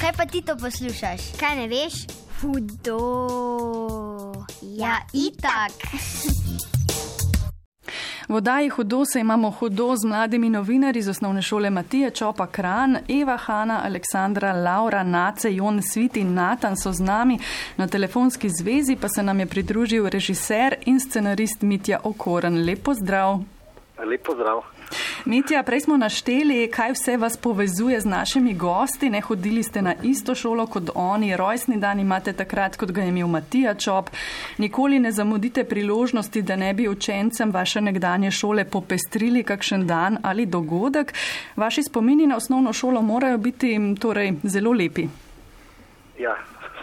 Kaj 0.00 0.12
pa 0.16 0.26
ti 0.26 0.42
to 0.42 0.56
poslušaš? 0.56 1.20
Kaj 1.40 1.56
ne 1.56 1.68
veš? 1.68 1.94
Hudo. 2.40 3.00
Ja, 4.62 5.00
itak. 5.12 5.72
V 8.28 8.34
oddaji 8.34 8.68
Hudo 8.68 9.04
se 9.04 9.20
imamo 9.20 9.50
hudo 9.50 9.96
z 9.96 10.04
mladimi 10.06 10.50
novinarji 10.50 11.00
iz 11.00 11.08
osnovne 11.08 11.42
šole 11.42 11.70
Matija 11.70 12.10
Čopa 12.10 12.46
Kran, 12.46 12.98
Eva 13.08 13.36
Hanna, 13.36 13.80
Aleksandra, 13.84 14.52
Laura, 14.52 15.02
Nace, 15.02 15.54
Jon 15.54 15.82
Svit 15.82 16.16
in 16.16 16.34
Natan 16.34 16.76
so 16.76 16.92
z 16.92 17.00
nami. 17.00 17.38
Na 17.76 17.86
telefonski 17.86 18.48
zvezi 18.48 18.96
pa 19.00 19.08
se 19.08 19.22
nam 19.22 19.40
je 19.40 19.46
pridružil 19.46 20.08
režiser 20.08 20.74
in 20.86 21.00
scenarist 21.00 21.62
Mitja 21.62 22.00
Okoren. 22.04 22.64
Lepo 22.64 22.94
zdrav. 22.94 23.38
Lepo 24.06 24.34
zdrav. 24.34 24.75
Mitja, 25.24 25.62
prej 25.62 25.80
smo 25.80 25.96
našteli, 25.96 26.70
kaj 26.70 26.92
vse 26.92 27.16
vas 27.16 27.36
povezuje 27.36 28.00
z 28.00 28.06
našimi 28.06 28.54
gosti. 28.54 29.10
Ne 29.10 29.20
hodili 29.20 29.62
ste 29.62 29.82
na 29.82 29.94
isto 30.02 30.34
šolo 30.34 30.66
kot 30.66 30.90
oni, 30.94 31.36
rojstni 31.36 31.76
dan 31.76 32.00
imate 32.00 32.32
takrat, 32.32 32.76
kot 32.76 32.92
ga 32.92 33.02
je 33.02 33.08
imel 33.08 33.28
Matija 33.28 33.74
Čop. 33.74 34.10
Nikoli 34.58 34.98
ne 34.98 35.12
zamudite 35.12 35.64
priložnosti, 35.64 36.42
da 36.42 36.56
ne 36.56 36.74
bi 36.74 36.88
učencem 36.88 37.50
vaše 37.50 37.80
nekdanje 37.80 38.30
šole 38.30 38.64
popestrili 38.64 39.42
kakšen 39.42 39.86
dan 39.86 40.18
ali 40.22 40.46
dogodek. 40.46 41.14
Vaši 41.56 41.82
spomini 41.82 42.26
na 42.26 42.36
osnovno 42.36 42.72
šolo 42.72 43.02
morajo 43.02 43.38
biti 43.38 43.78
torej 44.00 44.32
zelo 44.42 44.72
lepi. 44.72 45.08
Ja, 46.18 46.36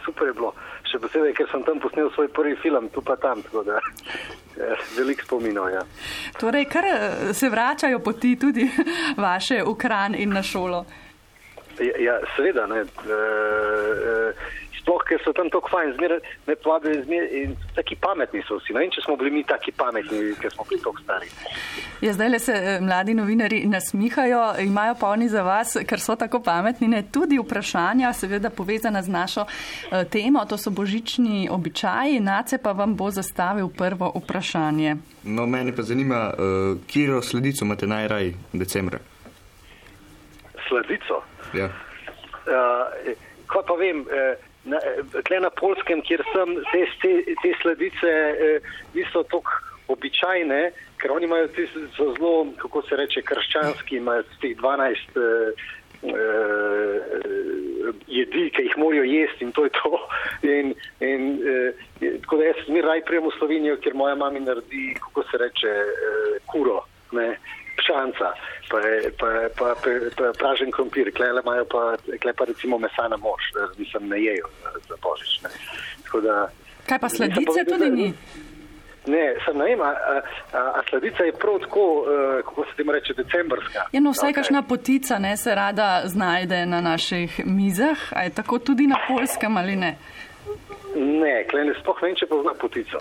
super 0.05 0.27
je 0.27 0.33
bilo. 0.33 0.53
Še 0.93 0.99
posebej, 1.01 1.31
ker 1.33 1.47
sem 1.49 1.63
tam 1.65 1.79
posnel 1.81 2.11
svoj 2.13 2.27
prvi 2.29 2.53
film, 2.61 2.85
tu 2.93 3.01
pa 3.01 3.15
tam. 3.17 3.41
Velik 4.93 5.23
spominov. 5.25 5.71
Ja. 5.73 5.81
Torej, 6.37 6.67
kar 6.69 6.85
eh, 6.85 7.33
se 7.33 7.49
vračajo 7.49 7.97
poti 8.05 8.35
tudi 8.37 8.67
vaše 9.25 9.63
v 9.65 9.73
Kran 9.73 10.13
in 10.13 10.37
na 10.37 10.43
šolo. 10.45 10.83
Ja, 11.81 11.97
ja 11.97 12.19
seveda. 12.35 12.67
Ne. 12.69 12.85
E, 12.85 12.85
e, 13.09 14.61
sploh, 14.83 15.01
ker 15.07 15.19
so 15.23 15.33
tam 15.33 15.49
tako 15.49 15.69
fajn, 15.71 15.93
zmeraj 15.97 16.19
me 16.47 16.55
povabijo 16.55 17.23
in 17.31 17.55
taki 17.75 17.95
pametni 17.95 18.43
so 18.47 18.59
vsi. 18.59 18.73
Ne 18.75 18.83
vem, 18.83 18.91
če 18.91 19.01
smo 19.05 19.15
bili 19.19 19.31
mi 19.31 19.43
taki 19.47 19.71
pametni, 19.71 20.35
ker 20.41 20.51
smo 20.51 20.65
bili 20.69 20.81
tako 20.83 21.03
stari. 21.03 21.29
Ja, 22.03 22.13
zdaj 22.13 22.29
le 22.29 22.39
se 22.39 22.53
eh, 22.53 22.79
mladi 22.83 23.15
novinari 23.15 23.63
nasmihajo, 23.69 24.43
imajo 24.65 24.95
polni 24.99 25.29
za 25.31 25.43
vas, 25.43 25.77
ker 25.87 26.03
so 26.03 26.17
tako 26.19 26.43
pametni. 26.43 26.87
Ne? 26.91 27.03
Tudi 27.11 27.39
vprašanja, 27.39 28.13
seveda 28.13 28.51
povezana 28.51 29.01
z 29.01 29.13
našo 29.13 29.47
uh, 29.47 30.03
temo, 30.11 30.43
to 30.49 30.59
so 30.59 30.71
božični 30.71 31.47
običaji. 31.51 32.19
Nace 32.19 32.57
pa 32.57 32.71
vam 32.71 32.95
bo 32.99 33.09
zastavil 33.11 33.71
prvo 33.77 34.11
vprašanje. 34.15 34.97
No, 35.23 35.47
mene 35.47 35.75
pa 35.75 35.87
zanima, 35.87 36.27
uh, 36.33 36.77
kje 36.87 37.21
sledico 37.23 37.65
imate 37.65 37.87
najraj 37.87 38.33
decembra? 38.53 38.99
Sledico? 40.67 41.23
Ja. 41.53 41.69
Uh, 42.43 43.15
Kaj 43.53 43.61
pa 43.67 43.75
vem, 43.77 43.99
eh, 44.09 44.35
na, 44.63 44.79
tle 45.27 45.39
na 45.43 45.49
polskem, 45.49 46.01
kjer 46.07 46.23
sem, 46.31 46.55
te, 46.71 46.85
te, 47.01 47.13
te 47.41 47.53
sledice 47.61 48.09
eh, 48.09 48.73
niso 48.95 49.23
tako 49.31 49.59
običajne, 49.93 50.71
ker 51.01 51.11
oni 51.11 51.27
imajo 51.27 51.47
ti 51.55 51.67
zelo, 51.97 52.47
kako 52.57 52.81
se 52.87 52.95
reče, 52.95 53.21
krščanski, 53.27 53.97
imajo 53.99 54.23
teh 54.41 54.55
12 54.57 55.17
eh, 55.19 55.65
eh, 56.03 57.33
jedi, 58.07 58.49
ki 58.55 58.67
jih 58.67 58.77
morajo 58.77 59.03
jesti 59.03 59.45
in 59.45 59.51
to 59.51 59.65
je 59.67 59.73
to. 59.79 59.99
In, 60.43 60.73
in, 60.99 61.27
eh, 61.43 62.19
tako 62.21 62.37
da 62.37 62.51
jaz 62.51 62.67
mi 62.67 62.81
raj 62.81 63.03
prijem 63.05 63.27
v 63.27 63.35
Slovenijo, 63.37 63.77
ker 63.83 63.93
moja 63.93 64.15
mama 64.15 64.39
naredi, 64.39 64.93
kako 64.99 65.23
se 65.31 65.37
reče, 65.37 65.67
eh, 65.67 66.39
kuro. 66.51 66.81
Ne? 67.11 67.37
Pšanca, 67.79 68.27
pa, 68.69 68.77
pa, 69.19 69.29
pa, 69.57 69.75
pa, 69.83 69.91
pa 70.17 70.31
pražen 70.39 70.71
krompir, 70.71 71.11
klele 71.15 71.41
imajo 71.43 71.65
pa, 71.71 71.83
kle 72.21 72.33
pa 72.33 72.45
recimo 72.45 72.77
mesa 72.77 73.07
na 73.09 73.17
mož, 73.17 73.43
mislim, 73.77 74.09
ne 74.09 74.23
jejo 74.23 74.47
za, 74.87 74.95
božič. 75.01 75.41
Ne. 75.43 75.49
Tako 76.03 76.21
Da, 76.21 76.49
Kaj 76.87 76.99
pa 76.99 77.09
sladice 77.09 77.65
tudi 77.69 77.89
ni? 77.89 78.13
Ne, 79.05 79.35
sem 79.45 79.57
ne 79.57 79.65
vem, 79.65 79.81
a, 79.81 79.91
a, 80.53 80.59
a 80.59 80.81
sladica 80.89 81.23
je 81.23 81.31
prav 81.31 81.59
tako, 81.59 81.83
uh, 81.99 82.45
kako 82.45 82.65
se 82.65 82.75
temu 82.77 82.91
reče, 82.91 83.13
decembrska. 83.13 83.85
Ja, 83.91 83.99
no, 83.99 84.11
vsaj 84.11 84.33
kakšna 84.33 84.61
potica 84.61 85.19
ne, 85.19 85.37
se 85.37 85.55
rada 85.55 86.01
znajde 86.05 86.65
na 86.65 86.81
naših 86.81 87.41
mizah. 87.45 87.97
A 88.11 88.23
je 88.23 88.29
tako 88.29 88.59
tudi 88.59 88.87
na 88.87 88.95
polskem 89.07 89.57
ali 89.57 89.75
ne? 89.75 89.97
Ne, 90.95 91.43
klej 91.49 91.65
ne 91.65 91.75
sploh 91.81 91.99
ne 92.01 92.07
vem, 92.07 92.15
če 92.15 92.29
pozna 92.31 92.53
potico. 92.53 92.99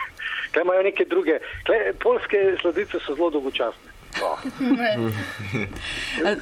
Klej 0.54 0.62
imajo 0.64 0.82
neke 0.82 1.04
druge, 1.10 1.38
klej, 1.66 1.92
polske 2.02 2.42
sladice 2.60 2.98
so 2.98 3.14
zelo 3.14 3.30
dolgočasne. 3.30 3.93
No. 4.20 4.36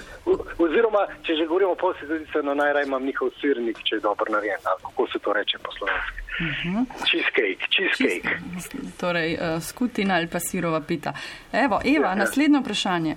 Oziroma, 0.64 1.06
če 1.22 1.34
že 1.34 1.46
govorimo 1.46 1.72
o 1.72 1.92
no 2.42 2.54
najraje 2.54 2.86
imam 2.86 3.04
njihov 3.04 3.30
sirnik, 3.40 3.78
če 3.84 3.96
je 3.96 4.00
dobro 4.00 4.32
narejen, 4.32 4.58
kako 4.62 5.06
se 5.12 5.18
to 5.18 5.32
reče 5.32 5.58
po 5.58 5.72
slovenski. 5.72 6.22
Mhm. 6.40 6.84
Cheesecake, 7.10 7.66
cheesecake. 7.74 8.28
Torej, 9.00 9.34
uh, 9.34 9.62
skutina 9.62 10.14
ali 10.14 10.26
pa 10.26 10.40
sirova 10.40 10.80
pita. 10.80 11.12
Evo, 11.52 11.80
Eva, 11.84 12.14
naslednje 12.14 12.60
vprašanje. 12.60 13.16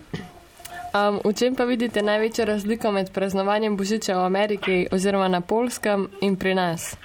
Um, 0.95 1.19
v 1.25 1.33
čem 1.35 1.55
pa 1.55 1.63
vidite 1.63 2.01
največjo 2.01 2.45
razliko 2.45 2.91
med 2.91 3.11
praznovanjem 3.13 3.77
Božiča 3.77 4.15
v 4.15 4.25
Ameriki 4.25 4.87
oziroma 4.91 5.27
na 5.27 5.41
Polskem 5.41 6.07
in 6.21 6.39
pri 6.39 6.55
nas? 6.55 6.95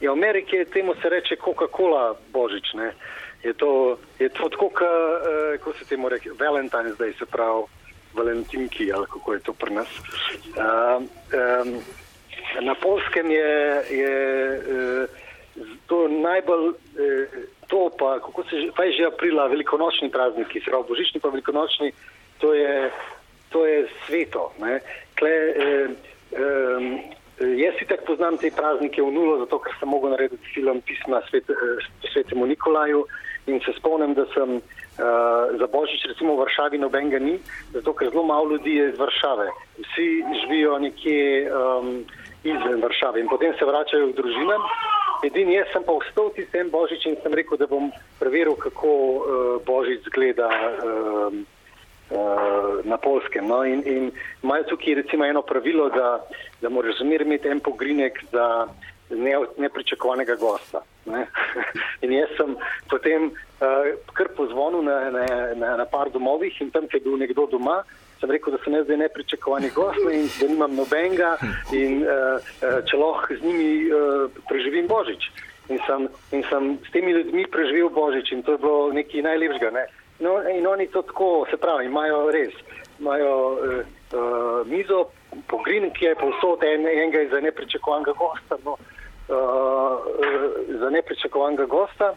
Ja, 0.00 0.10
v 0.10 0.12
Ameriki 0.12 0.64
temu 0.72 0.92
se 1.02 1.08
reče 1.08 1.36
Coca-Cola 1.40 2.14
božič, 2.32 2.74
ne. 2.74 2.92
Je 3.46 3.54
to, 3.54 3.98
je 4.18 4.28
to 4.28 4.48
tako, 4.48 4.68
ka, 4.74 4.90
uh, 4.90 5.58
kako 5.58 5.72
se 5.78 5.84
temu 5.86 6.08
reče, 6.08 6.30
Valentine's 6.34 6.98
Day, 6.98 7.14
se 7.18 7.26
pravi 7.26 7.62
Valentinki, 8.14 8.92
ali 8.92 9.06
kako 9.06 9.34
je 9.34 9.40
to 9.40 9.52
pri 9.52 9.74
nas. 9.74 9.88
Uh, 10.58 11.02
um, 11.02 11.78
na 12.60 12.74
polskem 12.74 13.30
je, 13.30 13.82
je 13.90 14.16
uh, 14.58 15.08
to 15.86 16.08
najbolj, 16.08 16.68
uh, 16.68 16.74
to 17.66 17.90
pa, 17.98 18.18
kako 18.18 18.42
se 18.50 18.60
že, 18.60 18.66
je 18.66 18.92
že 18.92 19.04
aprila, 19.06 19.46
velikonočni 19.46 20.10
prazniki, 20.10 20.60
se 20.60 20.70
pravi 20.70 20.84
božični 20.88 21.20
pa 21.20 21.28
velikonočni, 21.28 21.92
to 22.38 22.54
je, 22.54 22.90
to 23.48 23.66
je 23.66 23.86
sveto. 24.06 24.52
Kle, 25.14 25.34
uh, 25.54 25.90
um, 26.34 26.98
Jaz 27.36 27.74
si 27.78 27.84
tako 27.84 28.16
poznam 28.16 28.38
te 28.40 28.48
praznike 28.48 29.02
v 29.02 29.12
nulo, 29.12 29.36
zato 29.44 29.58
ker 29.60 29.74
sem 29.76 29.90
mogel 29.92 30.14
narediti 30.14 30.54
film 30.54 30.80
pisma 30.80 31.20
svet, 31.28 31.50
eh, 31.52 31.84
svetemu 32.12 32.46
Nikolaju 32.46 33.04
in 33.46 33.60
se 33.64 33.72
spomnim, 33.78 34.14
da 34.14 34.26
sem 34.34 34.56
uh, 34.56 35.58
za 35.58 35.66
Božič 35.66 36.06
recimo 36.10 36.34
v 36.34 36.42
Varšavi 36.44 36.78
nobenega 36.78 37.18
ni, 37.18 37.38
zato 37.72 37.94
ker 37.94 38.10
zelo 38.10 38.24
malo 38.26 38.50
ljudi 38.50 38.76
je 38.76 38.88
iz 38.90 38.98
Varšave. 38.98 39.48
Vsi 39.78 40.08
živijo 40.42 40.78
nekje 40.78 41.50
um, 41.50 42.04
izven 42.44 42.82
Varšave 42.82 43.20
in 43.20 43.28
potem 43.28 43.54
se 43.58 43.64
vračajo 43.64 44.10
v 44.10 44.16
družinam. 44.18 44.62
Edini 45.24 45.56
jaz 45.56 45.70
sem 45.72 45.82
pa 45.86 45.94
vstal 45.96 46.30
tisti 46.36 46.58
en 46.58 46.70
Božič 46.70 47.06
in 47.06 47.16
sem 47.22 47.34
rekel, 47.34 47.58
da 47.58 47.66
bom 47.70 47.90
preveril, 48.18 48.56
kako 48.58 48.88
uh, 48.88 49.20
Božič 49.66 50.02
zgleda. 50.10 50.50
Um, 50.82 51.46
na 52.84 52.96
polskem. 53.02 53.48
No? 53.50 53.64
In, 53.66 53.82
in 53.82 54.12
imajo 54.42 54.64
tukaj 54.70 54.94
recimo 54.94 55.26
eno 55.26 55.42
pravilo, 55.42 55.88
da, 55.90 56.22
da 56.62 56.68
moraš 56.70 57.00
zmeraj 57.00 57.26
imeti 57.26 57.48
en 57.48 57.60
pogrinek 57.60 58.22
za 58.30 58.68
ne, 59.10 59.34
nepričakovanega 59.56 60.36
gosta. 60.36 60.82
Ne? 61.06 61.26
in 62.04 62.12
jaz 62.12 62.32
sem 62.36 62.56
potem 62.90 63.30
uh, 63.30 63.92
kar 64.12 64.28
pozvonil 64.36 64.82
na, 64.82 65.10
na, 65.10 65.26
na, 65.54 65.76
na 65.76 65.86
par 65.86 66.10
domovih 66.10 66.60
in 66.60 66.70
tam, 66.70 66.88
kjer 66.88 67.02
je 67.02 67.08
bil 67.08 67.18
nekdo 67.20 67.46
doma. 67.50 67.82
Sem 68.20 68.30
rekel, 68.32 68.54
da 68.54 68.62
sem 68.64 68.72
jaz 68.72 68.86
zdaj 68.86 68.96
nepričakovani 68.96 69.70
gost 69.76 70.00
in 70.12 70.24
da 70.40 70.48
nimam 70.48 70.76
nobenega 70.76 71.34
in 71.76 72.00
uh, 72.06 72.40
če 72.88 72.96
lahko 72.96 73.36
z 73.36 73.44
njimi 73.44 73.90
uh, 73.90 74.40
preživim 74.48 74.88
Božič. 74.88 75.28
In 75.68 75.80
sem, 75.86 76.08
in 76.32 76.44
sem 76.48 76.76
s 76.86 76.92
temi 76.94 77.12
ljudmi 77.12 77.44
preživel 77.50 77.90
Božič 77.90 78.32
in 78.32 78.42
to 78.46 78.54
je 78.54 78.62
bilo 78.62 78.92
nekaj 78.94 79.22
najlepšega. 79.26 79.70
Ne? 79.74 79.86
No, 80.18 80.38
in 80.48 80.66
oni 80.66 80.86
to 80.86 81.02
tako, 81.02 81.46
se 81.50 81.56
pravi, 81.60 81.86
imajo 81.86 82.30
res, 82.32 82.54
imajo 82.98 83.32
uh, 83.52 83.80
uh, 84.16 84.66
mizo, 84.66 85.04
pogrin, 85.50 85.90
ki 85.92 86.04
je 86.04 86.14
povsod, 86.14 86.64
en, 86.64 86.86
enega 86.88 87.26
za 87.30 87.40
nepričakovanega 87.40 88.14
gosta, 88.16 88.56
no, 88.64 88.76
uh, 89.28 89.98
za 90.80 90.90
nepričakovanega 90.90 91.66
gosta. 91.66 92.14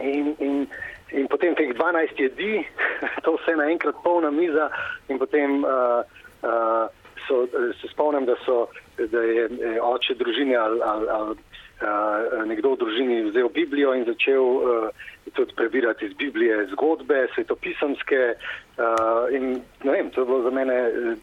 In, 0.00 0.34
in, 0.38 0.66
in 1.10 1.28
potem 1.28 1.54
teh 1.54 1.72
12 1.72 2.20
jedi, 2.20 2.60
to 3.24 3.36
vse 3.38 3.56
naenkrat 3.56 3.96
polna 4.04 4.30
miza, 4.30 4.68
in 5.08 5.18
potem 5.18 5.64
uh, 5.64 6.04
uh, 6.42 6.86
so, 7.26 7.46
se 7.80 7.88
spomnim, 7.88 8.26
da, 8.26 8.36
so, 8.44 8.66
da 8.98 9.22
je 9.22 9.48
oče 9.82 10.14
družine 10.14 10.56
ali, 10.56 10.80
ali, 10.84 11.08
ali 11.08 11.36
uh, 11.82 12.46
nekdo 12.46 12.74
v 12.74 12.80
družini 12.84 13.22
vzel 13.30 13.48
Biblijo 13.48 13.94
in 13.94 14.04
začel 14.04 14.44
uh, 14.44 14.88
tudi 15.34 15.52
prebirati 15.56 16.06
iz 16.06 16.12
Biblije 16.12 16.66
zgodbe, 16.72 17.26
svetopisamske. 17.34 18.34
Uh, 18.76 19.34
in, 19.34 19.60
vem, 19.84 20.10
to 20.10 20.20
je 20.20 20.26
bilo 20.26 20.42
za 20.42 20.50
mene 20.50 20.78
uh, 20.88 21.14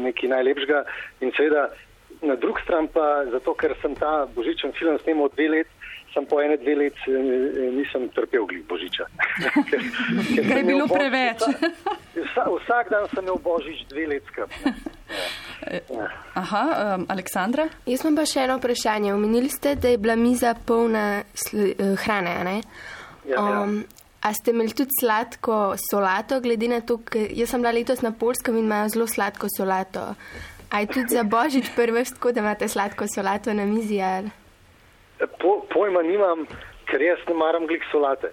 nekaj 0.00 0.28
najlepšega. 0.28 0.84
In 1.20 1.32
seveda, 1.36 1.68
na 2.22 2.34
drug 2.36 2.58
stran 2.64 2.88
pa, 2.88 3.24
zato 3.30 3.54
ker 3.54 3.74
sem 3.82 3.94
ta 3.94 4.26
božičen 4.34 4.72
film 4.78 4.98
snemal 5.02 5.28
dve 5.34 5.48
leti, 5.48 5.70
sem 6.14 6.26
po 6.28 6.42
ene 6.44 6.56
dve 6.60 6.74
let 6.76 6.98
eh, 7.08 7.12
nisem 7.72 8.08
trpel 8.12 8.44
glih 8.46 8.64
božiča. 8.68 9.06
ker, 9.70 9.80
ker 10.36 10.56
je 10.58 10.64
bilo 10.64 10.84
imel 10.84 10.88
bo- 10.88 10.94
preveč. 10.94 11.40
Vsa, 12.14 12.44
vsak 12.52 12.90
dan 12.92 13.08
sem 13.14 13.24
imel 13.24 13.38
božič 13.40 13.86
dve 13.88 14.06
let 14.12 14.24
skrb. 14.28 14.50
Aha, 16.34 16.64
um, 16.96 17.06
Aleksandra? 17.08 17.68
Jaz 17.86 18.02
imam 18.04 18.16
pa 18.18 18.24
še 18.28 18.44
eno 18.46 18.58
vprašanje. 18.58 19.12
Omenili 19.14 19.48
ste, 19.52 19.74
da 19.76 19.92
je 19.92 19.98
bila 19.98 20.16
miza 20.16 20.54
polna 20.66 21.22
sl- 21.34 21.72
eh, 21.72 21.96
hrane, 22.04 22.32
a 22.40 22.44
ne? 22.44 22.56
Ja, 23.24 23.36
ja. 23.38 23.60
Um, 23.62 23.82
a 24.22 24.30
ste 24.34 24.52
imeli 24.54 24.74
tudi 24.76 24.94
sladko 25.00 25.74
solato, 25.82 26.40
glede 26.44 26.68
na 26.70 26.80
to, 26.86 27.00
ker 27.02 27.32
jaz 27.34 27.50
sem 27.50 27.62
bila 27.62 27.72
letos 27.74 28.02
na 28.04 28.12
Polskem 28.14 28.56
in 28.60 28.68
imajo 28.68 28.92
zelo 28.94 29.06
sladko 29.10 29.48
solato. 29.50 30.12
A 30.72 30.80
je 30.80 30.86
tudi 30.86 31.12
za 31.12 31.22
božič 31.22 31.68
prvič 31.76 32.16
tako, 32.16 32.32
da 32.32 32.40
imate 32.40 32.68
sladko 32.68 33.04
solato 33.14 33.52
na 33.52 33.64
mizi? 33.68 34.00
Ali? 34.00 34.30
Po, 35.38 35.60
pojma 35.68 36.00
nimam, 36.02 36.46
ker 36.88 37.02
jaz 37.02 37.20
ne 37.28 37.34
maram 37.34 37.66
glik 37.66 37.84
solate. 37.90 38.30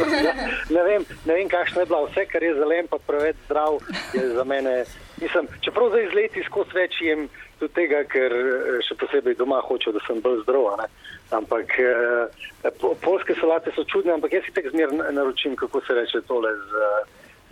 ne, 0.74 0.82
vem, 0.84 1.06
ne 1.24 1.32
vem, 1.34 1.48
kakšna 1.48 1.80
je 1.80 1.88
bila. 1.88 2.02
Vse, 2.10 2.26
kar 2.28 2.44
je 2.44 2.52
zelen, 2.60 2.90
pa 2.92 3.00
preveč 3.06 3.40
zdrav, 3.46 3.80
je 4.12 4.26
za 4.36 4.44
mene. 4.44 4.84
Mislim, 5.20 5.48
čeprav 5.64 5.90
za 5.96 6.02
izleti 6.04 6.44
skozi 6.44 6.76
več 6.76 7.00
jem 7.00 7.24
tudi 7.58 7.72
tega, 7.80 8.04
ker 8.04 8.36
eh, 8.36 8.78
še 8.84 8.98
posebej 9.00 9.38
doma 9.40 9.62
hočejo, 9.64 9.96
da 9.96 10.04
sem 10.06 10.20
bolj 10.20 10.42
zdrav. 10.44 10.68
ne. 10.82 10.90
Ampak 11.32 11.72
eh, 11.80 12.70
po, 12.80 12.92
polske 13.00 13.36
solate 13.40 13.72
so 13.72 13.88
čudne, 13.88 14.12
ampak 14.18 14.36
jaz 14.36 14.44
si 14.44 14.52
tek 14.52 14.68
zmer 14.76 14.92
naročim, 14.92 15.56
kako 15.56 15.80
se 15.86 15.96
reče 15.96 16.20
tole 16.28 16.52
z, 16.68 16.86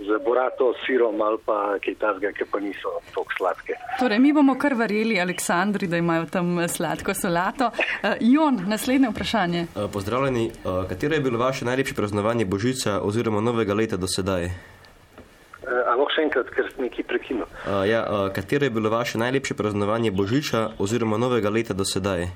z 0.06 0.24
borato, 0.24 0.74
sirom 0.86 1.20
ali 1.22 1.38
pa 1.44 1.76
kaj 1.84 1.94
tasga, 2.00 2.32
ki 2.32 2.44
pa 2.52 2.60
niso 2.60 2.92
tako 3.14 3.26
sladke. 3.36 3.76
Torej, 4.00 4.18
mi 4.18 4.32
bomo 4.32 4.56
kar 4.58 4.74
verjeli 4.74 5.20
Aleksandri, 5.20 5.86
da 5.86 6.00
imajo 6.00 6.26
tam 6.32 6.58
eh, 6.58 6.68
sladko 6.68 7.14
solato. 7.14 7.70
Uh, 7.74 8.16
Jon, 8.20 8.60
naslednje 8.66 9.10
vprašanje. 9.10 9.66
Uh, 9.74 9.90
Pozdravljeni, 9.92 10.50
uh, 10.64 10.88
katero 10.88 11.14
je 11.14 11.20
bilo 11.20 11.38
vaše 11.38 11.64
najlepše 11.64 11.94
praznovanje 11.94 12.44
Božica 12.44 13.00
oziroma 13.02 13.40
novega 13.40 13.74
leta 13.74 13.96
do 13.96 14.08
sedaj? 14.08 14.44
Uh, 14.44 15.92
Ampak 15.92 16.14
še 16.16 16.26
enkrat, 16.28 16.52
ker 16.56 16.70
sem 16.72 16.86
nekaj 16.88 17.04
prekinil. 17.04 17.44
Uh, 17.44 17.84
ja, 17.88 18.04
uh, 18.08 18.28
katero 18.32 18.64
je 18.64 18.74
bilo 18.74 18.90
vaše 18.90 19.18
najlepše 19.18 19.54
praznovanje 19.54 20.10
Božiča 20.10 20.70
oziroma 20.78 21.20
novega 21.20 21.52
leta 21.52 21.76
do 21.76 21.84
sedaj? 21.84 22.30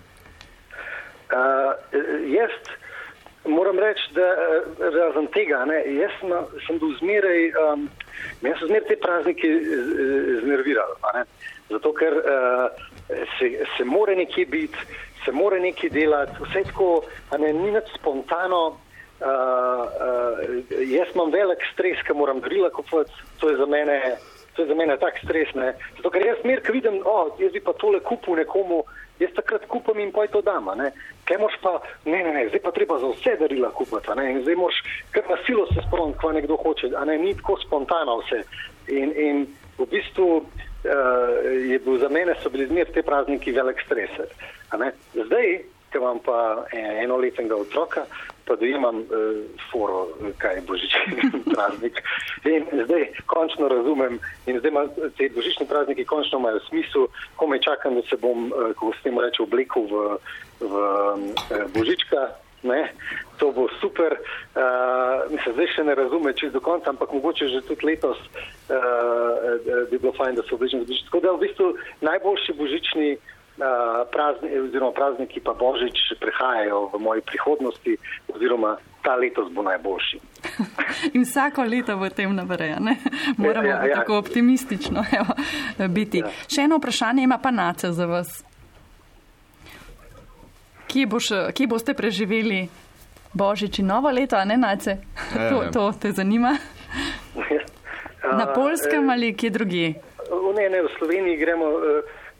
Uh, 1.34 1.72
jaz 2.28 2.52
moram 3.44 3.78
reči, 3.78 4.12
da 4.14 4.22
eh, 4.22 4.62
razen 4.90 5.26
tega, 5.26 5.64
ne, 5.64 5.82
jaz 5.98 6.12
sem, 6.20 6.32
sem 6.66 6.78
bil 6.78 6.94
zmeraj, 6.98 7.42
um, 7.60 7.88
meni 8.42 8.54
so 8.60 8.66
zmeraj 8.66 8.88
te 8.88 8.96
praznike 8.96 9.48
z- 9.64 10.40
znervirali. 10.44 10.96
a 11.02 11.18
ne. 11.18 11.24
Zato, 11.70 11.92
ker 11.96 12.12
uh, 12.12 12.68
se, 13.38 13.66
se 13.76 13.84
more 13.84 14.16
nekje 14.16 14.46
biti, 14.46 14.76
se 15.24 15.32
more 15.32 15.60
nekaj 15.60 15.90
delati, 15.90 16.36
vse 16.40 16.64
tako, 16.68 17.04
ne, 17.38 17.52
ni 17.52 17.70
nič 17.72 17.92
spontano. 17.98 18.78
Uh, 19.24 19.28
uh, 19.30 20.40
jaz 20.90 21.08
imam 21.14 21.30
velik 21.32 21.62
stres, 21.72 22.02
ker 22.04 22.16
moram 22.16 22.40
darila 22.44 22.68
kupovati, 22.70 23.12
to 23.40 23.50
je 23.50 23.56
za 23.56 23.66
mene. 23.66 24.16
To 24.54 24.62
je 24.62 24.68
za 24.68 24.74
mene 24.74 24.96
tak 25.02 25.18
stres, 25.24 25.50
ne. 25.54 25.72
Zato, 25.96 26.10
ker 26.10 26.22
jaz 26.26 26.38
smer, 26.42 26.62
ko 26.62 26.72
vidim, 26.72 27.00
o, 27.04 27.16
jaz 27.38 27.52
bi 27.52 27.60
pa 27.60 27.72
tole 27.78 28.00
kupil 28.00 28.38
nekomu, 28.38 28.84
jaz 29.18 29.32
takrat 29.34 29.66
kupam 29.70 29.98
in 29.98 30.12
poj 30.14 30.28
to 30.30 30.42
dam, 30.46 30.68
a 30.70 30.74
ne. 30.78 30.90
Kaj 31.26 31.40
moš 31.42 31.56
pa, 31.62 31.74
ne, 32.04 32.20
ne, 32.22 32.32
ne, 32.36 32.46
zdaj 32.52 32.62
pa 32.62 32.70
treba 32.76 32.98
za 33.02 33.10
vse 33.14 33.36
darila 33.40 33.72
kupiti, 33.74 34.14
ne, 34.18 34.28
in 34.32 34.42
zdaj 34.44 34.58
moš 34.60 34.78
kar 35.14 35.26
na 35.30 35.38
silo 35.46 35.66
se 35.72 35.82
spomniti, 35.86 36.18
kva 36.22 36.32
nekdo 36.38 36.58
hoče, 36.62 36.92
a 36.96 37.04
ne, 37.08 37.18
ni 37.18 37.34
tako 37.34 37.58
spontano 37.62 38.18
vse. 38.22 38.42
In, 38.94 39.14
in 39.16 39.46
v 39.78 39.86
bistvu 39.90 40.28
uh, 40.38 40.46
je 41.70 41.78
bil 41.78 41.98
za 41.98 42.08
mene, 42.08 42.36
so 42.42 42.50
bili 42.50 42.66
zmer 42.70 42.90
te 42.94 43.02
prazniki 43.02 43.52
velik 43.52 43.82
stres. 43.86 44.10
a 44.70 44.76
ne. 44.76 44.92
Zdaj, 45.14 45.58
ker 45.90 46.02
imam 46.02 46.18
pa 46.18 46.66
e- 46.72 47.02
enoletnega 47.04 47.56
otroka, 47.56 48.06
pa 48.46 48.56
dojemam 48.56 48.96
uh, 48.96 49.06
foro, 49.72 50.08
kaj 50.38 50.54
je 50.54 50.62
božični 50.66 51.16
praznik. 51.54 52.02
In 52.44 52.66
zdaj 52.84 53.08
končno 53.26 53.68
razumem 53.68 54.18
in 54.46 54.58
zdaj 54.58 54.70
ima 54.70 54.86
te 55.18 55.28
božični 55.34 55.66
prazniki 55.66 56.04
končno 56.04 56.38
imajo 56.38 56.60
smisel, 56.68 57.06
komaj 57.36 57.58
čakam, 57.58 57.94
da 57.94 58.02
se 58.02 58.16
bom, 58.16 58.52
uh, 58.52 58.74
ko 58.76 58.92
se 58.92 59.02
temu 59.02 59.20
reče, 59.20 59.42
oblekel 59.42 59.82
v, 59.82 60.16
v 60.60 60.72
uh, 60.72 61.70
božička. 61.76 62.28
Ne, 62.64 62.92
to 63.36 63.52
bo 63.52 63.68
super. 63.80 64.16
Uh, 64.56 65.28
mislim, 65.28 65.52
zdaj 65.54 65.66
še 65.74 65.82
ne 65.84 65.94
razume 65.94 66.32
čez 66.32 66.52
do 66.52 66.62
konca, 66.64 66.88
ampak 66.90 67.12
mogoče 67.12 67.48
že 67.52 67.60
tudi 67.68 67.84
letos 67.92 68.16
uh, 68.16 69.60
bi 69.90 69.98
bilo 69.98 70.14
fajn, 70.16 70.40
da 70.40 70.42
so 70.48 70.56
bližnji 70.56 70.80
božični. 70.80 71.06
Tako 71.10 71.20
da 71.20 71.34
v 71.36 71.42
bistvu 71.44 71.66
najboljši 72.00 72.56
božični 72.56 73.10
uh, 73.12 73.33
prazniki, 74.12 74.58
oziroma 74.58 74.92
prazniki 74.92 75.40
pa 75.40 75.54
božič 75.54 75.98
prihajajo 76.20 76.90
v 76.94 76.98
moji 76.98 77.20
prihodnosti, 77.20 77.96
oziroma 78.34 78.76
ta 79.02 79.14
letos 79.14 79.52
bo 79.52 79.62
najboljši. 79.62 80.18
In 81.16 81.22
vsako 81.22 81.62
leto 81.62 81.96
v 81.96 82.10
tem 82.10 82.34
naprej, 82.34 82.76
ne? 82.80 82.96
Moramo 83.36 83.68
ja, 83.68 83.76
ja, 83.76 83.86
ja. 83.86 83.94
tako 84.00 84.18
optimistično 84.18 85.04
evo, 85.18 85.32
biti. 85.88 86.24
Ja. 86.24 86.32
Še 86.48 86.66
eno 86.66 86.80
vprašanje 86.82 87.22
ima 87.22 87.38
pa 87.38 87.50
Nace 87.50 87.92
za 87.92 88.06
vas 88.06 88.44
kje, 90.94 91.06
boš, 91.06 91.24
kje 91.54 91.66
boste 91.66 91.94
preživeli 91.94 92.68
božič 93.34 93.78
in 93.78 93.86
novo 93.86 94.10
leto, 94.10 94.36
a 94.36 94.44
ne 94.44 94.56
nace? 94.56 94.98
To, 95.50 95.64
to 95.72 95.92
te 96.00 96.12
zanima? 96.12 96.56
Na 98.22 98.46
polskem 98.54 99.10
ali 99.10 99.34
kje 99.36 99.50
drugi? 99.50 99.94
Ne, 100.54 100.68
ne, 100.68 100.82
v 100.82 100.92
Sloveniji 100.98 101.36
gremo 101.36 101.66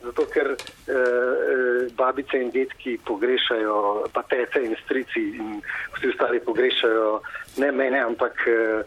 zato, 0.05 0.25
ker 0.29 0.53
eh, 0.53 1.89
babice 1.97 2.37
in 2.37 2.51
detki 2.53 2.97
pogrešajo, 3.05 4.05
pa 4.13 4.23
tete 4.29 4.61
in 4.61 4.75
strici 4.83 5.23
in 5.39 5.61
vsi 5.95 6.11
ostali 6.13 6.39
pogrešajo 6.39 7.21
ne 7.57 7.71
mene, 7.71 7.99
ampak 8.03 8.45
eh, 8.47 8.83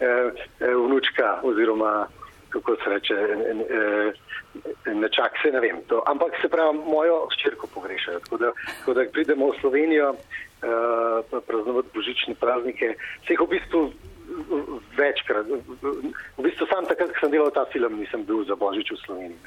eh, 0.06 0.74
vnučka 0.74 1.40
oziroma 1.42 2.06
kako 2.52 2.76
se 2.84 2.90
reče. 2.90 3.14
Eh, 3.14 4.12
nečak, 4.84 5.32
se 5.42 5.48
ne 5.48 5.60
vem. 5.60 5.80
To. 5.88 6.02
Ampak 6.06 6.36
se 6.42 6.48
pravi, 6.48 6.78
mojo 6.84 7.24
ščirko 7.32 7.66
pogrešajo. 7.74 8.20
Tako 8.20 8.36
da, 8.36 8.50
tako 8.78 8.94
da 8.98 9.04
pridemo 9.12 9.48
v 9.48 9.56
Slovenijo, 9.60 10.10
uh, 10.12 11.40
praznovati 11.46 11.88
božične 11.94 12.34
praznike, 12.34 12.92
se 13.26 13.32
jih 13.32 13.40
v 13.40 13.48
bistvu 13.54 13.80
večkrat. 14.96 15.46
V 16.36 16.42
bistvu 16.42 16.66
sam 16.66 16.86
takrat, 16.88 17.12
ko 17.14 17.18
sem 17.20 17.30
delal 17.30 17.50
ta 17.50 17.64
film, 17.72 17.98
nisem 18.00 18.24
bil 18.24 18.44
za 18.44 18.56
božič 18.56 18.92
v 18.92 18.98
Sloveniji. 19.06 19.40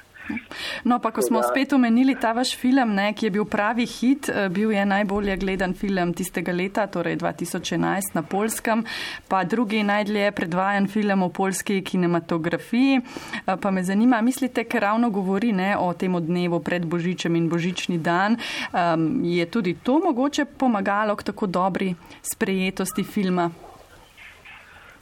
No, 0.84 1.00
pa 1.00 1.12
ko 1.14 1.22
smo 1.22 1.42
spet 1.46 1.74
omenili 1.74 2.16
ta 2.18 2.32
vaš 2.34 2.56
film, 2.58 2.96
ne, 2.98 3.12
ki 3.14 3.28
je 3.28 3.32
bil 3.34 3.46
pravi 3.46 3.86
hit, 3.86 4.30
eh, 4.30 4.50
bil 4.50 4.72
je 4.72 4.86
najbolje 4.86 5.38
gledan 5.38 5.74
film 5.74 6.14
tistega 6.14 6.54
leta, 6.54 6.88
torej 6.88 7.18
2011 7.22 8.16
na 8.16 8.24
Polskem, 8.24 8.86
pa 9.28 9.44
drugi 9.44 9.84
najdlje 9.84 10.32
predvajan 10.32 10.88
film 10.88 11.24
o 11.24 11.30
polski 11.30 11.82
kinematografiji. 11.82 13.02
Eh, 13.02 13.56
pa 13.62 13.72
me 13.72 13.84
zanima, 13.84 14.22
mislite, 14.22 14.64
ker 14.64 14.82
ravno 14.82 15.10
govori 15.10 15.52
ne, 15.52 15.78
o 15.78 15.94
tem 15.94 16.16
dnevu 16.16 16.60
pred 16.60 16.86
Božičem 16.86 17.36
in 17.36 17.50
Božični 17.50 17.98
dan, 17.98 18.38
um, 18.74 19.24
je 19.24 19.46
tudi 19.46 19.76
to 19.84 20.00
mogoče 20.00 20.46
pomagalo 20.46 21.16
k 21.16 21.24
tako 21.24 21.48
dobri 21.48 21.96
sprejetosti 22.22 23.04
filma? 23.04 23.52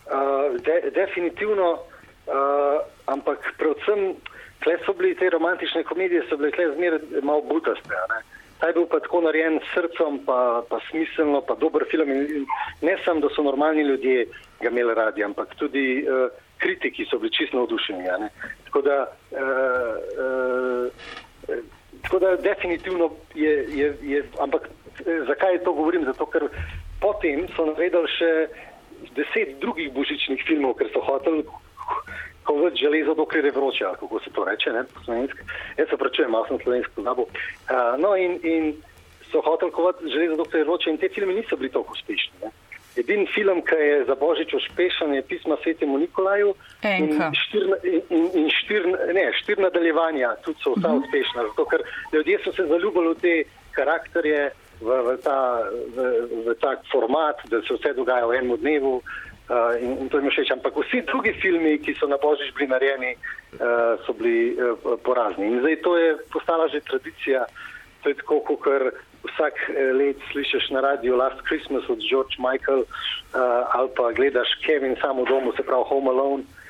Uh, 0.04 0.60
de, 0.60 0.92
definitivno, 0.92 1.80
uh, 2.28 2.80
ampak 3.06 3.54
predvsem. 3.58 4.16
Tle 4.64 4.78
so 4.86 4.94
bili 4.96 5.16
te 5.16 5.30
romantične 5.30 5.84
komedije, 5.84 6.24
so 6.30 6.38
bile 6.40 6.52
tle 6.52 6.70
zmeraj 6.76 7.00
malo 7.22 7.42
butaste. 7.42 7.98
Ta 8.60 8.68
je 8.68 8.74
bil 8.78 8.86
pa 8.88 9.00
tako 9.04 9.22
narejen 9.26 9.60
s 9.60 9.74
srcem, 9.74 10.22
pa, 10.26 10.64
pa 10.70 10.80
smiselno, 10.90 11.42
pa 11.44 11.56
dober 11.60 11.84
film. 11.92 12.08
In 12.12 12.46
ne 12.82 12.96
samo, 13.04 13.20
da 13.20 13.28
so 13.36 13.44
normalni 13.44 13.84
ljudje 13.84 14.28
ga 14.62 14.70
imeli 14.70 14.94
radi, 14.96 15.24
ampak 15.24 15.56
tudi 15.60 16.06
uh, 16.08 16.32
kritiki 16.58 17.06
so 17.06 17.20
bili 17.20 17.32
čisto 17.32 17.58
navdušeni. 17.58 18.08
Tako 18.66 18.82
da, 18.82 18.98
uh, 19.32 19.96
uh, 21.48 21.58
tako 22.02 22.20
da 22.20 22.36
definitivno 22.36 23.12
je, 23.36 23.68
je, 23.68 23.98
je, 24.02 24.24
ampak 24.40 24.70
zakaj 25.28 25.64
to 25.64 25.74
govorim? 25.74 26.06
Zato, 26.06 26.26
ker 26.26 26.48
potem 27.02 27.48
so 27.56 27.66
naredili 27.66 28.08
še 28.16 28.32
deset 29.16 29.60
drugih 29.62 29.92
božičnih 29.94 30.44
filmov, 30.48 30.78
ker 30.80 30.90
so 30.94 31.02
hoteli 31.04 31.44
ko 32.44 32.56
več 32.60 32.82
železo, 32.82 33.16
dokler 33.18 33.46
je 33.46 33.54
vroče, 33.56 33.94
kako 34.00 34.20
se 34.24 34.32
to 34.36 34.44
reče, 34.48 34.74
ne, 34.76 34.84
po 34.94 35.04
slovenski. 35.06 35.46
Jaz 35.78 35.88
se 35.90 35.98
pračujem, 35.98 36.32
malo 36.32 36.48
sem 36.50 36.60
slovensko 36.64 37.02
znabo. 37.02 37.28
Uh, 37.28 37.96
no 38.00 38.16
in, 38.20 38.40
in 38.44 38.74
so 39.32 39.42
hoteli 39.46 39.72
kovati 39.72 40.12
železo, 40.12 40.36
dokler 40.42 40.64
je 40.64 40.68
vroče 40.68 40.92
in 40.92 41.00
te 41.00 41.10
filme 41.16 41.34
niso 41.34 41.58
bili 41.58 41.72
tako 41.72 41.96
uspešni. 41.96 42.44
Ne. 42.44 42.52
Edini 42.96 43.26
film, 43.34 43.64
ki 43.66 43.76
je 43.76 44.04
za 44.06 44.16
Božič 44.16 44.54
uspešen, 44.54 45.16
je 45.16 45.22
pisma 45.26 45.56
Svetemu 45.64 45.98
Nikolaju 45.98 46.54
in 46.86 47.16
štir, 47.34 47.64
in, 47.90 48.28
in 48.38 48.50
štir, 48.54 48.86
ne, 49.18 49.24
štir 49.34 49.62
nadaljevanja 49.64 50.36
tudi 50.46 50.62
so 50.62 50.76
vsa 50.76 50.92
mhm. 50.92 51.02
uspešna, 51.02 51.48
zato 51.50 51.66
ker 51.72 51.82
ljudje 52.14 52.38
so 52.44 52.54
se 52.54 52.68
zaljubili 52.70 53.16
v 53.16 53.18
te 53.22 53.34
karakterje, 53.74 54.52
v, 54.82 54.88
v, 54.88 55.10
ta, 55.24 55.64
v, 55.96 55.98
v 56.46 56.56
ta 56.62 56.78
format, 56.92 57.38
da 57.50 57.62
se 57.62 57.74
vse 57.78 57.94
dogaja 57.94 58.26
v 58.26 58.40
enem 58.40 58.58
dnevu. 58.58 59.02
Uh, 59.44 59.76
in, 59.76 60.00
in 60.00 60.08
to 60.08 60.18
jim 60.18 60.32
všeč. 60.32 60.56
Ampak 60.56 60.72
vsi 60.72 61.04
drugi 61.04 61.36
filmi, 61.44 61.76
ki 61.84 61.94
so 62.00 62.08
na 62.08 62.16
božič 62.16 62.56
bili 62.56 62.72
narejeni, 62.72 63.12
uh, 63.60 64.00
so 64.08 64.16
bili 64.16 64.56
uh, 64.56 64.80
porazni. 65.04 65.52
In 65.52 65.60
zdaj 65.60 65.84
to 65.84 65.98
je 66.00 66.10
postala 66.32 66.72
že 66.72 66.80
tradicija. 66.88 67.44
To 68.04 68.12
je 68.12 68.16
tako, 68.24 68.40
kot 68.48 68.64
vsak 69.24 69.56
let 70.00 70.20
slišiš 70.32 70.72
na 70.76 70.84
radiju 70.84 71.16
Last 71.16 71.40
Christmas 71.48 71.84
od 71.88 72.00
George 72.04 72.36
Michael 72.40 72.84
uh, 72.84 73.64
ali 73.72 73.90
pa 73.96 74.12
gledaš 74.12 74.52
Kevin 74.64 74.96
samo 75.00 75.24
v 75.24 75.32
domu, 75.32 75.52
se 75.56 75.64
pravi 75.64 75.84
Home 75.88 76.12
Alone. 76.12 76.44
Uh, 76.44 76.63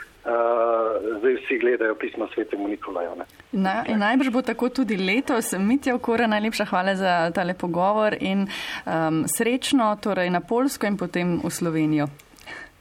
zdaj 1.19 1.33
vsi 1.33 1.57
gledajo 1.59 1.95
pismo 1.95 2.27
svetemu 2.33 2.67
Nikolaju. 2.67 3.09
Na, 3.51 3.83
najbrž 3.95 4.29
bo 4.29 4.41
tako 4.41 4.69
tudi 4.69 4.97
letos. 4.97 5.51
Mitja 5.59 5.95
Okora, 5.95 6.27
najlepša 6.27 6.65
hvala 6.65 6.95
za 6.95 7.31
tale 7.35 7.53
pogovor 7.53 8.15
in 8.19 8.47
um, 8.47 9.25
srečno 9.37 9.97
torej 10.01 10.29
na 10.29 10.39
Polsko 10.39 10.87
in 10.87 10.97
potem 10.97 11.41
v 11.43 11.49
Slovenijo. 11.51 12.07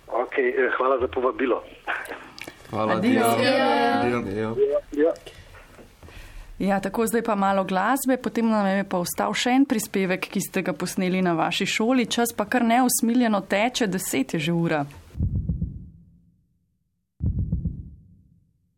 Okay, 0.07 0.49
eh, 0.55 0.71
hvala 0.77 0.99
za 1.01 1.09
povabilo. 1.09 1.63
Hvala, 2.71 2.95
da 2.95 3.09
Ja, 6.59 6.81
tako 6.81 7.07
zdaj 7.07 7.23
pa 7.23 7.35
malo 7.35 7.65
glasbe, 7.65 8.17
potem 8.23 8.49
nam 8.49 8.67
je 8.67 8.85
pa 8.85 9.01
ostal 9.03 9.35
še 9.35 9.51
en 9.51 9.65
prispevek, 9.67 10.29
ki 10.31 10.41
ste 10.41 10.63
ga 10.63 10.73
posneli 10.73 11.23
na 11.23 11.33
vaši 11.35 11.67
šoli. 11.67 12.07
Čas 12.07 12.31
pa 12.37 12.45
kar 12.45 12.63
neusmiljeno 12.63 13.41
teče, 13.41 13.87
deset 13.87 14.35
je 14.35 14.41
že 14.41 14.53
ura. 14.53 14.85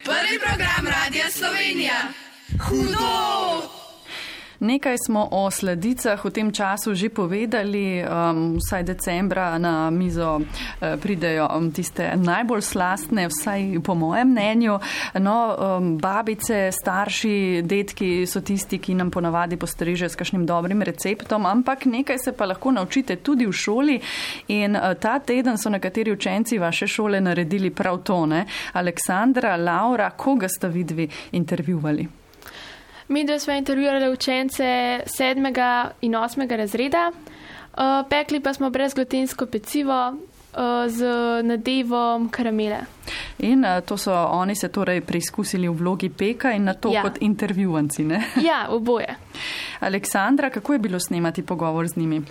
Prvi 0.05 0.39
program 0.39 0.87
Radia 0.87 1.31
Slovenija. 1.31 2.13
Hudo! 2.59 3.84
Nekaj 4.65 4.97
smo 5.07 5.29
o 5.31 5.51
sladicah 5.51 6.25
v 6.25 6.31
tem 6.33 6.49
času 6.49 6.97
že 6.97 7.13
povedali, 7.13 8.01
um, 8.01 8.57
vsaj 8.57 8.83
decembra 8.83 9.59
na 9.61 9.91
mizo 9.93 10.41
uh, 10.41 10.97
pridejo 10.97 11.45
um, 11.53 11.69
tiste 11.69 12.17
najbolj 12.17 12.65
slastne, 12.65 13.29
vsaj 13.29 13.85
po 13.85 13.93
mojem 13.93 14.33
mnenju. 14.33 14.79
No, 15.21 15.37
um, 15.53 16.01
babice, 16.01 16.73
starši, 16.73 17.61
detki 17.61 18.25
so 18.25 18.41
tisti, 18.41 18.81
ki 18.81 18.97
nam 18.97 19.13
ponavadi 19.13 19.61
postreže 19.61 20.09
s 20.09 20.17
kakšnim 20.17 20.49
dobrim 20.49 20.81
receptom, 20.81 21.45
ampak 21.45 21.85
nekaj 21.85 22.25
se 22.25 22.33
pa 22.33 22.49
lahko 22.49 22.73
naučite 22.73 23.21
tudi 23.21 23.45
v 23.45 23.53
šoli 23.53 24.01
in 24.49 24.81
uh, 24.81 24.97
ta 24.97 25.19
teden 25.21 25.61
so 25.61 25.69
nekateri 25.69 26.17
učenci 26.17 26.59
vaše 26.59 26.89
šole 26.89 27.21
naredili 27.21 27.69
prav 27.69 28.01
to. 28.01 28.25
Ne? 28.27 28.47
Aleksandra, 28.73 29.57
Laura, 29.61 30.09
koga 30.17 30.49
ste 30.49 30.73
vidvi 30.73 31.09
intervjuvali? 31.37 32.24
Mi 33.09 33.25
dve 33.25 33.41
smo 33.41 33.53
intervjuvali 33.53 34.09
učence 34.09 35.01
sedmega 35.07 35.91
in 36.01 36.15
osmega 36.15 36.57
razreda, 36.57 37.11
uh, 37.13 38.09
pekli 38.11 38.41
pa 38.41 38.55
smo 38.55 38.71
brezglutensko 38.71 39.47
pecivo 39.47 40.09
uh, 40.09 40.89
z 40.89 41.05
nadevom 41.43 42.29
karamele. 42.29 42.79
In 43.39 43.65
uh, 43.65 43.85
to 43.85 43.97
so 43.97 44.13
oni 44.13 44.57
se 44.57 44.69
torej 44.69 45.01
preizkusili 45.01 45.69
v 45.69 45.73
vlogi 45.73 46.09
peka 46.09 46.53
in 46.53 46.65
na 46.65 46.75
to 46.75 46.93
ja. 46.93 47.03
kot 47.03 47.21
intervjuvanci, 47.21 48.05
ne? 48.05 48.23
Ja, 48.49 48.67
oboje. 48.71 49.17
Aleksandra, 49.81 50.51
kako 50.51 50.73
je 50.73 50.79
bilo 50.79 51.01
snemati 51.01 51.43
pogovor 51.43 51.89
z 51.89 51.97
njimi? 51.97 52.23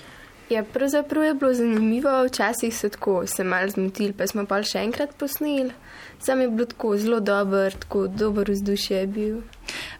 Ja, 0.50 0.64
pravzaprav 0.64 1.24
je 1.24 1.34
bilo 1.34 1.54
zanimivo, 1.54 2.24
včasih 2.26 2.78
so 2.78 2.90
tako 2.90 3.28
se 3.28 3.44
mal 3.44 3.70
zmotili, 3.70 4.14
pa 4.14 4.28
smo 4.28 4.46
pa 4.46 4.64
še 4.64 4.84
enkrat 4.84 5.16
posneli. 5.18 5.72
Sam 6.20 6.42
je 6.42 6.50
bilo 6.50 6.66
tako 6.66 6.98
zelo 6.98 7.20
dober, 7.20 7.74
tako 7.74 8.08
dober 8.08 8.52
vzdušje 8.52 8.98
je 8.98 9.08
bil. 9.08 9.42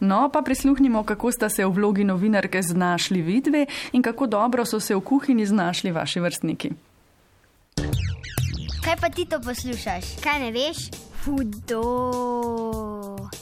No, 0.04 0.30
pa 0.34 0.42
prisluhnimo, 0.42 1.04
kako 1.04 1.32
sta 1.32 1.50
se 1.50 1.66
v 1.66 1.70
vlogi 1.72 2.04
novinarke 2.04 2.62
znašli 2.62 3.22
vidve 3.22 3.66
in 3.92 4.02
kako 4.02 4.28
dobro 4.28 4.66
so 4.66 4.80
se 4.80 4.96
v 4.96 5.02
kuhinji 5.02 5.46
znašli 5.46 5.92
vaši 5.92 6.20
vrstniki. 6.20 6.72
Kaj 8.84 8.96
pa 9.02 9.10
ti 9.10 9.26
to 9.26 9.40
poslušaš? 9.40 10.20
Kaj 10.24 10.40
ne 10.40 10.52
veš? 10.52 10.78
Hudo. 11.24 11.84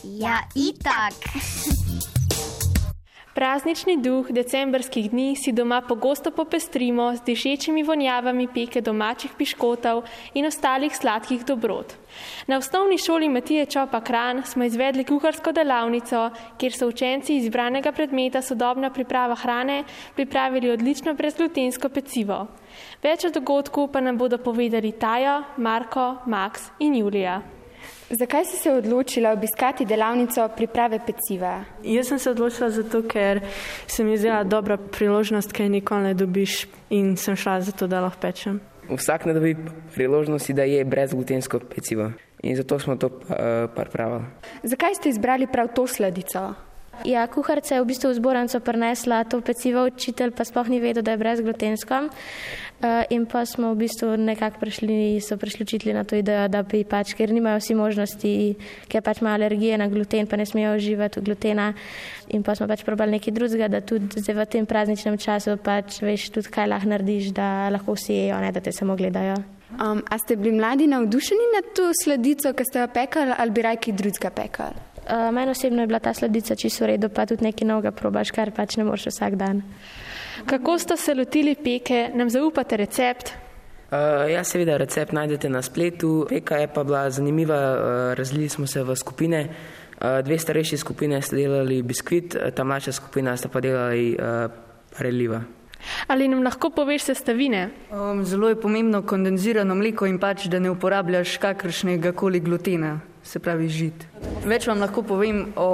Ja, 0.03 0.37
itak. 0.55 1.17
praznični 3.41 3.95
duh 3.97 4.27
decembrskih 4.29 5.07
dni 5.09 5.35
si 5.35 5.49
doma 5.51 5.79
pogosto 5.81 6.29
popestrimo 6.31 7.07
z 7.17 7.23
dišečimi 7.25 7.81
vonjavami 7.83 8.45
peke 8.53 8.83
domačih 8.85 9.31
piškotov 9.37 10.03
in 10.37 10.45
ostalih 10.45 10.93
sladkih 10.93 11.41
dobrot. 11.49 11.95
Na 12.45 12.59
osnovni 12.61 12.99
šoli 13.01 13.29
Matije 13.29 13.65
Čopa 13.65 14.01
Kran 14.05 14.43
smo 14.45 14.63
izvedli 14.63 15.03
kuharsko 15.09 15.51
delavnico, 15.57 16.29
kjer 16.57 16.75
so 16.77 16.89
učenci 16.91 17.35
izbranega 17.35 17.91
predmeta 17.91 18.41
sodobna 18.45 18.91
priprava 18.93 19.35
hrane 19.35 19.83
pripravili 20.15 20.69
odlično 20.69 21.13
brezglutensko 21.13 21.89
pecivo. 21.89 22.45
Več 23.01 23.25
o 23.25 23.33
dogodku 23.33 23.87
pa 23.87 24.05
nam 24.05 24.21
bodo 24.21 24.37
povedali 24.37 24.91
Taja, 24.91 25.39
Marko, 25.57 26.05
Max 26.27 26.69
in 26.79 26.93
Julija. 27.01 27.41
Zakaj 28.11 28.45
si 28.45 28.57
se 28.57 28.71
odločila 28.71 29.31
obiskati 29.31 29.85
delavnico 29.85 30.49
priprave 30.55 30.99
peciva? 31.05 31.63
Jaz 31.83 32.07
sem 32.07 32.19
se 32.19 32.29
odločila 32.29 32.69
zato, 32.69 33.03
ker 33.07 33.39
se 33.87 34.03
mi 34.03 34.17
zdela 34.17 34.43
dobra 34.43 34.77
priložnost, 34.77 35.53
ki 35.53 35.63
je 35.63 35.69
nikoli 35.69 36.09
ne 36.09 36.13
dobiš 36.13 36.65
in 36.89 37.15
sem 37.17 37.35
šla 37.35 37.61
zato, 37.61 37.87
da 37.87 38.01
lahko 38.01 38.19
pečem. 38.21 38.59
Vsak 38.89 39.25
ne 39.25 39.33
dobi 39.33 39.55
priložnosti, 39.95 40.53
da 40.53 40.63
je 40.67 40.83
brezglutensko 40.85 41.59
pecivo 41.59 42.11
in 42.43 42.55
zato 42.55 42.79
smo 42.79 42.95
to 42.95 43.07
uh, 43.07 43.71
pripravili. 43.75 44.25
Zakaj 44.63 44.95
ste 44.95 45.09
izbrali 45.09 45.47
prav 45.47 45.71
to 45.75 45.87
sladico? 45.87 46.70
Ja, 47.05 47.25
kuharica 47.27 47.75
je 47.75 47.81
v 47.81 47.89
bistvu 47.89 48.11
v 48.11 48.17
zbornico 48.19 48.59
prinesla 48.59 49.23
to 49.25 49.41
pecivo, 49.41 49.87
učitelj 49.89 50.35
pa 50.37 50.45
sploh 50.45 50.69
ni 50.69 50.77
vedel, 50.77 51.01
da 51.01 51.15
je 51.15 51.17
brezglutensko. 51.17 52.11
Uh, 52.81 53.05
in 53.13 53.25
pa 53.29 53.45
smo 53.45 53.73
v 53.73 53.85
bistvu 53.85 54.17
nekako 54.17 54.57
prišli, 54.61 55.21
so 55.21 55.37
prišli 55.37 55.63
učitelji 55.63 55.93
na 55.93 56.03
to 56.03 56.17
idejo, 56.17 56.47
da 56.49 56.61
bi 56.65 56.81
pač, 56.85 57.13
ker 57.13 57.29
nimajo 57.29 57.61
vsi 57.61 57.77
možnosti, 57.77 58.33
ker 58.89 59.05
pač 59.05 59.21
imajo 59.21 59.37
alergije 59.37 59.77
na 59.77 59.85
gluten, 59.89 60.25
pa 60.25 60.37
ne 60.37 60.45
smejo 60.45 60.75
uživati 60.77 61.21
glutena. 61.21 61.73
In 62.33 62.43
pa 62.43 62.57
smo 62.57 62.65
pač 62.69 62.85
probali 62.85 63.17
nekaj 63.17 63.33
drugega, 63.33 63.69
da 63.69 63.81
tudi 63.85 64.21
zdaj 64.21 64.37
v 64.37 64.45
tem 64.49 64.65
prazničnem 64.65 65.17
času 65.17 65.57
pač 65.61 66.01
veš 66.01 66.29
tudi, 66.33 66.53
kaj 66.53 66.69
lahko 66.73 66.89
narediš, 66.89 67.33
da 67.37 67.69
lahko 67.69 67.97
vsi 67.97 68.17
jejo, 68.17 68.41
ne 68.41 68.49
da 68.49 68.61
te 68.61 68.73
samo 68.73 68.97
gledajo. 68.97 69.41
Um, 69.77 70.01
a 70.09 70.17
ste 70.17 70.35
bili 70.35 70.57
mladi 70.57 70.89
navdušeni 70.89 71.53
nad 71.55 71.73
to 71.77 71.93
sladico, 71.93 72.53
ki 72.53 72.65
ste 72.65 72.81
jo 72.81 72.89
pekali, 72.93 73.37
ali 73.37 73.53
bi 73.53 73.61
rajki 73.61 73.93
drugega 73.93 74.33
pekali? 74.33 74.90
Uh, 75.01 75.33
Meni 75.33 75.51
osebno 75.51 75.81
je 75.81 75.87
bila 75.87 75.99
ta 75.99 76.13
sladica 76.13 76.55
čisto 76.55 76.85
v 76.85 76.87
redu, 76.93 77.09
pa 77.09 77.25
tudi 77.25 77.43
nekaj 77.43 77.67
novega 77.67 77.91
probaš, 77.91 78.31
kar 78.31 78.51
pač 78.53 78.77
ne 78.77 78.85
moreš 78.85 79.09
vsak 79.09 79.35
dan. 79.35 79.63
Kako 80.45 80.77
ste 80.79 80.97
se 80.97 81.13
lotili 81.13 81.55
peke, 81.55 82.09
nam 82.13 82.29
zaupate 82.29 82.77
recept? 82.77 83.33
Uh, 83.91 84.29
ja, 84.31 84.43
seveda, 84.43 84.77
recept 84.77 85.11
najdete 85.11 85.49
na 85.49 85.61
spletu. 85.61 86.25
Peka 86.29 86.61
je 86.61 86.67
pa 86.67 86.83
bila 86.83 87.09
zanimiva, 87.09 87.57
uh, 87.57 88.13
razdelili 88.13 88.49
smo 88.49 88.67
se 88.67 88.83
v 88.83 88.95
skupine. 88.95 89.49
Uh, 90.01 90.21
dve 90.25 90.37
starejši 90.37 90.77
skupine 90.77 91.21
ste 91.21 91.35
delali 91.35 91.81
biskvit, 91.81 92.37
ta 92.55 92.63
mlajša 92.63 92.91
skupina 92.91 93.37
sta 93.37 93.49
pa 93.49 93.59
delali 93.59 94.15
uh, 94.15 94.47
preliva. 94.97 95.41
Ali 96.07 96.27
nam 96.27 96.43
lahko 96.43 96.69
poveš 96.69 97.03
sestavine? 97.09 97.69
Um, 97.91 98.25
zelo 98.25 98.49
je 98.49 98.61
pomembno 98.61 99.01
kondenzirano 99.01 99.75
mleko 99.75 100.05
in 100.05 100.19
pač, 100.19 100.45
da 100.47 100.59
ne 100.59 100.71
uporabljaš 100.71 101.37
kakršnega 101.41 102.13
koli 102.17 102.39
glutena, 102.39 102.99
se 103.31 103.39
pravi 103.39 103.69
žit. 103.71 104.03
Več 104.43 104.67
vam 104.67 104.81
lahko 104.83 105.05
povem 105.07 105.45
o 105.55 105.67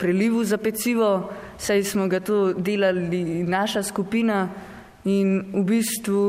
prelivu 0.00 0.44
za 0.44 0.56
pecivo, 0.56 1.28
saj 1.60 1.84
smo 1.84 2.08
ga 2.08 2.22
tu 2.24 2.54
delali 2.56 3.42
naša 3.44 3.82
skupina 3.84 4.48
in 5.04 5.52
v 5.52 5.64
bistvu 5.68 6.22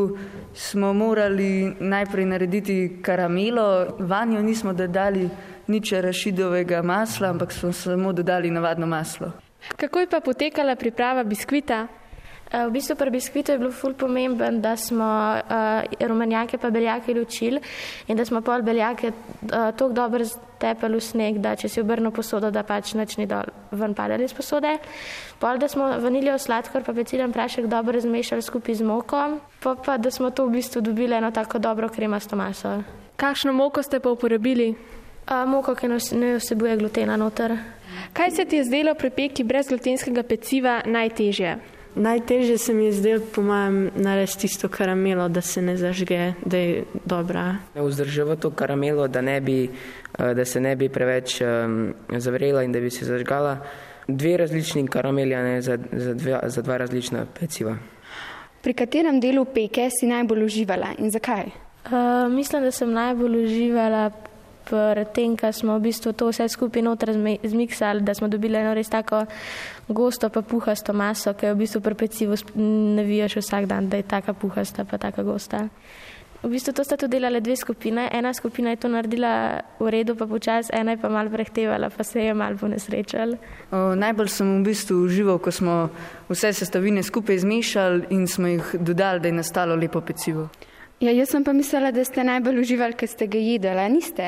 smo 0.51 0.91
morali 0.93 1.71
najprej 1.79 2.25
narediti 2.27 2.77
karamelo, 3.01 3.95
vanjo 3.99 4.41
nismo 4.43 4.73
dodali 4.75 5.29
nič 5.71 5.93
rašidovega 6.03 6.83
masla, 6.83 7.31
ampak 7.31 7.55
smo 7.55 7.71
samo 7.71 8.11
dodali 8.13 8.51
navadno 8.51 8.87
maslo. 8.87 9.31
Kako 9.79 10.03
je 10.03 10.09
pa 10.11 10.19
potekala 10.19 10.75
priprava 10.75 11.23
biskvita? 11.23 11.87
V 12.55 12.71
bistvu 12.71 12.95
pri 12.95 13.11
biskvitu 13.11 13.51
je 13.51 13.59
bilo 13.59 13.71
ful 13.71 13.93
pomemben, 13.93 14.61
da 14.61 14.77
smo 14.77 15.05
uh, 15.35 16.07
rumenjake 16.07 16.57
pa 16.57 16.69
beljake 16.69 17.13
ločili 17.13 17.59
in 18.07 18.17
da 18.17 18.25
smo 18.25 18.41
pol 18.41 18.61
beljake 18.61 19.11
uh, 19.11 19.49
tako 19.49 19.89
dobro 19.89 20.25
stepeli 20.25 20.95
v 20.95 21.01
sneg, 21.03 21.39
da 21.43 21.55
če 21.55 21.69
si 21.69 21.81
obrnil 21.81 22.13
posodo, 22.15 22.51
da 22.51 22.63
pač 22.63 22.93
nič 22.95 23.17
ni 23.17 23.27
dol 23.27 23.51
ven 23.71 23.93
padali 23.93 24.23
iz 24.23 24.33
posode. 24.33 24.77
Pol, 25.39 25.59
da 25.59 25.67
smo 25.67 25.89
vaniljev 25.99 26.39
sladkor 26.39 26.85
pa 26.87 26.93
pecilen 26.93 27.35
prašek 27.35 27.67
dobro 27.67 27.99
zmešali 27.99 28.41
skupaj 28.41 28.79
z 28.79 28.87
mokom, 28.87 29.39
pa 29.59 29.75
pa 29.75 29.97
da 29.97 30.11
smo 30.11 30.31
to 30.31 30.47
v 30.47 30.55
bistvu 30.61 30.81
dobili 30.81 31.15
eno 31.15 31.31
tako 31.31 31.59
dobro 31.59 31.89
kremasto 31.89 32.35
maso. 32.39 32.77
Kakšno 33.15 33.53
moko 33.53 33.83
ste 33.83 33.99
pa 33.99 34.09
uporabili? 34.09 34.75
Uh, 35.25 35.43
moko, 35.49 35.75
ki 35.75 35.89
ne 35.89 36.35
vsebuje 36.37 36.77
glutena 36.77 37.17
noter. 37.17 37.57
Kaj 38.13 38.31
se 38.31 38.45
ti 38.45 38.61
je 38.61 38.63
zdelo 38.63 38.93
pri 38.95 39.09
peki 39.09 39.43
brezglutenskega 39.43 40.23
peciva 40.23 40.81
najtežje? 40.85 41.74
Najtežje 41.95 42.57
se 42.57 42.73
mi 42.73 42.85
je 42.85 42.91
zdelo, 42.91 43.23
po 43.35 43.41
mojem, 43.41 43.91
narediti 43.95 44.37
tisto 44.37 44.67
karamelo, 44.67 45.29
da 45.29 45.41
se 45.41 45.61
ne 45.61 45.77
zažge, 45.77 46.33
da 46.45 46.57
je 46.57 46.83
dobra. 47.05 47.55
Vzdrževati 47.75 48.41
to 48.41 48.51
karamelo, 48.51 49.07
da, 49.07 49.21
ne 49.21 49.41
bi, 49.41 49.69
da 50.17 50.45
se 50.45 50.59
ne 50.59 50.75
bi 50.75 50.89
preveč 50.89 51.41
um, 51.41 51.93
zavrela 52.09 52.63
in 52.63 52.71
da 52.71 52.79
bi 52.79 52.89
se 52.89 53.05
zažgala. 53.05 53.57
Dve 54.07 54.37
različni 54.37 54.87
karameli, 54.87 55.35
ne 55.35 55.61
za, 55.61 55.77
za, 55.91 56.13
dve, 56.13 56.39
za 56.43 56.61
dva 56.61 56.77
različna 56.77 57.25
peciva. 57.39 57.77
Pri 58.61 58.73
katerem 58.73 59.19
delu 59.19 59.45
peke 59.45 59.87
si 59.89 60.07
najbolj 60.07 60.43
uživala 60.43 60.95
in 60.99 61.11
zakaj? 61.11 61.47
Uh, 61.85 62.31
mislim, 62.31 62.63
da 62.63 62.71
sem 62.71 62.91
najbolj 62.91 63.43
uživala 63.45 64.11
pri 64.65 65.05
tem, 65.13 65.37
ko 65.37 65.51
smo 65.53 65.77
v 65.77 65.87
bistvu 65.89 66.13
to 66.13 66.29
vse 66.31 66.49
skupaj 66.49 66.81
noter 66.81 67.13
zmiksali, 67.43 68.01
da 68.01 68.13
smo 68.13 68.27
dobili 68.27 68.57
eno 68.57 68.73
res 68.73 68.89
tako 68.89 69.25
gosto 69.87 70.29
pa 70.29 70.41
puhasto 70.41 70.93
maso, 70.93 71.33
ki 71.33 71.45
jo 71.45 71.53
v 71.53 71.61
bistvu 71.61 71.81
pri 71.81 71.95
pecivu 71.95 72.35
ne 72.55 73.03
vijaš 73.03 73.37
vsak 73.37 73.69
dan, 73.69 73.89
da 73.89 73.97
je 73.97 74.03
taka 74.03 74.33
puhasta 74.33 74.85
pa 74.85 74.97
taka 74.97 75.23
gosta. 75.23 75.69
V 76.45 76.49
bistvu 76.49 76.73
to 76.77 76.83
sta 76.83 76.93
tudi 76.97 77.17
delale 77.17 77.41
dve 77.41 77.55
skupine. 77.57 78.09
Ena 78.13 78.33
skupina 78.33 78.69
je 78.69 78.77
to 78.77 78.87
naredila 78.87 79.61
v 79.79 79.89
redu, 79.89 80.13
pa 80.13 80.27
počas, 80.29 80.69
ena 80.69 80.93
je 80.93 81.01
pa 81.01 81.09
mal 81.09 81.29
prehtevala, 81.29 81.89
pa 81.89 82.03
se 82.03 82.21
je 82.21 82.33
mal 82.33 82.53
ponesrečal. 82.57 83.33
Najbolj 83.71 84.29
sem 84.29 84.51
v 84.61 84.65
bistvu 84.67 84.99
užival, 85.07 85.39
ko 85.41 85.49
smo 85.49 85.89
vse 86.29 86.53
sestavine 86.53 87.01
skupaj 87.01 87.41
zmešali 87.41 88.13
in 88.13 88.27
smo 88.27 88.47
jih 88.47 88.75
dodali, 88.77 89.25
da 89.25 89.27
je 89.27 89.39
nastalo 89.41 89.75
lepo 89.75 90.01
pecivo. 90.05 90.49
Ja, 91.05 91.11
jaz 91.13 91.29
sem 91.29 91.43
pa 91.45 91.53
mislila, 91.53 91.91
da 91.93 92.01
ste 92.05 92.23
najbolj 92.25 92.63
uživali, 92.63 92.95
ker 92.97 93.09
ste 93.09 93.27
ga 93.29 93.37
jedli, 93.37 93.83
niste? 93.93 94.25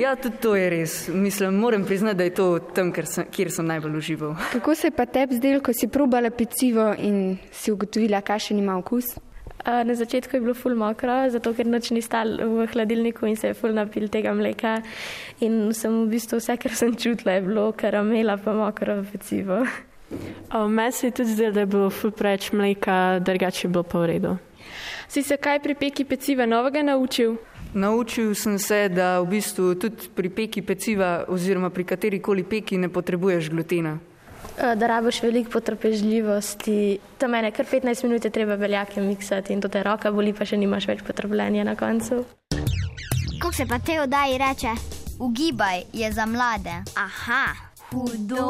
Ja, 0.00 0.14
tudi 0.16 0.38
to 0.40 0.54
je 0.56 0.70
res. 0.72 0.94
Mislim, 1.12 1.58
moram 1.60 1.84
priznati, 1.84 2.16
da 2.16 2.24
je 2.24 2.32
to 2.38 2.46
tam, 2.74 2.88
kjer 2.96 3.06
sem, 3.06 3.26
kjer 3.28 3.50
sem 3.52 3.66
najbolj 3.68 3.98
užival. 3.98 4.32
Kako 4.54 4.74
se 4.74 4.88
je 4.88 4.94
pa 4.96 5.04
tebi 5.04 5.36
zdelo, 5.36 5.60
ko 5.60 5.74
si 5.76 5.90
probala 5.92 6.30
pecivo 6.32 6.86
in 6.96 7.36
si 7.52 7.74
ugotovila, 7.74 8.22
kakšen 8.24 8.62
ima 8.64 8.78
okus? 8.80 9.12
Na 9.66 9.92
začetku 9.94 10.38
je 10.38 10.40
bilo 10.40 10.56
ful 10.56 10.78
mokro, 10.78 11.20
zato 11.28 11.52
ker 11.52 11.68
noč 11.68 11.90
ni 11.92 12.00
stal 12.00 12.38
v 12.48 12.70
hladilniku 12.72 13.28
in 13.28 13.36
se 13.36 13.52
je 13.52 13.60
ful 13.60 13.76
napil 13.76 14.08
tega 14.08 14.32
mleka. 14.32 14.78
In 15.44 15.74
sem 15.76 16.06
v 16.06 16.14
bistvu 16.16 16.40
vse, 16.40 16.56
kar 16.56 16.80
sem 16.80 16.96
čutila, 16.96 17.36
je 17.36 17.48
bilo 17.50 17.72
karamela 17.76 18.40
pa 18.40 18.56
mokro 18.56 19.02
pecivo. 19.12 19.66
Meni 20.64 20.92
se 20.96 21.10
je 21.10 21.18
tudi 21.20 21.36
zdelo, 21.36 21.58
da 21.58 21.66
je 21.66 21.74
bilo 21.76 21.90
ful 21.92 22.10
preveč 22.10 22.54
mleka, 22.56 23.18
drugače 23.20 23.66
je 23.66 23.72
bilo 23.74 23.84
pa 23.84 24.00
v 24.00 24.14
redu. 24.14 24.38
Si 25.10 25.22
se 25.22 25.36
kaj 25.36 25.58
pri 25.58 25.74
peki 25.74 26.04
peciva 26.04 26.46
novega 26.46 26.82
naučil? 26.82 27.34
Naučil 27.74 28.34
sem 28.34 28.58
se, 28.58 28.88
da 28.88 29.18
v 29.20 29.26
bistvu 29.26 29.74
tudi 29.74 30.06
pri 30.14 30.30
peki 30.30 30.62
peciva 30.62 31.24
oziroma 31.28 31.70
pri 31.70 31.84
kateri 31.84 32.20
koli 32.22 32.44
peki 32.46 32.78
ne 32.78 32.88
potrebuješ 32.88 33.50
glutena. 33.50 33.98
Da 34.56 34.86
rabiš 34.86 35.22
veliko 35.22 35.50
potrpežljivosti. 35.50 36.98
To 37.18 37.28
mene 37.28 37.50
kar 37.50 37.66
15 37.66 38.06
minut 38.06 38.24
je 38.24 38.30
treba 38.30 38.56
beljake 38.56 39.00
miksati 39.00 39.52
in 39.52 39.60
to 39.60 39.68
te 39.68 39.82
roka 39.82 40.12
boli, 40.14 40.32
pa 40.32 40.46
še 40.46 40.56
nimaš 40.56 40.86
več 40.86 41.02
potrpljenja 41.02 41.66
na 41.66 41.74
koncu. 41.74 42.22
Kako 43.40 43.52
se 43.52 43.66
pa 43.66 43.78
te 43.82 43.98
oddaji 44.00 44.38
reče? 44.38 44.74
Ugibaj 45.18 45.90
je 45.92 46.12
za 46.12 46.26
mlade. 46.26 46.84
Aha, 46.94 47.44
hudo. 47.90 48.46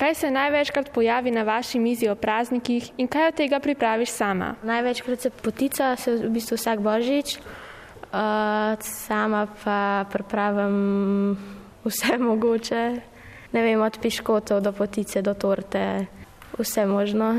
Kaj 0.00 0.14
se 0.14 0.30
največkrat 0.30 0.88
pojavi 0.94 1.30
na 1.30 1.42
vaši 1.42 1.78
mizi 1.78 2.08
o 2.08 2.14
praznikih 2.14 2.86
in 2.96 3.08
kaj 3.08 3.26
od 3.28 3.34
tega 3.36 3.58
pripraviš 3.60 4.08
sama? 4.08 4.54
Največkrat 4.64 5.20
se 5.20 5.30
potica, 5.30 5.96
se 5.96 6.14
v 6.22 6.30
bistvu 6.32 6.56
vsak 6.56 6.80
božič, 6.80 7.34
uh, 7.36 8.80
sama 8.80 9.42
pa 9.64 10.06
pripravim 10.12 11.36
vse 11.84 12.16
mogoče. 12.18 12.84
Ne 13.52 13.62
vem, 13.62 13.82
od 13.82 13.98
piškotov 14.00 14.62
do 14.64 14.72
potice, 14.72 15.20
do 15.22 15.34
torte, 15.34 16.06
vse 16.56 16.86
možno. 16.86 17.34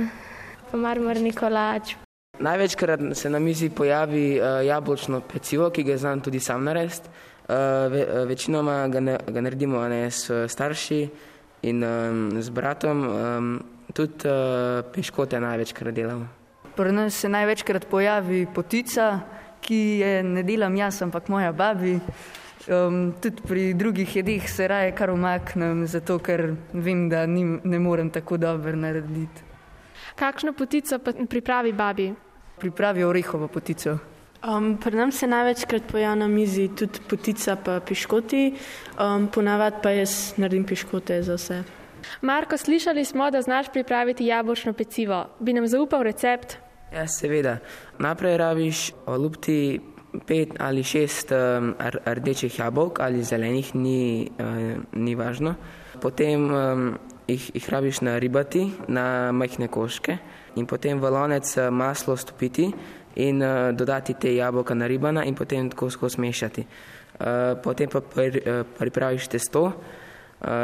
Pa 0.72 0.78
marmorni 0.78 1.34
kolač. 1.34 1.96
Največkrat 2.40 3.00
se 3.14 3.30
na 3.30 3.40
mizi 3.40 3.70
pojavi 3.70 4.38
uh, 4.38 4.62
jabolčno 4.66 5.22
pecivo, 5.22 5.72
ki 5.74 5.84
ga 5.84 5.98
znam 5.98 6.22
tudi 6.22 6.40
sam 6.40 6.64
narediti. 6.64 7.10
Uh, 7.50 7.90
ve, 7.90 8.06
večinoma 8.26 8.88
ga, 8.88 9.00
ne, 9.00 9.18
ga 9.28 9.42
naredimo 9.42 9.82
ne, 9.88 10.12
s 10.12 10.30
starši 10.48 11.31
in 11.62 11.84
um, 11.84 12.42
z 12.42 12.50
bratom 12.50 13.08
um, 13.08 13.60
tudi 13.94 14.28
uh, 14.28 14.82
piškote 14.94 15.40
največkrat 15.40 15.94
delamo. 15.94 16.28
Pri 16.76 16.92
nas 16.92 17.16
se 17.16 17.30
največkrat 17.30 17.86
pojavi 17.92 18.46
potica, 18.54 19.20
ki 19.62 19.82
je 20.02 20.24
ne 20.24 20.44
delam 20.44 20.76
jaz, 20.76 21.02
ampak 21.02 21.30
moja 21.30 21.52
babi. 21.52 22.00
Um, 22.70 23.14
tudi 23.22 23.42
pri 23.48 23.74
drugih 23.74 24.16
jedih 24.16 24.50
se 24.50 24.68
raje 24.68 24.92
kar 24.96 25.12
umaknem, 25.12 25.86
zato 25.88 26.20
ker 26.20 26.54
vem, 26.74 27.10
da 27.10 27.26
nim, 27.26 27.60
ne 27.64 27.80
morem 27.80 28.10
tako 28.10 28.38
dobro 28.38 28.76
narediti. 28.76 29.50
Kakšno 30.16 30.54
potico 30.54 31.00
pripravi 31.30 31.74
babi? 31.74 32.14
Pripravi 32.60 33.04
orehovo 33.04 33.48
potico. 33.48 33.98
Um, 34.42 34.78
pri 34.82 34.98
nas 34.98 35.20
se 35.22 35.28
največkrat 35.28 35.84
pojavi 35.92 36.20
na 36.20 36.28
mizi 36.28 36.68
tudi 36.74 37.00
potica 37.10 37.56
pa 37.56 37.80
piškoti, 37.80 38.54
um, 38.98 39.28
ponavadi 39.28 39.76
pa 39.84 39.92
jaz 39.94 40.34
naredim 40.38 40.64
piškote 40.66 41.22
za 41.24 41.36
vse. 41.38 41.60
Marko, 42.22 42.58
slišali 42.58 43.06
smo, 43.06 43.30
da 43.32 43.42
znaš 43.42 43.70
pripraviti 43.74 44.26
jabolčno 44.26 44.74
pecivo. 44.74 45.26
Bi 45.40 45.54
nam 45.54 45.68
zaupal 45.68 46.04
recept? 46.04 46.58
Ja, 46.94 47.06
seveda. 47.08 47.58
Najprej 48.00 48.38
rabiš 48.38 48.92
olupti 49.06 49.80
pet 50.28 50.58
ali 50.60 50.84
šest 50.84 51.32
um, 51.32 51.76
rdečih 52.06 52.60
jabolk 52.60 53.00
ali 53.00 53.24
zelenih, 53.24 53.76
ni, 53.76 54.32
uh, 54.40 54.82
ni 54.94 55.16
važno. 55.16 55.54
Potem 56.02 56.50
um, 56.50 56.98
jih, 57.28 57.52
jih 57.56 57.70
rabiš 57.70 58.02
naribati 58.02 58.72
na 58.88 59.32
majhne 59.32 59.68
koške 59.68 60.18
in 60.56 60.66
potem 60.66 61.00
v 61.00 61.10
lonec 61.14 61.46
maslo 61.72 62.18
stopiti 62.18 62.72
in 63.16 63.42
uh, 63.42 63.72
dodati 63.76 64.14
te 64.14 64.36
jabolka 64.36 64.74
naribana 64.74 65.26
in 65.26 65.36
potem 65.36 65.70
tako 65.70 65.90
skozi 65.90 66.22
mešati. 66.22 66.66
Uh, 67.20 67.62
potem 67.64 67.90
pa 67.90 68.02
pri, 68.02 68.42
uh, 68.42 68.66
pripraviš 68.78 69.28
testo 69.28 69.64
uh, 69.64 69.74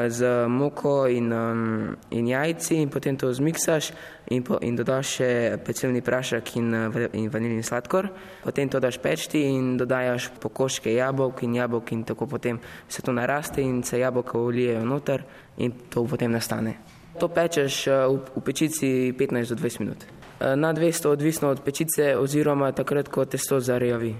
z 0.10 0.48
moko 0.48 1.06
in, 1.08 1.32
um, 1.34 1.98
in 2.10 2.28
jajci 2.28 2.82
in 2.82 2.90
potem 2.90 3.18
to 3.18 3.34
zmiksaš 3.34 3.92
in, 4.34 4.44
po, 4.44 4.58
in 4.62 4.76
dodaš 4.76 5.12
še 5.20 5.30
pecilni 5.62 6.02
prašek 6.02 6.56
in, 6.58 6.74
in 7.14 7.30
vanilni 7.30 7.64
sladkor. 7.64 8.10
Potem 8.44 8.70
to 8.70 8.80
daš 8.80 8.98
pečti 8.98 9.44
in 9.46 9.78
dodajaš 9.78 10.32
pokoške 10.42 10.94
jabolk 10.94 11.44
in 11.44 11.56
jabolk 11.56 11.92
in 11.92 12.04
tako 12.04 12.26
potem 12.26 12.60
se 12.90 13.02
to 13.02 13.14
naraste 13.14 13.62
in 13.62 13.84
se 13.84 14.00
jabolka 14.00 14.40
ulijejo 14.40 14.86
noter 14.86 15.24
in 15.58 15.72
to 15.90 16.06
potem 16.06 16.32
nastane. 16.32 16.78
To 17.20 17.30
pečeš 17.30 17.88
v, 17.88 18.18
v 18.34 18.42
pečici 18.42 19.14
15 19.14 19.54
do 19.54 19.62
20 19.62 19.80
minut. 19.80 20.17
Na 20.40 20.74
200 20.74 21.08
odvisno 21.08 21.50
od 21.50 21.62
pečice 21.62 22.18
oziroma 22.18 22.72
takrat, 22.72 23.08
ko 23.08 23.26
testo 23.26 23.60
zarejavi. 23.60 24.16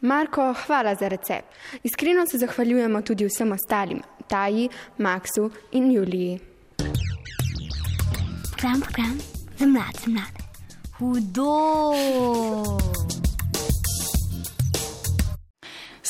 Marko, 0.00 0.54
hvala 0.66 0.94
za 0.94 1.08
recept. 1.08 1.46
Iskreno 1.82 2.26
se 2.26 2.38
zahvaljujemo 2.38 3.02
tudi 3.02 3.24
vsem 3.24 3.52
ostalim, 3.52 4.02
Taji, 4.26 4.68
Maksu 4.98 5.50
in 5.72 5.92
Juliji. 5.92 6.38
Program, 8.56 8.80
program, 8.80 9.18
za 9.58 9.66
mlade, 9.66 9.98
za 10.04 10.10
mlade. 10.10 10.42
Hudo! 10.98 11.52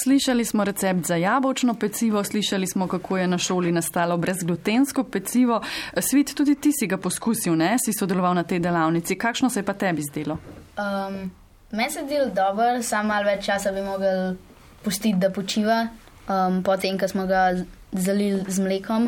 Slišali 0.03 0.45
smo 0.45 0.65
recept 0.65 1.07
za 1.07 1.17
jabolčno 1.17 1.75
pecivo, 1.75 2.25
slišali 2.25 2.67
smo, 2.67 2.89
kako 2.89 3.19
je 3.19 3.27
na 3.27 3.39
šoli 3.39 3.73
nastalo 3.73 4.17
brezglutensko 4.17 5.05
pecivo. 5.05 5.61
Svit, 6.01 6.35
tudi 6.35 6.55
ti 6.55 6.73
si 6.73 6.87
ga 6.87 6.97
poskusil, 6.97 7.55
ne? 7.57 7.77
Si 7.79 7.93
sodeloval 7.95 8.35
na 8.35 8.43
tej 8.43 8.59
delavnici. 8.59 9.15
Kakšno 9.19 9.51
se 9.51 9.61
je 9.61 9.65
pa 9.65 9.73
tebi 9.79 10.03
zdelo? 10.03 10.39
Um, 10.79 11.31
Meni 11.73 11.91
se 11.91 12.03
zdi 12.05 12.19
dobro, 12.35 12.83
samo 12.83 13.09
malo 13.09 13.25
več 13.31 13.47
časa 13.47 13.71
bi 13.73 13.81
mogel 13.81 14.35
pustiti, 14.83 15.17
da 15.19 15.31
počiva, 15.31 15.87
um, 16.29 16.59
potem, 16.67 16.99
ko 16.99 17.09
smo 17.09 17.25
ga 17.27 17.53
zalili 17.93 18.43
z 18.49 18.61
mlekom. 18.61 19.07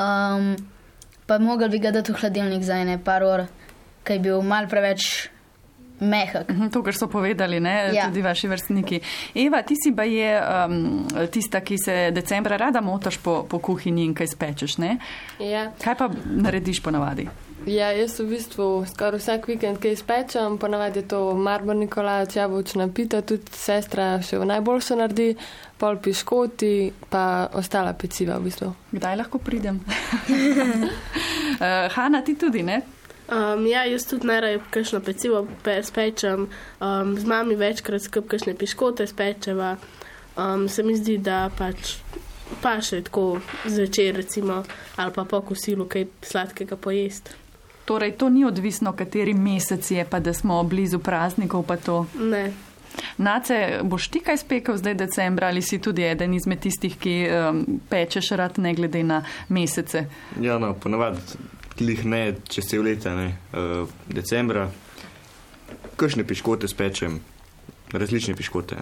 Um, 0.00 0.48
pa 1.26 1.38
mogel 1.38 1.68
bi 1.68 1.78
ga 1.78 1.92
dati 1.94 2.12
v 2.12 2.18
hladilnik 2.18 2.64
za 2.64 2.80
ene 2.80 2.96
par 2.98 3.22
ur, 3.22 3.44
ker 4.02 4.16
je 4.16 4.24
bil 4.24 4.42
mal 4.42 4.66
preveč 4.72 5.28
mehak. 6.04 6.52
To, 6.72 6.82
kar 6.84 6.96
so 6.96 7.08
povedali, 7.10 7.60
ne, 7.60 7.74
ja. 7.94 8.08
tudi 8.08 8.22
vaši 8.22 8.50
vrstniki. 8.50 9.00
Eva, 9.44 9.62
ti 9.66 9.76
si 9.78 9.94
pa 9.96 10.06
je 10.08 10.30
um, 10.40 11.06
tista, 11.32 11.60
ki 11.64 11.78
se 11.78 11.96
decembra 12.14 12.58
rada 12.60 12.80
motaš 12.84 13.18
po, 13.22 13.42
po 13.48 13.58
kuhinji 13.58 14.04
in 14.04 14.14
kaj 14.14 14.34
spečeš, 14.36 14.78
ne? 14.82 14.98
Ja. 15.40 15.70
Kaj 15.82 15.98
pa 15.98 16.10
narediš 16.24 16.82
ponavadi? 16.84 17.28
Ja, 17.64 17.88
jaz 17.96 18.18
v 18.20 18.26
bistvu 18.34 18.84
skoraj 18.84 19.22
vsak 19.22 19.46
vikend 19.48 19.78
kaj 19.80 19.96
spečem, 19.96 20.58
ponavadi 20.60 21.00
je 21.00 21.08
to 21.08 21.20
marbor 21.32 21.76
Nikolaj, 21.76 22.26
jabolčna 22.36 22.90
pita, 22.92 23.22
tudi 23.24 23.48
sestra 23.56 24.18
še 24.20 24.36
v 24.36 24.48
najboljšo 24.50 24.98
naredi, 25.00 25.30
pol 25.80 25.96
piškoti, 26.04 26.74
pa 27.08 27.48
ostala 27.56 27.94
peciva 27.96 28.36
v 28.36 28.50
bistvu. 28.50 28.68
Kdaj 28.92 29.16
lahko 29.16 29.40
pridem? 29.40 29.80
uh, 31.64 31.88
Hanna, 31.96 32.20
ti 32.20 32.36
tudi, 32.36 32.62
ne? 32.62 32.82
Um, 33.28 33.66
ja, 33.66 33.84
jaz 33.84 34.04
tudi 34.04 34.26
najraje 34.26 34.60
kakšno 34.70 35.00
pecivo 35.00 35.46
pe, 35.62 35.78
spečem, 35.82 36.48
um, 36.80 37.14
z 37.18 37.24
mami 37.24 37.56
večkrat 37.56 38.02
skup 38.02 38.28
kakšne 38.28 38.54
piškote 38.54 39.06
spečeva. 39.06 39.76
Um, 40.36 40.68
se 40.68 40.82
mi 40.82 40.96
zdi, 40.96 41.16
da 41.18 41.48
pač 41.58 41.96
pa 42.60 42.76
še 42.84 43.00
tako 43.06 43.38
zvečer, 43.64 44.18
recimo, 44.20 44.60
ali 44.96 45.14
pa 45.14 45.24
po 45.24 45.40
kosilu 45.40 45.88
kaj 45.88 46.04
sladkega 46.22 46.76
pojesti. 46.76 47.40
Torej, 47.84 48.14
to 48.20 48.28
ni 48.28 48.44
odvisno, 48.44 48.92
kateri 48.92 49.34
mesec 49.34 49.90
je, 49.90 50.04
pa 50.04 50.20
da 50.20 50.32
smo 50.34 50.62
blizu 50.64 50.98
praznikov, 50.98 51.64
pa 51.68 51.76
to. 51.76 52.04
Ne. 52.20 52.50
Nace, 53.16 53.80
boš 53.82 54.08
ti 54.12 54.20
kaj 54.24 54.38
spekel 54.44 54.76
zdaj 54.78 54.94
decembra 54.94 55.48
ali 55.48 55.62
si 55.62 55.80
tudi 55.82 56.04
eden 56.04 56.34
izmed 56.34 56.60
tistih, 56.60 56.94
ki 57.00 57.16
um, 57.26 57.64
pečeš 57.90 58.34
rad 58.38 58.60
ne 58.60 58.74
glede 58.74 59.02
na 59.02 59.24
mesece? 59.48 60.06
Ja, 60.40 60.58
no, 60.58 60.74
ponavadi 60.74 61.53
klih 61.78 62.04
ne, 62.04 62.22
če 62.48 62.62
se 62.62 62.78
v 62.78 62.88
leta, 62.90 63.14
ne, 63.18 63.34
uh, 63.52 63.90
decembra. 64.08 64.68
Kakšne 65.96 66.24
piškote 66.26 66.68
spečem, 66.70 67.20
različne 67.92 68.34
piškote. 68.34 68.78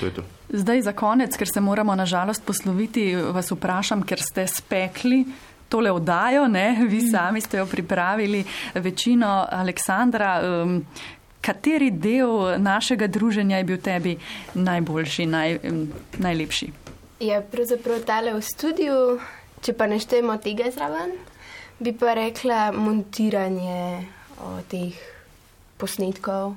To 0.00 0.06
je 0.06 0.12
to. 0.14 0.22
Zdaj 0.48 0.82
za 0.82 0.92
konec, 0.96 1.36
ker 1.36 1.48
se 1.48 1.60
moramo 1.60 1.94
nažalost 1.94 2.44
posloviti, 2.46 3.10
vas 3.16 3.50
vprašam, 3.50 4.02
ker 4.06 4.22
ste 4.22 4.46
spekli 4.48 5.24
tole 5.68 5.92
oddajo, 5.92 6.46
ne? 6.48 6.76
vi 6.92 7.00
sami 7.10 7.40
ste 7.40 7.58
jo 7.58 7.66
pripravili, 7.66 8.44
večino 8.74 9.46
Aleksandra. 9.50 10.40
Um, 10.42 10.80
kateri 11.40 11.90
del 11.90 12.58
našega 12.58 13.06
druženja 13.06 13.58
je 13.58 13.64
bil 13.64 13.78
tebi 13.78 14.16
najboljši, 14.54 15.26
naj, 15.26 15.58
um, 15.70 15.86
najlepši? 16.18 16.72
Je 17.20 17.40
pravzaprav 17.52 18.02
tale 18.04 18.34
v 18.34 18.42
studiu, 18.44 18.96
če 19.64 19.72
pa 19.72 19.86
ne 19.88 19.98
štejemo 20.00 20.36
tega 20.42 20.68
zraven, 20.74 21.14
bi 21.78 21.92
pa 21.92 22.14
rekla 22.14 22.70
montiranje 22.72 24.06
o, 24.40 24.60
teh 24.68 24.96
posnetkov. 25.76 26.56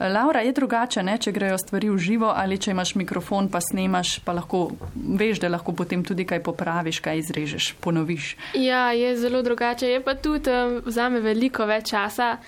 Laura, 0.00 0.40
je 0.40 0.52
drugače, 0.56 1.02
ne, 1.04 1.18
če 1.20 1.32
grejo 1.36 1.58
stvari 1.60 1.90
v 1.92 1.98
živo 2.00 2.30
ali 2.32 2.56
če 2.56 2.72
imaš 2.72 2.94
mikrofon, 2.96 3.50
pa 3.52 3.60
snemaš, 3.60 4.14
pa 4.24 4.32
lahko 4.32 4.70
veš, 4.96 5.42
da 5.42 5.50
lahko 5.52 5.74
potem 5.76 6.00
tudi 6.08 6.24
kaj 6.24 6.40
popraviš, 6.46 7.02
kaj 7.04 7.20
izrežeš, 7.20 7.66
ponoviš. 7.84 8.30
Ja, 8.56 8.86
je 8.96 9.12
zelo 9.20 9.42
drugače. 9.44 9.90
Je 9.92 10.00
pa 10.00 10.14
tudi 10.16 10.48
um, 10.48 10.78
vzame 10.86 11.20
veliko 11.20 11.68
več 11.68 11.92
časa. 11.92 12.38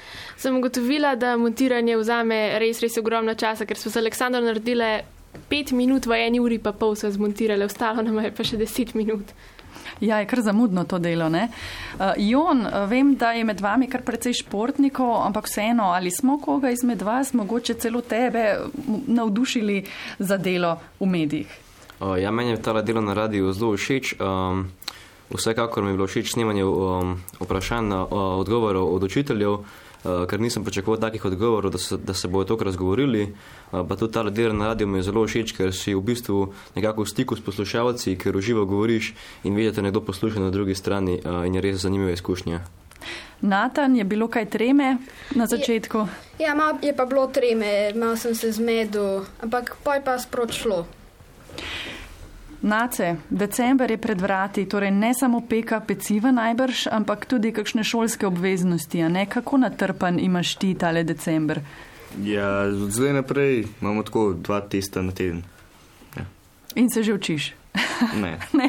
Sem 0.40 0.56
ugotovila, 0.56 1.12
da 1.20 1.36
montiranje 1.36 1.98
vzame 2.00 2.40
res, 2.62 2.80
res 2.80 2.96
ogromno 2.96 3.36
časa, 3.36 3.68
ker 3.68 3.76
smo 3.76 3.92
z 3.92 4.00
Aleksandrom 4.00 4.48
naredili 4.48 4.94
pet 5.52 5.76
minut 5.76 6.08
v 6.08 6.24
eni 6.24 6.40
uri, 6.40 6.56
pa 6.56 6.72
pol 6.72 6.96
so 6.96 7.12
zmontirali, 7.12 7.68
ostalo 7.68 8.00
nam 8.00 8.16
je 8.24 8.32
pa 8.32 8.48
še 8.48 8.56
deset 8.64 8.96
minut. 8.96 9.36
Ja, 10.02 10.18
je 10.18 10.26
kar 10.26 10.40
zamudno 10.42 10.82
to 10.84 10.98
delo. 10.98 11.28
Uh, 11.28 12.12
Jon, 12.16 12.66
vem, 12.88 13.14
da 13.14 13.30
je 13.32 13.44
med 13.44 13.60
vami 13.60 13.86
kar 13.86 14.02
precej 14.02 14.34
športnikov, 14.42 15.12
ampak 15.26 15.46
vseeno, 15.46 15.92
ali 15.94 16.10
smo 16.10 16.40
koga 16.42 16.72
izmed 16.74 17.02
vas, 17.02 17.30
mogoče 17.32 17.74
celo 17.74 18.00
tebe, 18.00 18.56
navdušili 19.06 19.84
za 20.18 20.36
delo 20.36 20.76
v 21.00 21.06
medijih? 21.06 21.58
Uh, 22.00 22.18
ja, 22.18 22.30
meni 22.30 22.50
je 22.50 22.62
ta 22.62 22.82
delo 22.82 23.00
na 23.00 23.14
radiju 23.14 23.52
zelo 23.52 23.76
všeč. 23.76 24.14
Um, 24.18 24.66
vsekakor 25.30 25.84
mi 25.84 25.90
je 25.90 25.94
bilo 25.94 26.06
všeč 26.10 26.32
snemanje 26.34 26.64
um, 26.64 27.16
vprašanj, 27.40 27.92
uh, 27.92 28.12
odgovorov 28.42 28.94
od 28.94 29.02
učiteljev. 29.02 29.58
Uh, 30.02 30.26
ker 30.26 30.40
nisem 30.40 30.64
pričakoval 30.64 31.00
takih 31.00 31.24
odgovorov, 31.24 31.72
da 31.72 31.78
se, 31.78 31.96
da 31.96 32.14
se 32.14 32.28
bodo 32.28 32.44
tokrat 32.44 32.72
razgovorili. 32.72 33.22
Uh, 33.70 33.86
pa 33.88 33.96
tudi 33.96 34.12
ta 34.12 34.22
del 34.30 34.56
na 34.56 34.72
radiju 34.72 34.88
mi 34.88 34.98
je 34.98 35.02
zelo 35.06 35.22
všeč, 35.26 35.54
ker 35.54 35.70
si 35.70 35.94
v 35.94 36.02
bistvu 36.02 36.52
nekako 36.74 37.06
v 37.06 37.10
stiku 37.10 37.36
s 37.36 37.44
poslušalci, 37.44 38.16
ker 38.18 38.36
uživo 38.36 38.64
govoriš 38.66 39.14
in 39.44 39.54
vidiš, 39.54 39.76
da 39.78 39.82
nekdo 39.82 40.00
posluša 40.00 40.40
na 40.40 40.50
drugi 40.50 40.74
strani 40.74 41.20
uh, 41.22 41.46
in 41.46 41.54
je 41.54 41.60
res 41.60 41.84
zanimiva 41.86 42.10
izkušnja. 42.10 42.64
Natan, 43.42 43.96
je 43.96 44.04
bilo 44.04 44.28
kaj 44.28 44.46
treme 44.50 44.96
na 45.34 45.46
začetku? 45.46 46.06
Je, 46.38 46.46
ja, 46.46 46.54
malo 46.54 46.78
je 46.82 46.94
pa 46.96 47.06
bilo 47.06 47.26
treme, 47.26 47.92
malo 47.94 48.16
sem 48.16 48.34
se 48.34 48.52
zmedel, 48.52 49.24
ampak 49.42 49.76
pa 49.82 49.94
je 49.94 50.04
pa 50.04 50.18
spročlo. 50.18 50.86
Nace, 52.62 53.16
december 53.30 53.90
je 53.90 53.98
pred 53.98 54.20
vrati, 54.20 54.68
torej 54.68 54.90
ne 54.90 55.14
samo 55.14 55.40
peka 55.48 55.80
peciva 55.80 56.30
najbrž, 56.30 56.86
ampak 56.90 57.26
tudi 57.26 57.52
kakšne 57.52 57.84
šolske 57.84 58.26
obveznosti. 58.26 59.02
Kako 59.28 59.58
natrpan 59.58 60.20
imaš 60.20 60.54
ti 60.54 60.74
tale 60.74 61.02
december? 61.04 61.60
Ja, 62.22 62.70
zdaj 62.72 63.12
naprej 63.12 63.64
imamo 63.80 64.02
tako 64.02 64.32
dva 64.32 64.60
testa 64.60 65.02
na 65.02 65.12
teden. 65.12 65.42
Ja. 66.16 66.24
In 66.74 66.90
se 66.90 67.02
že 67.02 67.14
učiš? 67.14 67.54
Ne. 68.14 68.38
ne. 68.58 68.68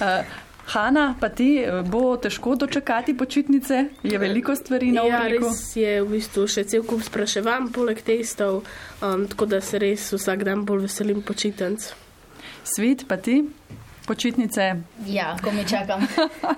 uh, 0.00 0.47
Hanna, 0.68 1.14
pa 1.16 1.28
ti 1.28 1.58
eh, 1.58 1.82
bo 1.82 2.16
težko 2.16 2.54
dočekati 2.56 3.14
počitnice, 3.14 3.78
je 4.02 4.18
veliko 4.18 4.52
stvari 4.54 4.92
na 4.92 5.02
Ja, 5.02 5.22
urniku. 5.22 5.44
res 5.46 5.76
je 5.76 6.02
v 6.02 6.08
bistvu 6.10 6.44
še 6.46 6.64
cel 6.64 6.82
kup 6.82 7.00
spraševanj, 7.02 7.70
poleg 7.72 8.02
testov, 8.02 8.62
um, 9.00 9.24
tako 9.26 9.46
da 9.46 9.60
se 9.60 9.78
res 9.78 10.12
vsak 10.12 10.44
dan 10.44 10.64
bolj 10.64 10.82
veselim 10.82 11.22
počitnic. 11.22 11.88
Svet, 12.64 13.06
pa 13.08 13.16
ti, 13.16 13.40
počitnice. 14.04 14.68
Ja, 15.06 15.36
ko 15.40 15.50
mi 15.50 15.64
čakam. 15.64 16.04
Uh, 16.04 16.52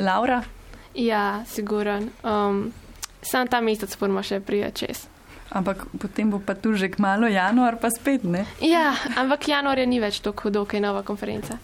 Laura, 0.06 0.42
Ja, 0.94 1.42
siguren. 1.44 2.10
Um, 2.22 2.70
sam 3.20 3.48
ta 3.48 3.58
mesec 3.60 3.90
moramo 3.98 4.22
še 4.22 4.38
prijeti 4.40 4.86
čez. 4.86 5.06
ampak 5.50 5.86
potem 5.98 6.30
bo 6.30 6.38
pa 6.38 6.54
tu 6.54 6.74
že 6.74 6.88
kmalo 6.88 7.26
januar, 7.26 7.78
pa 7.78 7.90
spet 7.90 8.22
ne. 8.24 8.44
Ja, 8.60 8.90
ampak 9.16 9.48
januarja 9.48 9.86
ni 9.86 9.98
več 10.00 10.18
tako 10.20 10.48
hudo, 10.48 10.64
kaj 10.64 10.78
je 10.78 10.82
nova 10.82 11.02
konferenca. 11.02 11.58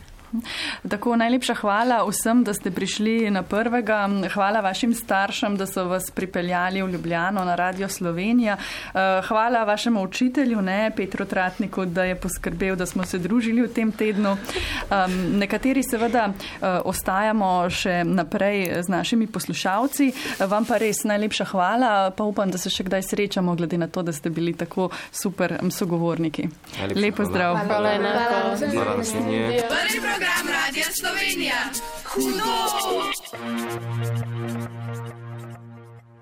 Tako 0.89 1.17
najlepša 1.17 1.55
hvala 1.55 2.05
vsem, 2.09 2.45
da 2.45 2.55
ste 2.55 2.71
prišli 2.71 3.31
na 3.31 3.43
prvega. 3.43 4.09
Hvala 4.35 4.61
vašim 4.61 4.95
staršem, 4.95 5.57
da 5.57 5.67
so 5.67 5.85
vas 5.85 6.11
pripeljali 6.11 6.83
v 6.83 6.91
Ljubljano 6.91 7.45
na 7.45 7.55
Radio 7.55 7.89
Slovenija. 7.89 8.57
Eh, 8.57 9.23
Hvala 9.29 9.65
vašemu 9.65 10.03
učitelju, 10.03 10.63
ne, 10.63 10.93
Petru 10.97 11.25
Tratniku, 11.25 11.85
da 11.85 12.05
je 12.05 12.15
poskrbel, 12.15 12.77
da 12.77 12.87
smo 12.87 13.05
se 13.05 13.19
družili 13.19 13.63
v 13.63 13.73
tem 13.75 13.93
tednu. 13.93 14.31
Um, 14.31 15.39
nekateri 15.39 15.83
seveda 15.83 16.29
uh, 16.29 16.69
ostajamo 16.85 17.71
še 17.71 18.05
naprej 18.05 18.83
z 18.83 18.89
našimi 18.89 19.27
poslušalci. 19.27 20.13
Vam 20.47 20.65
pa 20.65 20.79
res 20.79 21.05
najlepša 21.05 21.45
hvala, 21.45 22.11
pa 22.11 22.25
upam, 22.25 22.51
da 22.51 22.59
se 22.59 22.71
še 22.71 22.85
kdaj 22.85 23.03
srečamo, 23.03 23.55
glede 23.55 23.79
na 23.79 23.89
to, 23.89 24.03
da 24.03 24.13
ste 24.13 24.31
bili 24.31 24.55
tako 24.55 24.91
super 25.13 25.59
sogovorniki. 25.71 26.49
Najlepša 26.79 27.01
Lepo 27.01 27.23
hvala. 27.23 27.31
zdrav. 27.31 27.57
Hvala 27.67 27.93
enako. 27.93 28.67
Hvala, 28.73 28.97
naslednje. 28.97 29.63
Prvi 29.71 30.20
program 30.21 30.47
Radia 30.49 30.93
Slovenija. 30.93 31.71
Hudo! 32.05 33.11